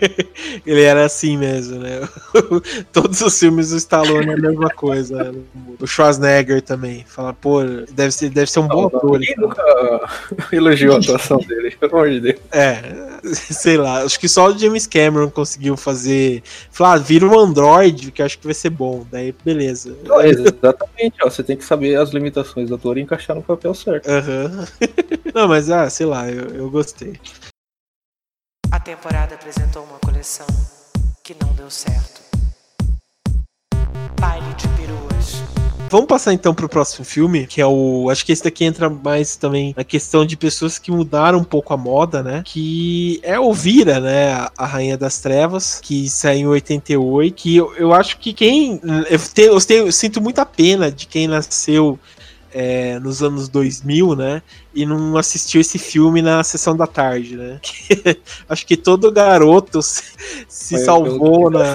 ele 0.64 0.82
era 0.82 1.04
assim 1.04 1.36
mesmo, 1.36 1.78
né? 1.78 2.08
Todos 2.92 3.20
os 3.20 3.38
filmes 3.38 3.70
do 3.70 3.76
Stallone 3.76 4.30
é 4.30 4.34
a 4.34 4.36
mesma 4.36 4.70
coisa. 4.70 5.32
né? 5.32 5.38
O 5.80 5.86
Schwarzenegger 5.86 6.62
também. 6.62 7.04
Fala, 7.06 7.32
pô, 7.32 7.62
deve 7.90 8.12
ser, 8.12 8.30
deve 8.30 8.50
ser 8.50 8.60
um 8.60 8.68
bom 8.68 8.86
ator. 8.86 9.22
E 9.22 9.34
tal. 9.34 9.48
nunca 9.48 9.62
elogiou 10.52 10.96
a 10.96 10.98
atuação 10.98 11.38
dele, 11.38 11.74
pelo 11.78 11.92
amor 11.94 12.10
de 12.10 12.20
Deus. 12.20 12.36
É, 12.52 12.82
sei 13.34 13.76
lá, 13.76 14.02
acho 14.02 14.18
que 14.18 14.28
só 14.28 14.48
o 14.48 14.58
James 14.58 14.86
Cameron 14.86 15.30
conseguiu 15.30 15.76
fazer. 15.76 16.35
Falar, 16.70 16.94
ah, 16.94 16.98
vira 16.98 17.26
um 17.26 17.38
Android, 17.38 18.10
que 18.12 18.22
eu 18.22 18.26
acho 18.26 18.38
que 18.38 18.44
vai 18.46 18.54
ser 18.54 18.70
bom. 18.70 19.06
Daí, 19.10 19.34
beleza. 19.44 19.96
Não, 20.04 20.20
exatamente, 20.20 21.16
ó, 21.22 21.30
você 21.30 21.42
tem 21.42 21.56
que 21.56 21.64
saber 21.64 21.96
as 21.96 22.10
limitações 22.10 22.68
do 22.68 22.74
ator 22.74 22.98
e 22.98 23.02
encaixar 23.02 23.36
no 23.36 23.42
papel 23.42 23.74
certo. 23.74 24.08
Aham. 24.08 24.66
Não, 25.34 25.48
mas 25.48 25.70
ah, 25.70 25.88
sei 25.90 26.06
lá, 26.06 26.30
eu, 26.30 26.48
eu 26.48 26.70
gostei. 26.70 27.18
A 28.70 28.80
temporada 28.80 29.34
apresentou 29.34 29.84
uma 29.84 29.98
coleção 29.98 30.46
que 31.22 31.34
não 31.40 31.52
deu 31.54 31.70
certo. 31.70 32.20
Baile 34.20 34.54
de 34.54 34.68
peruas. 34.68 35.65
Vamos 35.88 36.06
passar 36.06 36.32
então 36.32 36.52
pro 36.54 36.68
próximo 36.68 37.04
filme, 37.04 37.46
que 37.46 37.60
é 37.60 37.66
o. 37.66 38.08
Acho 38.10 38.26
que 38.26 38.32
esse 38.32 38.42
daqui 38.42 38.64
entra 38.64 38.90
mais 38.90 39.36
também 39.36 39.72
na 39.76 39.84
questão 39.84 40.26
de 40.26 40.36
pessoas 40.36 40.78
que 40.78 40.90
mudaram 40.90 41.38
um 41.38 41.44
pouco 41.44 41.72
a 41.72 41.76
moda, 41.76 42.22
né? 42.22 42.42
Que 42.44 43.20
é 43.22 43.38
o 43.38 43.52
Vira, 43.52 44.00
né? 44.00 44.32
A, 44.32 44.52
a 44.58 44.66
Rainha 44.66 44.96
das 44.98 45.18
Trevas, 45.20 45.78
que 45.80 46.08
saiu 46.10 46.40
em 46.40 46.46
88. 46.48 47.34
Que 47.34 47.56
eu, 47.56 47.72
eu 47.76 47.92
acho 47.94 48.18
que 48.18 48.32
quem. 48.32 48.80
Eu, 49.08 49.18
tenho, 49.32 49.52
eu, 49.52 49.60
tenho- 49.60 49.86
eu 49.86 49.92
sinto 49.92 50.20
muita 50.20 50.44
pena 50.44 50.90
de 50.90 51.06
quem 51.06 51.28
nasceu. 51.28 51.98
é, 52.52 52.98
nos 53.00 53.22
anos 53.22 53.48
2000, 53.48 54.16
né? 54.16 54.42
E 54.74 54.86
não 54.86 55.16
assistiu 55.18 55.60
esse 55.60 55.78
filme 55.78 56.22
na 56.22 56.42
sessão 56.42 56.74
da 56.76 56.86
tarde, 56.86 57.36
né? 57.36 57.60
acho 58.48 58.66
que 58.66 58.76
todo 58.76 59.12
garoto 59.12 59.82
se, 59.82 60.02
se 60.48 60.78
salvou 60.84 61.50
na. 61.50 61.74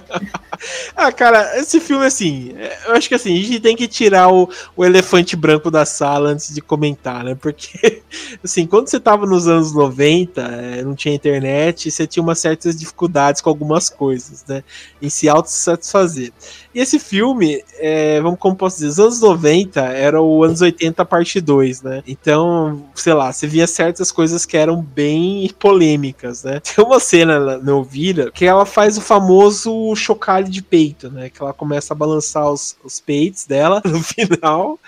ah, 0.96 1.12
cara, 1.12 1.58
esse 1.58 1.80
filme, 1.80 2.04
assim, 2.04 2.54
eu 2.86 2.92
acho 2.94 3.08
que 3.08 3.14
assim, 3.14 3.38
a 3.38 3.42
gente 3.42 3.60
tem 3.60 3.76
que 3.76 3.86
tirar 3.88 4.32
o, 4.32 4.48
o 4.76 4.84
elefante 4.84 5.36
branco 5.36 5.70
da 5.70 5.84
sala 5.84 6.30
antes 6.30 6.54
de 6.54 6.60
comentar, 6.60 7.24
né? 7.24 7.34
Porque, 7.34 8.02
assim, 8.42 8.66
quando 8.66 8.88
você 8.88 8.98
tava 9.00 9.26
nos 9.26 9.46
anos 9.48 9.72
90, 9.72 10.40
é, 10.42 10.82
não 10.82 10.94
tinha 10.94 11.14
internet, 11.14 11.90
você 11.90 12.06
tinha 12.06 12.22
umas 12.22 12.38
certas 12.38 12.76
dificuldades 12.76 13.40
com 13.40 13.50
algumas 13.50 13.88
coisas, 13.90 14.44
né? 14.46 14.62
Em 15.00 15.08
se 15.08 15.28
autossatisfazer. 15.28 16.32
E 16.74 16.80
esse 16.80 16.98
filme, 16.98 17.62
é, 17.78 18.20
vamos 18.20 18.38
como 18.38 18.54
posso 18.54 18.76
dizer, 18.76 18.88
os 18.88 18.98
anos 18.98 19.20
90 19.20 19.80
era 19.80 20.20
o 20.20 20.44
anos 20.44 20.60
80 20.60 21.04
parte 21.04 21.40
2, 21.40 21.82
né? 21.82 22.02
Então, 22.06 22.84
sei 22.94 23.14
lá, 23.14 23.32
você 23.32 23.46
via 23.46 23.66
certas 23.66 24.12
coisas 24.12 24.44
que 24.44 24.56
eram 24.56 24.80
bem 24.82 25.50
polêmicas, 25.58 26.44
né? 26.44 26.60
Tem 26.60 26.84
uma 26.84 27.00
cena 27.00 27.38
na- 27.40 27.58
no 27.58 27.78
Elvira 27.78 28.30
que 28.30 28.44
ela 28.44 28.66
faz 28.66 28.96
o 28.98 29.00
famoso 29.00 29.94
chocalho 29.94 30.45
de 30.50 30.62
peito, 30.62 31.10
né? 31.10 31.30
Que 31.30 31.40
ela 31.40 31.52
começa 31.52 31.92
a 31.92 31.96
balançar 31.96 32.50
os, 32.50 32.76
os 32.82 33.00
peitos 33.00 33.44
dela 33.44 33.82
no 33.86 34.02
final. 34.02 34.78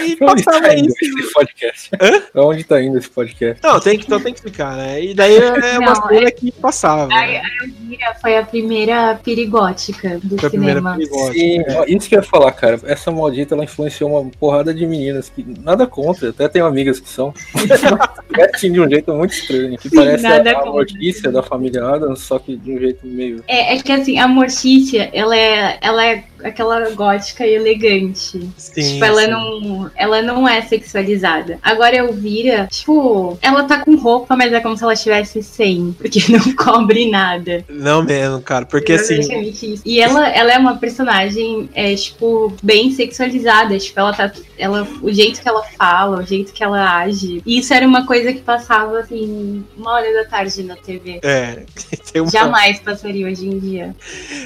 E 0.00 0.16
Pra 0.16 0.32
onde 0.32 0.42
passava 0.44 0.68
tá 0.68 0.74
isso. 0.74 0.94
esse 1.00 1.32
podcast? 1.32 1.90
Hã? 2.00 2.20
Pra 2.32 2.44
onde 2.46 2.64
tá 2.64 2.82
indo 2.82 2.98
esse 2.98 3.08
podcast? 3.10 3.60
Não, 3.62 3.80
tem 3.80 3.98
que, 3.98 4.04
então 4.06 4.20
tem 4.20 4.32
que 4.34 4.40
ficar, 4.42 4.76
né? 4.76 5.02
E 5.04 5.14
daí 5.14 5.36
é 5.36 5.50
uma 5.78 5.92
Não, 5.94 6.08
cena 6.08 6.30
que 6.30 6.52
passava. 6.52 7.06
né? 7.08 7.40
Elvira 7.62 8.14
foi 8.20 8.36
a 8.38 8.42
primeira 8.44 9.20
perigótica 9.22 10.18
do 10.22 10.36
Foi 10.38 10.46
a 10.46 10.50
primeira 10.50 10.80
cinema. 10.80 11.32
Sim, 11.32 11.60
É. 11.66 11.84
isso 11.92 12.08
que 12.08 12.14
eu 12.16 12.20
ia 12.20 12.26
falar, 12.26 12.52
cara. 12.52 12.80
Essa 12.84 13.10
maldita 13.10 13.54
ela 13.54 13.64
influenciou 13.64 14.10
uma 14.10 14.30
porrada 14.38 14.72
de 14.72 14.86
meninas 14.86 15.28
que 15.28 15.44
nada 15.62 15.86
contra, 15.86 16.30
até 16.30 16.48
tenho 16.48 16.66
amigas 16.66 16.98
que 17.00 17.08
são. 17.08 17.32
Vestem 18.34 18.72
de 18.72 18.80
um 18.80 18.88
jeito 18.88 19.12
muito 19.14 19.32
estranho, 19.34 19.76
que 19.78 19.88
Sim, 19.88 19.96
parece 19.96 20.26
a, 20.26 20.60
a. 20.60 20.66
Mortícia 20.66 21.30
da 21.30 21.42
família 21.42 21.84
Adams, 21.84 22.20
só 22.20 22.38
que 22.38 22.56
de 22.56 22.72
um 22.72 22.78
jeito 22.78 23.06
meio. 23.06 23.44
É, 23.46 23.74
é 23.76 23.82
que 23.82 23.92
assim, 23.92 24.18
a 24.18 24.26
Mortícia, 24.26 25.10
ela 25.12 25.36
é, 25.36 25.78
ela 25.82 26.04
é 26.04 26.24
aquela 26.42 26.90
gótica 26.90 27.46
e 27.46 27.54
elegante. 27.54 28.40
Sim, 28.56 28.92
tipo, 28.92 29.04
ela 29.04 29.22
sim. 29.22 29.30
não, 29.30 29.81
ela 29.96 30.22
não 30.22 30.48
é 30.48 30.62
sexualizada. 30.62 31.58
Agora 31.62 31.96
Elvira, 31.96 32.66
tipo, 32.70 33.38
ela 33.40 33.64
tá 33.64 33.84
com 33.84 33.96
roupa, 33.96 34.36
mas 34.36 34.52
é 34.52 34.60
como 34.60 34.76
se 34.76 34.82
ela 34.82 34.92
estivesse 34.92 35.42
sem, 35.42 35.94
porque 35.98 36.20
não 36.30 36.54
cobre 36.54 37.10
nada. 37.10 37.64
Não 37.68 38.02
mesmo, 38.02 38.40
cara, 38.40 38.66
porque 38.66 38.94
assim. 38.94 39.20
Isso. 39.42 39.82
E 39.84 40.00
ela, 40.00 40.28
ela 40.28 40.52
é 40.52 40.58
uma 40.58 40.76
personagem, 40.76 41.68
é, 41.74 41.94
tipo, 41.94 42.52
bem 42.62 42.90
sexualizada. 42.92 43.78
Tipo, 43.78 44.00
ela 44.00 44.12
tá. 44.12 44.32
Ela, 44.58 44.86
o 45.00 45.12
jeito 45.12 45.40
que 45.40 45.48
ela 45.48 45.62
fala, 45.62 46.18
o 46.18 46.26
jeito 46.26 46.52
que 46.52 46.62
ela 46.62 46.98
age. 46.98 47.42
E 47.44 47.58
isso 47.58 47.72
era 47.74 47.86
uma 47.86 48.06
coisa 48.06 48.32
que 48.32 48.40
passava, 48.40 49.00
assim, 49.00 49.64
uma 49.76 49.92
hora 49.92 50.12
da 50.14 50.28
tarde 50.28 50.62
na 50.62 50.76
TV. 50.76 51.20
É, 51.22 51.64
uma, 52.20 52.30
Jamais 52.30 52.78
passaria 52.80 53.26
hoje 53.26 53.46
em 53.46 53.58
dia. 53.58 53.94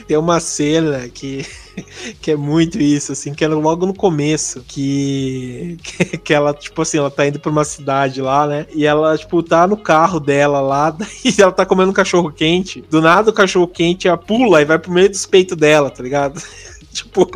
tem 0.06 0.16
uma 0.16 0.40
cena 0.40 1.08
que, 1.08 1.44
que 2.20 2.30
é 2.30 2.36
muito 2.36 2.78
isso, 2.80 3.12
assim, 3.12 3.34
que 3.34 3.44
é 3.44 3.48
logo 3.48 3.86
no 3.86 3.94
começo, 3.94 4.64
que, 4.66 5.76
que, 5.82 6.18
que 6.18 6.34
ela, 6.34 6.52
tipo 6.54 6.82
assim, 6.82 6.98
ela 6.98 7.10
tá 7.10 7.26
indo 7.26 7.38
pra 7.38 7.50
uma 7.50 7.64
cidade 7.64 8.20
lá, 8.20 8.46
né? 8.46 8.66
E 8.74 8.84
ela, 8.86 9.16
tipo, 9.16 9.42
tá 9.42 9.66
no 9.66 9.76
carro 9.76 10.18
dela 10.20 10.60
lá, 10.60 10.90
daí 10.90 11.08
ela 11.38 11.52
tá 11.52 11.64
comendo 11.66 11.90
um 11.90 11.94
cachorro 11.94 12.30
quente. 12.32 12.82
Do 12.90 13.00
nada 13.00 13.30
o 13.30 13.34
cachorro 13.34 13.68
quente 13.68 14.08
ela 14.08 14.16
pula 14.18 14.62
e 14.62 14.64
vai 14.64 14.78
pro 14.78 14.92
meio 14.92 15.08
dos 15.10 15.26
peitos 15.26 15.56
dela, 15.56 15.90
tá 15.90 16.02
ligado? 16.02 16.40
tipo. 16.92 17.28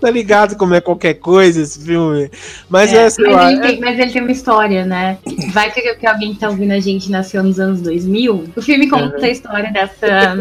tá 0.00 0.10
ligado 0.10 0.56
como 0.56 0.74
é 0.74 0.80
qualquer 0.80 1.14
coisa 1.14 1.60
esse 1.62 1.84
filme? 1.84 2.30
Mas 2.68 2.92
é, 2.92 3.06
É, 3.06 3.10
sei 3.10 3.24
mas, 3.26 3.34
lá. 3.34 3.52
ele 3.52 3.60
tem, 3.60 3.80
mas 3.80 3.98
ele 3.98 4.10
tem 4.10 4.22
uma 4.22 4.32
história, 4.32 4.84
né? 4.86 5.18
Vai 5.52 5.70
que, 5.70 5.94
que 5.94 6.06
alguém 6.06 6.32
que 6.34 6.40
tá 6.40 6.48
ouvindo 6.48 6.72
a 6.72 6.80
gente 6.80 7.10
nasceu 7.10 7.42
nos 7.42 7.58
anos 7.60 7.80
2000. 7.82 8.44
O 8.56 8.62
filme 8.62 8.88
conta 8.88 9.18
Uhum. 9.18 9.24
a 9.24 9.28
história 9.28 9.72
dessa. 9.72 10.38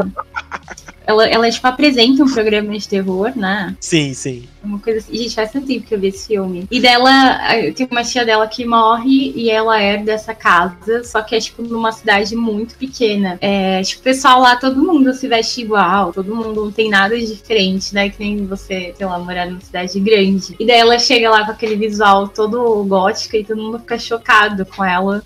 Ela, 1.06 1.28
ela, 1.28 1.50
tipo, 1.50 1.66
apresenta 1.68 2.24
um 2.24 2.32
programa 2.32 2.78
de 2.78 2.88
terror, 2.88 3.34
né? 3.36 3.76
Sim, 3.80 4.14
sim. 4.14 4.48
Uma 4.64 4.80
coisa 4.80 5.00
assim. 5.00 5.18
Gente, 5.18 5.36
faz 5.36 5.52
tanto 5.52 5.68
tempo 5.68 5.86
que 5.86 5.96
eu 5.96 6.00
vi 6.00 6.08
esse 6.08 6.28
filme. 6.28 6.68
E 6.70 6.80
dela, 6.80 7.12
eh, 7.54 7.72
tem 7.72 7.88
uma 7.90 8.04
tia 8.04 8.24
dela 8.24 8.48
que 8.48 8.64
morre 8.64 9.34
e 9.36 9.50
ela 9.50 9.82
herda 9.82 10.12
essa 10.12 10.34
casa, 10.34 11.04
só 11.04 11.22
que 11.22 11.36
é, 11.36 11.40
tipo, 11.40 11.64
numa 11.64 11.92
cidade 11.92 12.36
muito 12.36 12.76
pequena. 12.76 13.38
É, 13.42 13.82
tipo, 13.82 14.02
o 14.02 14.04
pessoal 14.04 14.40
lá, 14.40 14.56
todo 14.56 14.82
mundo 14.82 15.14
se 15.14 15.28
veste 15.28 15.62
igual, 15.62 16.14
todo 16.14 16.34
mundo 16.34 16.64
não 16.64 16.72
tem 16.72 16.90
nada 16.90 17.18
de 17.18 17.26
diferente, 17.26 17.94
né? 17.94 18.10
Que 18.10 18.20
nem 18.20 18.46
você, 18.46 18.94
sei 18.96 19.06
lá, 19.06 19.18
morar 19.18 19.48
numa 19.48 19.60
cidade 19.60 20.00
grande. 20.00 20.56
E 20.60 20.66
daí 20.66 20.80
ela 20.80 21.00
chega 21.00 21.30
lá 21.30 21.46
com 21.46 21.52
aquele 21.52 21.76
visual 21.76 22.28
todo 22.28 22.84
gótico 22.86 23.36
e 23.36 23.44
todo 23.44 23.62
mundo 23.62 23.80
fica 23.80 23.98
chocado 23.98 24.66
com 24.66 24.86
ela. 24.86 25.24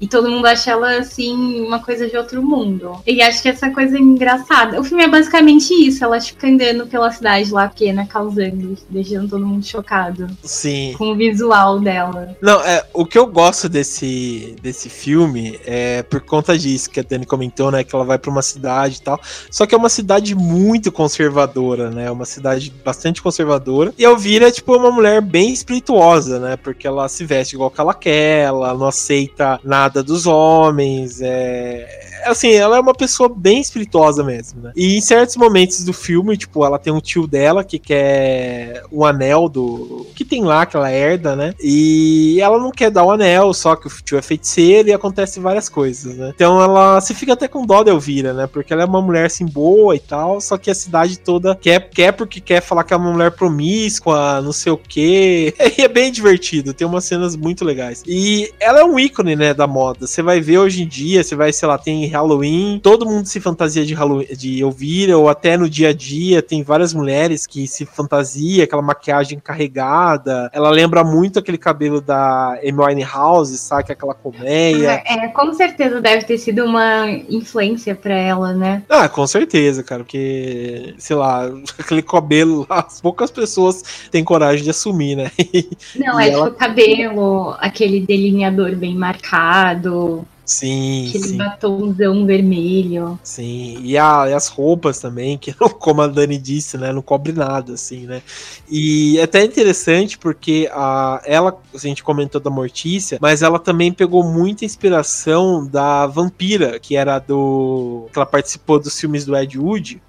E 0.00 0.06
todo 0.06 0.30
mundo 0.30 0.46
acha 0.46 0.70
ela, 0.70 0.98
assim, 0.98 1.60
uma 1.60 1.78
coisa 1.78 2.08
de 2.08 2.16
outro 2.16 2.42
mundo. 2.42 3.00
E 3.06 3.22
acho 3.22 3.42
que 3.42 3.48
essa 3.48 3.70
coisa 3.70 3.96
é 3.96 4.00
engraçada. 4.00 4.78
O 4.78 4.84
filme 4.84 5.02
é 5.02 5.08
basicamente 5.08 5.72
isso. 5.72 6.04
Ela 6.04 6.20
fica 6.20 6.46
andando 6.46 6.86
pela 6.86 7.10
cidade 7.10 7.50
lá 7.50 7.68
pequena, 7.68 8.06
causando, 8.06 8.76
deixando 8.90 9.28
todo 9.28 9.46
mundo 9.46 9.64
chocado 9.64 10.26
Sim. 10.42 10.94
com 10.98 11.12
o 11.12 11.16
visual 11.16 11.80
dela. 11.80 12.36
Não, 12.42 12.60
é, 12.60 12.84
o 12.92 13.06
que 13.06 13.18
eu 13.18 13.26
gosto 13.26 13.68
desse, 13.68 14.54
desse 14.60 14.88
filme 14.88 15.58
é 15.64 16.02
por 16.02 16.20
conta 16.20 16.58
disso 16.58 16.90
que 16.90 17.00
a 17.00 17.02
Dani 17.02 17.24
comentou, 17.24 17.70
né? 17.70 17.82
Que 17.82 17.94
ela 17.94 18.04
vai 18.04 18.18
pra 18.18 18.30
uma 18.30 18.42
cidade 18.42 18.98
e 18.98 19.02
tal. 19.02 19.18
Só 19.50 19.64
que 19.66 19.74
é 19.74 19.78
uma 19.78 19.88
cidade 19.88 20.34
muito 20.34 20.92
conservadora, 20.92 21.90
né? 21.90 22.10
Uma 22.10 22.26
cidade 22.26 22.72
bastante 22.84 23.22
conservadora. 23.22 23.94
E 23.96 24.04
a 24.04 24.10
Elvira 24.10 24.48
é, 24.48 24.50
tipo, 24.50 24.76
uma 24.76 24.90
mulher 24.90 25.22
bem 25.22 25.52
espirituosa, 25.52 26.38
né? 26.38 26.56
Porque 26.56 26.86
ela 26.86 27.08
se 27.08 27.24
veste 27.24 27.54
igual 27.54 27.70
que 27.70 27.80
ela 27.80 27.94
quer, 27.94 28.44
ela 28.44 28.74
não 28.74 28.86
aceita 28.86 29.58
nada 29.64 29.85
dos 29.90 30.26
homens. 30.26 31.20
É... 31.20 31.86
Assim, 32.24 32.52
ela 32.52 32.76
é 32.76 32.80
uma 32.80 32.94
pessoa 32.94 33.28
bem 33.28 33.60
espirituosa 33.60 34.22
mesmo, 34.22 34.62
né? 34.62 34.72
E 34.76 34.96
em 34.96 35.00
certos 35.00 35.36
momentos 35.36 35.84
do 35.84 35.92
filme, 35.92 36.36
tipo, 36.36 36.64
ela 36.64 36.78
tem 36.78 36.92
um 36.92 37.00
tio 37.00 37.26
dela 37.26 37.64
que 37.64 37.78
quer 37.78 38.82
o 38.90 39.04
anel 39.04 39.48
do. 39.48 40.06
que 40.14 40.24
tem 40.24 40.44
lá, 40.44 40.66
que 40.66 40.76
ela 40.76 40.90
herda, 40.90 41.36
né? 41.36 41.54
E 41.60 42.40
ela 42.40 42.58
não 42.58 42.70
quer 42.70 42.90
dar 42.90 43.04
o 43.04 43.10
anel, 43.10 43.52
só 43.52 43.76
que 43.76 43.86
o 43.86 43.90
tio 43.90 44.18
é 44.18 44.22
feiticeiro 44.22 44.88
e 44.88 44.92
acontece 44.92 45.40
várias 45.40 45.68
coisas, 45.68 46.16
né? 46.16 46.32
Então 46.34 46.60
ela 46.62 47.00
se 47.00 47.14
fica 47.14 47.32
até 47.32 47.48
com 47.48 47.66
dó 47.66 47.82
da 47.82 47.90
Elvira, 47.90 48.32
né? 48.32 48.46
Porque 48.46 48.72
ela 48.72 48.82
é 48.82 48.86
uma 48.86 49.02
mulher 49.02 49.26
assim 49.26 49.46
boa 49.46 49.94
e 49.94 50.00
tal, 50.00 50.40
só 50.40 50.56
que 50.56 50.70
a 50.70 50.74
cidade 50.74 51.18
toda 51.18 51.54
quer, 51.54 51.90
quer 51.90 52.12
porque 52.12 52.40
quer 52.40 52.60
falar 52.60 52.84
que 52.84 52.94
é 52.94 52.96
uma 52.96 53.12
mulher 53.12 53.32
promíscua, 53.32 54.40
não 54.40 54.52
sei 54.52 54.72
o 54.72 54.78
quê. 54.78 55.54
E 55.76 55.82
é 55.82 55.88
bem 55.88 56.10
divertido, 56.10 56.72
tem 56.72 56.86
umas 56.86 57.04
cenas 57.04 57.36
muito 57.36 57.64
legais. 57.64 58.02
E 58.06 58.50
ela 58.58 58.80
é 58.80 58.84
um 58.84 58.98
ícone, 58.98 59.36
né, 59.36 59.52
da 59.52 59.66
moda. 59.66 60.06
Você 60.06 60.22
vai 60.22 60.40
ver 60.40 60.58
hoje 60.58 60.82
em 60.82 60.88
dia, 60.88 61.22
você 61.22 61.34
vai, 61.34 61.52
sei 61.52 61.68
lá, 61.68 61.76
tem 61.76 62.06
Halloween, 62.16 62.80
todo 62.82 63.06
mundo 63.06 63.26
se 63.26 63.40
fantasia 63.40 63.84
de 63.84 63.94
Halloween, 63.94 64.26
de 64.36 64.60
Elvira, 64.60 65.18
ou 65.18 65.28
até 65.28 65.56
no 65.56 65.68
dia 65.68 65.90
a 65.90 65.92
dia 65.92 66.42
tem 66.42 66.62
várias 66.62 66.94
mulheres 66.94 67.46
que 67.46 67.66
se 67.66 67.84
fantasia, 67.84 68.64
aquela 68.64 68.82
maquiagem 68.82 69.38
carregada. 69.38 70.50
Ela 70.52 70.70
lembra 70.70 71.04
muito 71.04 71.38
aquele 71.38 71.58
cabelo 71.58 72.00
da 72.00 72.58
Amy 72.62 72.84
Winehouse, 72.84 73.56
sabe? 73.58 73.92
Aquela 73.92 74.14
colmeia. 74.14 75.02
É, 75.06 75.28
com 75.28 75.52
certeza 75.52 76.00
deve 76.00 76.24
ter 76.24 76.38
sido 76.38 76.64
uma 76.64 77.08
influência 77.28 77.94
para 77.94 78.14
ela, 78.14 78.52
né? 78.52 78.82
Ah, 78.88 79.08
com 79.08 79.26
certeza, 79.26 79.82
cara, 79.82 80.02
porque, 80.02 80.94
sei 80.98 81.16
lá, 81.16 81.44
aquele 81.78 82.02
cabelo 82.02 82.66
lá, 82.68 82.86
poucas 83.02 83.30
pessoas 83.30 83.82
têm 84.10 84.24
coragem 84.24 84.64
de 84.64 84.70
assumir, 84.70 85.16
né? 85.16 85.30
Não, 85.96 86.18
é 86.18 86.30
ela... 86.30 86.46
tipo 86.46 86.58
cabelo, 86.58 87.56
aquele 87.58 88.00
delineador 88.00 88.74
bem 88.76 88.94
marcado. 88.94 90.26
Sim, 90.46 91.08
Aquele 91.08 91.24
sim. 91.24 91.36
batomzão 91.36 92.24
vermelho. 92.24 93.18
Sim, 93.24 93.80
e, 93.82 93.98
a, 93.98 94.26
e, 94.28 94.32
as 94.32 94.46
roupas 94.46 95.00
também, 95.00 95.36
que 95.36 95.52
como 95.80 96.00
a 96.00 96.06
Dani 96.06 96.38
disse, 96.38 96.78
né, 96.78 96.92
não 96.92 97.02
cobre 97.02 97.32
nada, 97.32 97.74
assim, 97.74 98.06
né. 98.06 98.22
E 98.70 99.18
é 99.18 99.24
até 99.24 99.44
interessante 99.44 100.16
porque 100.16 100.70
a, 100.72 101.20
ela, 101.26 101.60
a 101.74 101.78
gente 101.78 102.04
comentou 102.04 102.40
da 102.40 102.48
Mortícia, 102.48 103.18
mas 103.20 103.42
ela 103.42 103.58
também 103.58 103.92
pegou 103.92 104.22
muita 104.22 104.64
inspiração 104.64 105.66
da 105.66 106.06
Vampira, 106.06 106.78
que 106.78 106.94
era 106.94 107.18
do... 107.18 108.06
que 108.12 108.18
ela 108.18 108.26
participou 108.26 108.78
dos 108.78 108.98
filmes 108.98 109.24
do 109.24 109.36
Ed 109.36 109.58
Wood, 109.58 110.00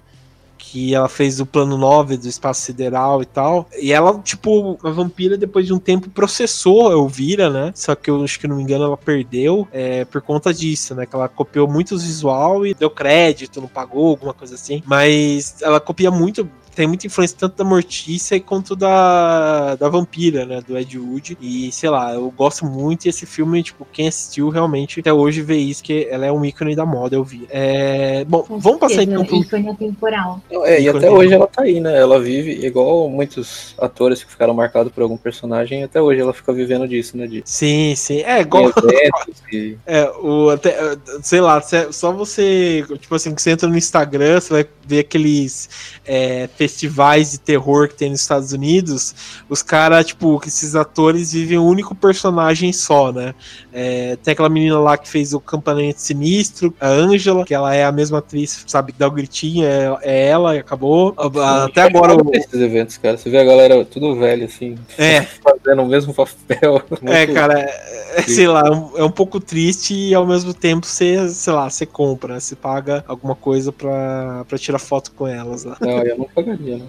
que 0.70 0.94
ela 0.94 1.08
fez 1.08 1.40
o 1.40 1.46
plano 1.46 1.78
9 1.78 2.18
do 2.18 2.28
espaço 2.28 2.60
sideral 2.60 3.22
e 3.22 3.26
tal. 3.26 3.66
E 3.80 3.90
ela, 3.90 4.18
tipo, 4.18 4.78
a 4.84 4.90
vampira, 4.90 5.36
depois 5.38 5.66
de 5.66 5.72
um 5.72 5.78
tempo, 5.78 6.10
processou 6.10 6.88
a 6.88 6.92
Elvira, 6.92 7.48
né? 7.48 7.72
Só 7.74 7.94
que 7.94 8.10
eu 8.10 8.22
acho 8.22 8.38
que 8.38 8.46
não 8.46 8.56
me 8.56 8.62
engano, 8.62 8.84
ela 8.84 8.96
perdeu 8.96 9.66
é, 9.72 10.04
por 10.04 10.20
conta 10.20 10.52
disso, 10.52 10.94
né? 10.94 11.06
Que 11.06 11.16
ela 11.16 11.26
copiou 11.26 11.66
muito 11.66 11.94
os 11.94 12.04
visual 12.04 12.66
e 12.66 12.74
deu 12.74 12.90
crédito, 12.90 13.62
não 13.62 13.68
pagou, 13.68 14.10
alguma 14.10 14.34
coisa 14.34 14.56
assim. 14.56 14.82
Mas 14.84 15.56
ela 15.62 15.80
copia 15.80 16.10
muito 16.10 16.46
tem 16.78 16.86
muita 16.86 17.08
influência 17.08 17.36
tanto 17.36 17.56
da 17.56 17.64
Mortícia 17.64 18.40
quanto 18.40 18.76
da, 18.76 19.74
da 19.74 19.88
Vampira, 19.88 20.46
né? 20.46 20.60
Do 20.64 20.78
Ed 20.78 20.96
Wood. 20.96 21.36
E, 21.40 21.72
sei 21.72 21.90
lá, 21.90 22.14
eu 22.14 22.30
gosto 22.30 22.64
muito 22.64 23.06
e 23.06 23.08
esse 23.08 23.26
filme, 23.26 23.60
tipo, 23.64 23.84
quem 23.92 24.06
assistiu 24.06 24.48
realmente 24.48 25.00
até 25.00 25.12
hoje 25.12 25.42
vê 25.42 25.56
isso, 25.56 25.82
que 25.82 26.06
ela 26.08 26.24
é 26.24 26.30
um 26.30 26.44
ícone 26.44 26.76
da 26.76 26.86
moda, 26.86 27.16
eu 27.16 27.24
vi. 27.24 27.48
É, 27.50 28.24
bom, 28.26 28.44
Com 28.44 28.60
vamos 28.60 28.78
passar 28.78 29.02
então 29.02 29.24
pro... 29.24 29.38
Ícone 29.38 29.74
temporal. 29.76 30.40
É, 30.52 30.80
e 30.80 30.88
até 30.88 31.10
hoje 31.10 31.34
ela 31.34 31.48
tá 31.48 31.62
aí, 31.62 31.80
né? 31.80 31.98
Ela 31.98 32.20
vive 32.20 32.64
igual 32.64 33.10
muitos 33.10 33.74
atores 33.76 34.22
que 34.22 34.30
ficaram 34.30 34.54
marcados 34.54 34.92
por 34.92 35.02
algum 35.02 35.16
personagem, 35.16 35.82
até 35.82 36.00
hoje 36.00 36.20
ela 36.20 36.32
fica 36.32 36.52
vivendo 36.52 36.86
disso, 36.86 37.16
né? 37.16 37.26
De... 37.26 37.42
Sim, 37.44 37.96
sim. 37.96 38.20
É 38.20 38.40
igual. 38.40 38.72
e... 39.52 39.76
É, 39.84 40.08
o, 40.22 40.50
até, 40.50 40.76
sei 41.24 41.40
lá, 41.40 41.60
só 41.90 42.12
você, 42.12 42.84
tipo 43.00 43.16
assim, 43.16 43.34
que 43.34 43.42
você 43.42 43.50
entra 43.50 43.68
no 43.68 43.76
Instagram, 43.76 44.40
você 44.40 44.52
vai 44.52 44.66
ver 44.86 45.00
aqueles 45.00 45.68
é, 46.06 46.46
festivais 46.68 47.32
de 47.32 47.38
terror 47.38 47.88
que 47.88 47.94
tem 47.94 48.10
nos 48.10 48.20
Estados 48.20 48.52
Unidos, 48.52 49.14
os 49.48 49.62
caras, 49.62 50.06
tipo, 50.06 50.38
que 50.38 50.48
esses 50.48 50.74
atores 50.74 51.32
vivem 51.32 51.58
um 51.58 51.66
único 51.66 51.94
personagem 51.94 52.72
só, 52.72 53.10
né? 53.10 53.34
É, 53.72 54.16
tem 54.22 54.32
aquela 54.32 54.48
menina 54.50 54.78
lá 54.78 54.98
que 54.98 55.08
fez 55.08 55.32
o 55.32 55.40
Campanete 55.40 56.02
Sinistro, 56.02 56.74
a 56.78 56.88
Angela, 56.88 57.44
que 57.44 57.54
ela 57.54 57.74
é 57.74 57.84
a 57.84 57.92
mesma 57.92 58.18
atriz, 58.18 58.64
sabe, 58.66 58.92
que 58.92 58.98
dá 58.98 59.08
o 59.08 59.10
gritinho, 59.10 59.64
é, 59.66 59.98
é 60.02 60.28
ela 60.28 60.54
e 60.54 60.58
acabou. 60.58 61.10
Sim, 61.10 61.40
Até 61.40 61.82
agora. 61.82 62.14
O... 62.14 62.30
Esses 62.34 62.60
eventos, 62.60 62.98
cara, 62.98 63.16
você 63.16 63.30
vê 63.30 63.38
a 63.38 63.44
galera 63.44 63.84
tudo 63.84 64.16
velho, 64.16 64.44
assim, 64.44 64.76
é. 64.98 65.22
fazendo 65.22 65.82
o 65.82 65.86
mesmo 65.86 66.12
papel. 66.12 66.82
É, 67.08 67.26
cara, 67.26 67.58
é, 67.58 68.22
sei 68.22 68.46
lá, 68.46 68.62
é 68.96 69.02
um 69.02 69.10
pouco 69.10 69.40
triste 69.40 69.94
e 69.94 70.14
ao 70.14 70.26
mesmo 70.26 70.52
tempo 70.52 70.86
você, 70.86 71.28
sei 71.28 71.52
lá, 71.52 71.70
você 71.70 71.86
compra? 71.86 72.38
Você 72.38 72.54
paga 72.54 73.04
alguma 73.06 73.34
coisa 73.34 73.72
pra, 73.72 74.44
pra 74.46 74.58
tirar 74.58 74.78
foto 74.78 75.12
com 75.12 75.26
elas 75.26 75.64
lá. 75.64 75.76
Não, 75.80 76.02
eu 76.02 76.18
não 76.18 76.24
pagaria, 76.26 76.57
né? 76.58 76.80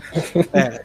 É. 0.54 0.82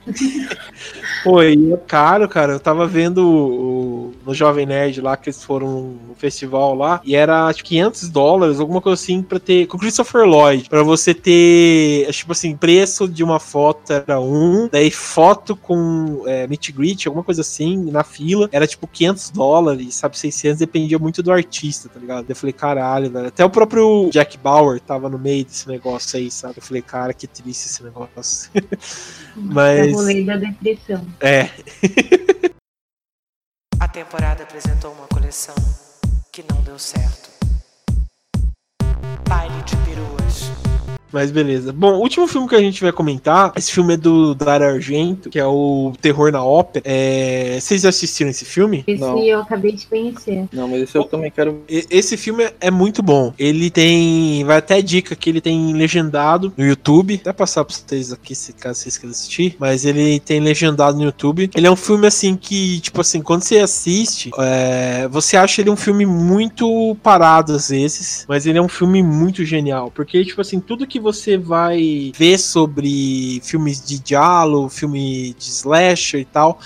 Pô, 1.23 1.43
e 1.43 1.73
é 1.73 1.77
caro, 1.77 2.29
cara. 2.29 2.53
Eu 2.53 2.61
tava 2.61 2.87
vendo 2.87 3.27
o, 3.27 4.15
no 4.27 4.35
Jovem 4.35 4.67
Nerd 4.67 5.01
lá, 5.01 5.17
que 5.17 5.29
eles 5.29 5.43
foram 5.43 5.97
no 6.07 6.15
festival 6.15 6.75
lá, 6.75 7.01
e 7.05 7.15
era 7.17 7.47
acho 7.47 7.65
500 7.65 8.09
dólares, 8.09 8.61
alguma 8.61 8.81
coisa 8.81 9.01
assim, 9.01 9.23
pra 9.23 9.39
ter. 9.39 9.67
Com 9.67 9.79
Christopher 9.79 10.25
Lloyd, 10.25 10.69
pra 10.69 10.83
você 10.83 11.15
ter, 11.15 12.09
tipo 12.13 12.33
assim, 12.33 12.57
preço 12.57 13.09
de 13.09 13.23
uma 13.25 13.41
foto 13.41 13.93
era 13.93 14.21
um, 14.21 14.69
daí 14.71 14.91
foto 14.91 15.57
com 15.57 16.23
é, 16.27 16.47
meet 16.47 16.73
greet, 16.73 17.07
alguma 17.07 17.25
coisa 17.25 17.41
assim, 17.41 17.91
na 17.91 18.05
fila, 18.05 18.49
era 18.53 18.67
tipo 18.67 18.87
500 18.87 19.31
dólares, 19.31 19.95
sabe, 19.95 20.19
600, 20.19 20.59
dependia 20.59 20.99
muito 20.99 21.23
do 21.23 21.33
artista, 21.33 21.89
tá 21.89 21.99
ligado? 21.99 22.27
Eu 22.29 22.37
falei, 22.37 22.53
caralho, 22.53 23.11
velho. 23.11 23.29
Até 23.29 23.45
o 23.45 23.51
próprio 23.51 24.09
Jack 24.11 24.39
Bauer 24.39 24.81
tava 24.81 25.09
no 25.09 25.19
meio 25.19 25.45
desse 25.45 25.69
negócio 25.69 26.19
aí, 26.19 26.31
sabe? 26.31 26.55
Eu 26.59 26.63
falei, 26.63 26.83
cara, 26.83 27.13
que 27.13 27.27
triste 27.27 27.67
esse 27.67 27.83
negócio. 27.83 28.51
Mas. 29.37 29.93
Eu 29.93 30.27
da 30.27 30.37
depressão. 30.37 31.07
É. 31.21 31.51
A 33.81 33.89
temporada 33.89 34.45
apresentou 34.45 34.93
uma 34.93 35.07
coleção 35.09 35.55
que 36.33 36.45
não 36.51 36.63
deu 36.63 36.79
certo. 36.79 37.31
Baile 39.29 39.63
de 39.63 39.77
peruas. 39.79 40.74
Mas 41.15 41.31
beleza. 41.31 41.73
Bom, 41.73 41.93
o 41.93 42.01
último 42.01 42.27
filme 42.27 42.49
que 42.49 42.57
a 42.57 42.61
gente 42.61 42.83
vai 42.83 42.91
comentar, 42.91 43.53
esse 43.55 43.71
filme 43.71 43.95
é 43.95 43.97
do 43.97 44.35
Dario 44.35 44.67
Argento, 44.67 45.31
que 45.31 45.39
é 45.39 45.47
o 45.47 45.93
Terror 46.03 46.33
na 46.33 46.45
Ópera. 46.45 46.83
É... 46.85 47.57
Vocês 47.61 47.83
já 47.83 47.91
assistiram 47.91 48.33
esse 48.33 48.45
filme? 48.45 48.83
Esse 48.85 49.01
Não. 49.01 49.23
eu 49.23 49.39
acabei 49.41 49.71
de 49.71 49.87
conhecer. 49.87 50.49
Não, 50.53 50.67
mas 50.67 50.83
esse 50.83 50.99
eu 50.99 51.05
também 51.05 51.31
quero. 51.31 51.63
Esse 51.69 52.17
filme 52.17 52.51
é 52.61 52.69
muito 52.69 53.01
bom. 53.01 53.33
Ele 53.39 53.71
tem. 53.71 54.43
Vai 54.45 54.57
até 54.57 54.83
dica 54.83 55.15
que 55.15 55.31
ele 55.31 55.41
tem 55.41 55.73
legendado 55.73 56.53
no 56.57 56.67
YouTube. 56.67 57.15
Até 57.15 57.33
passar 57.33 57.65
pra 57.65 57.77
vocês 57.77 58.13
aqui, 58.13 58.35
se 58.35 58.53
caso 58.53 58.81
vocês 58.81 58.99
queiram 58.99 59.13
assistir. 59.13 59.55
Mas 59.61 59.85
ele 59.85 60.19
tem 60.19 60.41
legendado 60.41 60.99
no 60.99 61.05
YouTube. 61.05 61.49
Ele 61.55 61.67
é 61.69 61.71
um 61.71 61.77
filme 61.77 62.09
assim 62.09 62.35
que, 62.35 62.81
tipo 62.81 63.01
assim, 63.01 63.23
quando 63.23 63.43
você 63.43 63.59
assiste, 63.59 64.33
é... 64.37 65.07
você 65.07 65.37
acha 65.37 65.61
ele 65.61 65.71
um 65.71 65.77
filme 65.77 66.05
muito 66.05 66.97
parado 67.05 67.53
às 67.53 67.69
vezes. 67.69 68.25
Mas 68.29 68.47
ele 68.47 68.59
é 68.59 68.63
um 68.63 68.69
filme 68.69 69.01
muito 69.01 69.45
genial. 69.45 69.93
Porque, 69.95 70.25
tipo 70.25 70.41
assim, 70.41 70.59
tudo 70.59 70.85
que 70.85 71.04
você 71.05 71.37
vai 71.37 72.13
ver 72.17 72.39
sobre 72.39 73.39
filmes 73.45 73.85
de 73.85 73.99
diálogo, 73.99 74.71
filme 74.71 75.35
de 75.39 75.51
slasher 75.51 76.21
e 76.21 76.25
tal, 76.25 76.59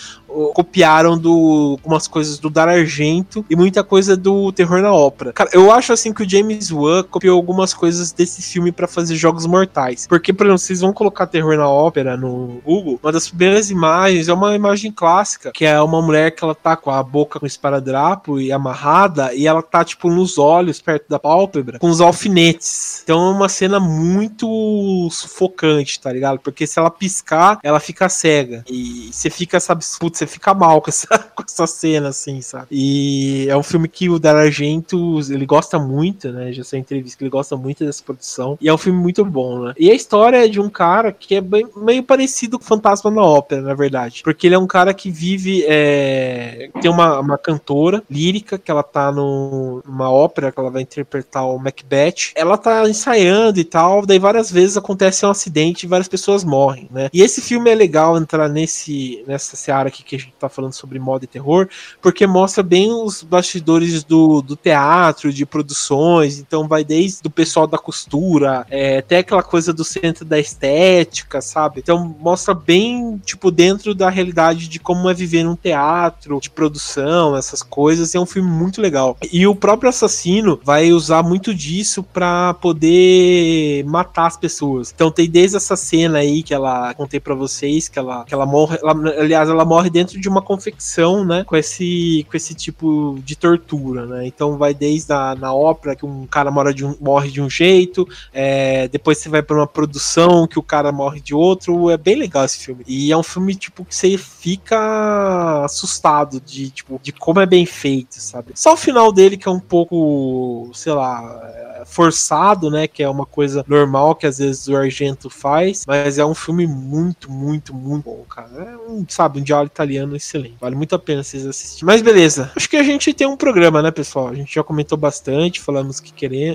copiaram 0.54 1.18
do 1.18 1.76
algumas 1.78 2.06
coisas 2.06 2.38
do 2.38 2.50
Dar 2.50 2.68
Argento 2.68 3.44
e 3.48 3.56
muita 3.56 3.82
coisa 3.82 4.16
do 4.16 4.52
Terror 4.52 4.80
na 4.80 4.92
Ópera. 4.92 5.32
Cara, 5.32 5.50
eu 5.52 5.72
acho 5.72 5.92
assim 5.92 6.12
que 6.12 6.22
o 6.22 6.28
James 6.28 6.70
Wan 6.70 7.02
copiou 7.02 7.36
algumas 7.36 7.72
coisas 7.72 8.12
desse 8.12 8.42
filme 8.42 8.70
para 8.70 8.86
fazer 8.86 9.16
Jogos 9.16 9.46
Mortais. 9.46 10.06
Porque, 10.06 10.32
por 10.32 10.46
exemplo, 10.46 10.58
vocês 10.58 10.80
vão 10.80 10.92
colocar 10.92 11.26
Terror 11.26 11.56
na 11.56 11.68
Ópera 11.68 12.16
no 12.16 12.60
Google, 12.64 12.98
uma 13.02 13.12
das 13.12 13.28
primeiras 13.28 13.70
imagens 13.70 14.28
é 14.28 14.32
uma 14.32 14.54
imagem 14.54 14.92
clássica, 14.92 15.50
que 15.52 15.64
é 15.64 15.80
uma 15.80 16.02
mulher 16.02 16.30
que 16.32 16.44
ela 16.44 16.54
tá 16.54 16.76
com 16.76 16.90
a 16.90 17.02
boca 17.02 17.40
com 17.40 17.46
esparadrapo 17.46 18.40
e 18.40 18.52
amarrada 18.52 19.34
e 19.34 19.46
ela 19.46 19.62
tá 19.62 19.84
tipo 19.84 20.10
nos 20.10 20.38
olhos 20.38 20.80
perto 20.80 21.08
da 21.08 21.18
pálpebra 21.18 21.78
com 21.78 21.88
os 21.88 22.00
alfinetes. 22.00 23.00
Então 23.04 23.28
é 23.28 23.32
uma 23.32 23.48
cena 23.48 23.80
muito 23.80 25.08
sufocante, 25.10 26.00
tá 26.00 26.12
ligado? 26.12 26.38
Porque 26.40 26.66
se 26.66 26.78
ela 26.78 26.90
piscar, 26.90 27.58
ela 27.62 27.80
fica 27.80 28.08
cega. 28.08 28.64
E 28.68 29.10
você 29.12 29.30
fica, 29.30 29.60
sabe, 29.60 29.84
putz, 29.98 30.17
você 30.18 30.26
fica 30.26 30.52
mal 30.52 30.80
com 30.82 30.90
essa, 30.90 31.06
com 31.34 31.42
essa 31.42 31.66
cena, 31.66 32.08
assim, 32.08 32.40
sabe? 32.40 32.66
E 32.70 33.46
é 33.48 33.56
um 33.56 33.62
filme 33.62 33.88
que 33.88 34.08
o 34.08 34.18
Dario 34.18 34.42
Argento, 34.42 35.20
ele 35.30 35.46
gosta 35.46 35.78
muito, 35.78 36.30
né? 36.30 36.52
Já 36.52 36.64
sei 36.64 36.80
entrevista 36.80 37.16
que 37.16 37.24
ele 37.24 37.30
gosta 37.30 37.56
muito 37.56 37.84
dessa 37.84 38.02
produção. 38.02 38.58
E 38.60 38.68
é 38.68 38.74
um 38.74 38.78
filme 38.78 38.98
muito 38.98 39.24
bom, 39.24 39.64
né? 39.64 39.74
E 39.78 39.90
a 39.90 39.94
história 39.94 40.44
é 40.44 40.48
de 40.48 40.60
um 40.60 40.68
cara 40.68 41.12
que 41.12 41.36
é 41.36 41.40
bem, 41.40 41.66
meio 41.76 42.02
parecido 42.02 42.58
com 42.58 42.64
Fantasma 42.64 43.10
na 43.10 43.22
Ópera, 43.22 43.62
na 43.62 43.74
verdade. 43.74 44.22
Porque 44.22 44.46
ele 44.46 44.54
é 44.54 44.58
um 44.58 44.66
cara 44.66 44.92
que 44.92 45.10
vive. 45.10 45.64
É... 45.66 46.70
Tem 46.80 46.90
uma, 46.90 47.20
uma 47.20 47.38
cantora 47.38 48.02
lírica 48.10 48.58
que 48.58 48.70
ela 48.70 48.82
tá 48.82 49.12
no, 49.12 49.82
numa 49.86 50.10
ópera 50.10 50.50
que 50.50 50.58
ela 50.58 50.70
vai 50.70 50.82
interpretar 50.82 51.46
o 51.46 51.58
Macbeth. 51.58 52.32
Ela 52.34 52.56
tá 52.56 52.88
ensaiando 52.88 53.60
e 53.60 53.64
tal, 53.64 54.04
daí 54.04 54.18
várias 54.18 54.50
vezes 54.50 54.76
acontece 54.76 55.24
um 55.24 55.30
acidente 55.30 55.84
e 55.84 55.88
várias 55.88 56.08
pessoas 56.08 56.44
morrem, 56.44 56.88
né? 56.90 57.08
E 57.12 57.22
esse 57.22 57.40
filme 57.40 57.70
é 57.70 57.74
legal 57.74 58.16
entrar 58.16 58.48
nesse, 58.48 59.22
nessa 59.26 59.56
seara 59.56 59.88
aqui 59.88 60.02
que 60.08 60.16
a 60.16 60.18
gente 60.18 60.32
tá 60.38 60.48
falando 60.48 60.72
sobre 60.72 60.98
moda 60.98 61.24
e 61.24 61.28
terror, 61.28 61.68
porque 62.00 62.26
mostra 62.26 62.62
bem 62.62 62.90
os 62.90 63.22
bastidores 63.22 64.02
do, 64.02 64.40
do 64.40 64.56
teatro, 64.56 65.32
de 65.32 65.44
produções, 65.44 66.38
então 66.38 66.66
vai 66.66 66.82
desde 66.82 67.26
o 67.26 67.30
pessoal 67.30 67.66
da 67.66 67.76
costura, 67.76 68.66
é, 68.70 68.98
até 68.98 69.18
aquela 69.18 69.42
coisa 69.42 69.72
do 69.72 69.84
centro 69.84 70.24
da 70.24 70.38
estética, 70.38 71.42
sabe? 71.42 71.80
Então 71.80 72.16
mostra 72.18 72.54
bem, 72.54 73.20
tipo, 73.24 73.50
dentro 73.50 73.94
da 73.94 74.08
realidade 74.08 74.66
de 74.66 74.78
como 74.78 75.10
é 75.10 75.14
viver 75.14 75.42
num 75.42 75.54
teatro, 75.56 76.40
de 76.40 76.48
produção, 76.48 77.36
essas 77.36 77.62
coisas, 77.62 78.14
é 78.14 78.20
um 78.20 78.26
filme 78.26 78.50
muito 78.50 78.80
legal. 78.80 79.16
E 79.30 79.46
o 79.46 79.54
próprio 79.54 79.90
assassino 79.90 80.58
vai 80.64 80.90
usar 80.90 81.22
muito 81.22 81.54
disso 81.54 82.02
para 82.02 82.54
poder 82.54 83.84
matar 83.84 84.26
as 84.26 84.36
pessoas. 84.36 84.92
Então 84.94 85.10
tem 85.10 85.28
desde 85.28 85.56
essa 85.58 85.76
cena 85.76 86.18
aí 86.18 86.42
que 86.42 86.54
ela 86.54 86.94
contei 86.94 87.20
para 87.20 87.34
vocês, 87.34 87.88
que 87.88 87.98
ela, 87.98 88.24
que 88.24 88.32
ela 88.32 88.46
morre, 88.46 88.78
ela, 88.82 88.92
aliás, 89.20 89.48
ela 89.48 89.64
morre 89.64 89.90
dentro 89.98 90.20
de 90.20 90.28
uma 90.28 90.40
confecção, 90.40 91.24
né? 91.24 91.42
Com 91.44 91.56
esse, 91.56 92.24
com 92.30 92.36
esse 92.36 92.54
tipo 92.54 93.18
de 93.24 93.34
tortura, 93.34 94.06
né? 94.06 94.26
Então 94.26 94.56
vai 94.56 94.72
desde 94.72 95.12
a 95.12 95.34
na 95.34 95.52
ópera 95.52 95.96
que 95.96 96.06
um 96.06 96.24
cara 96.26 96.50
mora 96.50 96.72
de 96.72 96.84
um, 96.84 96.96
morre 97.00 97.30
de 97.30 97.40
um 97.40 97.50
jeito, 97.50 98.08
é, 98.32 98.86
depois 98.88 99.18
você 99.18 99.28
vai 99.28 99.42
para 99.42 99.56
uma 99.56 99.66
produção 99.66 100.46
que 100.46 100.58
o 100.58 100.62
cara 100.62 100.92
morre 100.92 101.20
de 101.20 101.34
outro. 101.34 101.90
É 101.90 101.96
bem 101.96 102.14
legal 102.14 102.44
esse 102.44 102.58
filme. 102.58 102.84
E 102.86 103.10
é 103.10 103.16
um 103.16 103.22
filme, 103.22 103.54
tipo, 103.56 103.84
que 103.84 103.94
você 103.94 104.16
fica 104.16 105.64
assustado 105.64 106.40
de, 106.40 106.70
tipo, 106.70 107.00
de 107.02 107.12
como 107.12 107.40
é 107.40 107.46
bem 107.46 107.66
feito, 107.66 108.20
sabe? 108.20 108.52
Só 108.54 108.74
o 108.74 108.76
final 108.76 109.12
dele 109.12 109.36
que 109.36 109.48
é 109.48 109.50
um 109.50 109.60
pouco, 109.60 110.70
sei 110.74 110.92
lá, 110.92 111.84
forçado, 111.86 112.70
né? 112.70 112.86
Que 112.86 113.02
é 113.02 113.08
uma 113.08 113.26
coisa 113.26 113.64
normal 113.66 114.14
que 114.14 114.26
às 114.26 114.38
vezes 114.38 114.68
o 114.68 114.76
Argento 114.76 115.28
faz, 115.28 115.84
mas 115.86 116.18
é 116.18 116.24
um 116.24 116.34
filme 116.34 116.66
muito, 116.66 117.30
muito, 117.30 117.74
muito 117.74 118.04
bom, 118.04 118.24
cara. 118.28 118.48
É 118.62 118.76
um, 118.90 119.04
sabe, 119.08 119.40
um 119.40 119.42
diálogo 119.42 119.72
italiano 119.72 119.87
excelente. 119.96 120.56
Vale 120.60 120.76
muito 120.76 120.94
a 120.94 120.98
pena 120.98 121.22
vocês 121.22 121.46
assistirem. 121.46 121.86
Mas 121.86 122.02
beleza, 122.02 122.50
acho 122.56 122.68
que 122.68 122.76
a 122.76 122.82
gente 122.82 123.12
tem 123.12 123.26
um 123.26 123.36
programa, 123.36 123.82
né, 123.82 123.90
pessoal? 123.90 124.28
A 124.28 124.34
gente 124.34 124.54
já 124.54 124.62
comentou 124.62 124.98
bastante, 124.98 125.60
falamos 125.60 126.00
que 126.00 126.12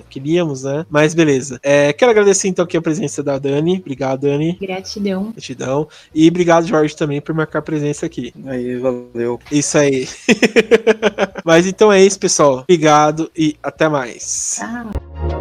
queríamos, 0.09 0.63
né? 0.63 0.85
Mas 0.89 1.13
beleza. 1.13 1.59
É, 1.63 1.93
quero 1.93 2.11
agradecer 2.11 2.47
então 2.47 2.65
aqui 2.65 2.77
a 2.77 2.81
presença 2.81 3.23
da 3.23 3.37
Dani. 3.37 3.77
Obrigado, 3.79 4.21
Dani. 4.21 4.57
Gratidão. 4.59 5.31
Gratidão. 5.31 5.87
E 6.13 6.27
obrigado, 6.27 6.67
Jorge, 6.67 6.95
também 6.95 7.21
por 7.21 7.33
marcar 7.33 7.61
presença 7.61 8.05
aqui. 8.05 8.33
Aí, 8.45 8.77
valeu. 8.77 9.39
Isso 9.51 9.77
aí. 9.77 10.07
Mas 11.43 11.67
então 11.67 11.91
é 11.91 12.03
isso, 12.03 12.19
pessoal. 12.19 12.59
Obrigado 12.59 13.31
e 13.35 13.55
até 13.61 13.87
mais. 13.89 14.59
Tchau. 14.59 15.32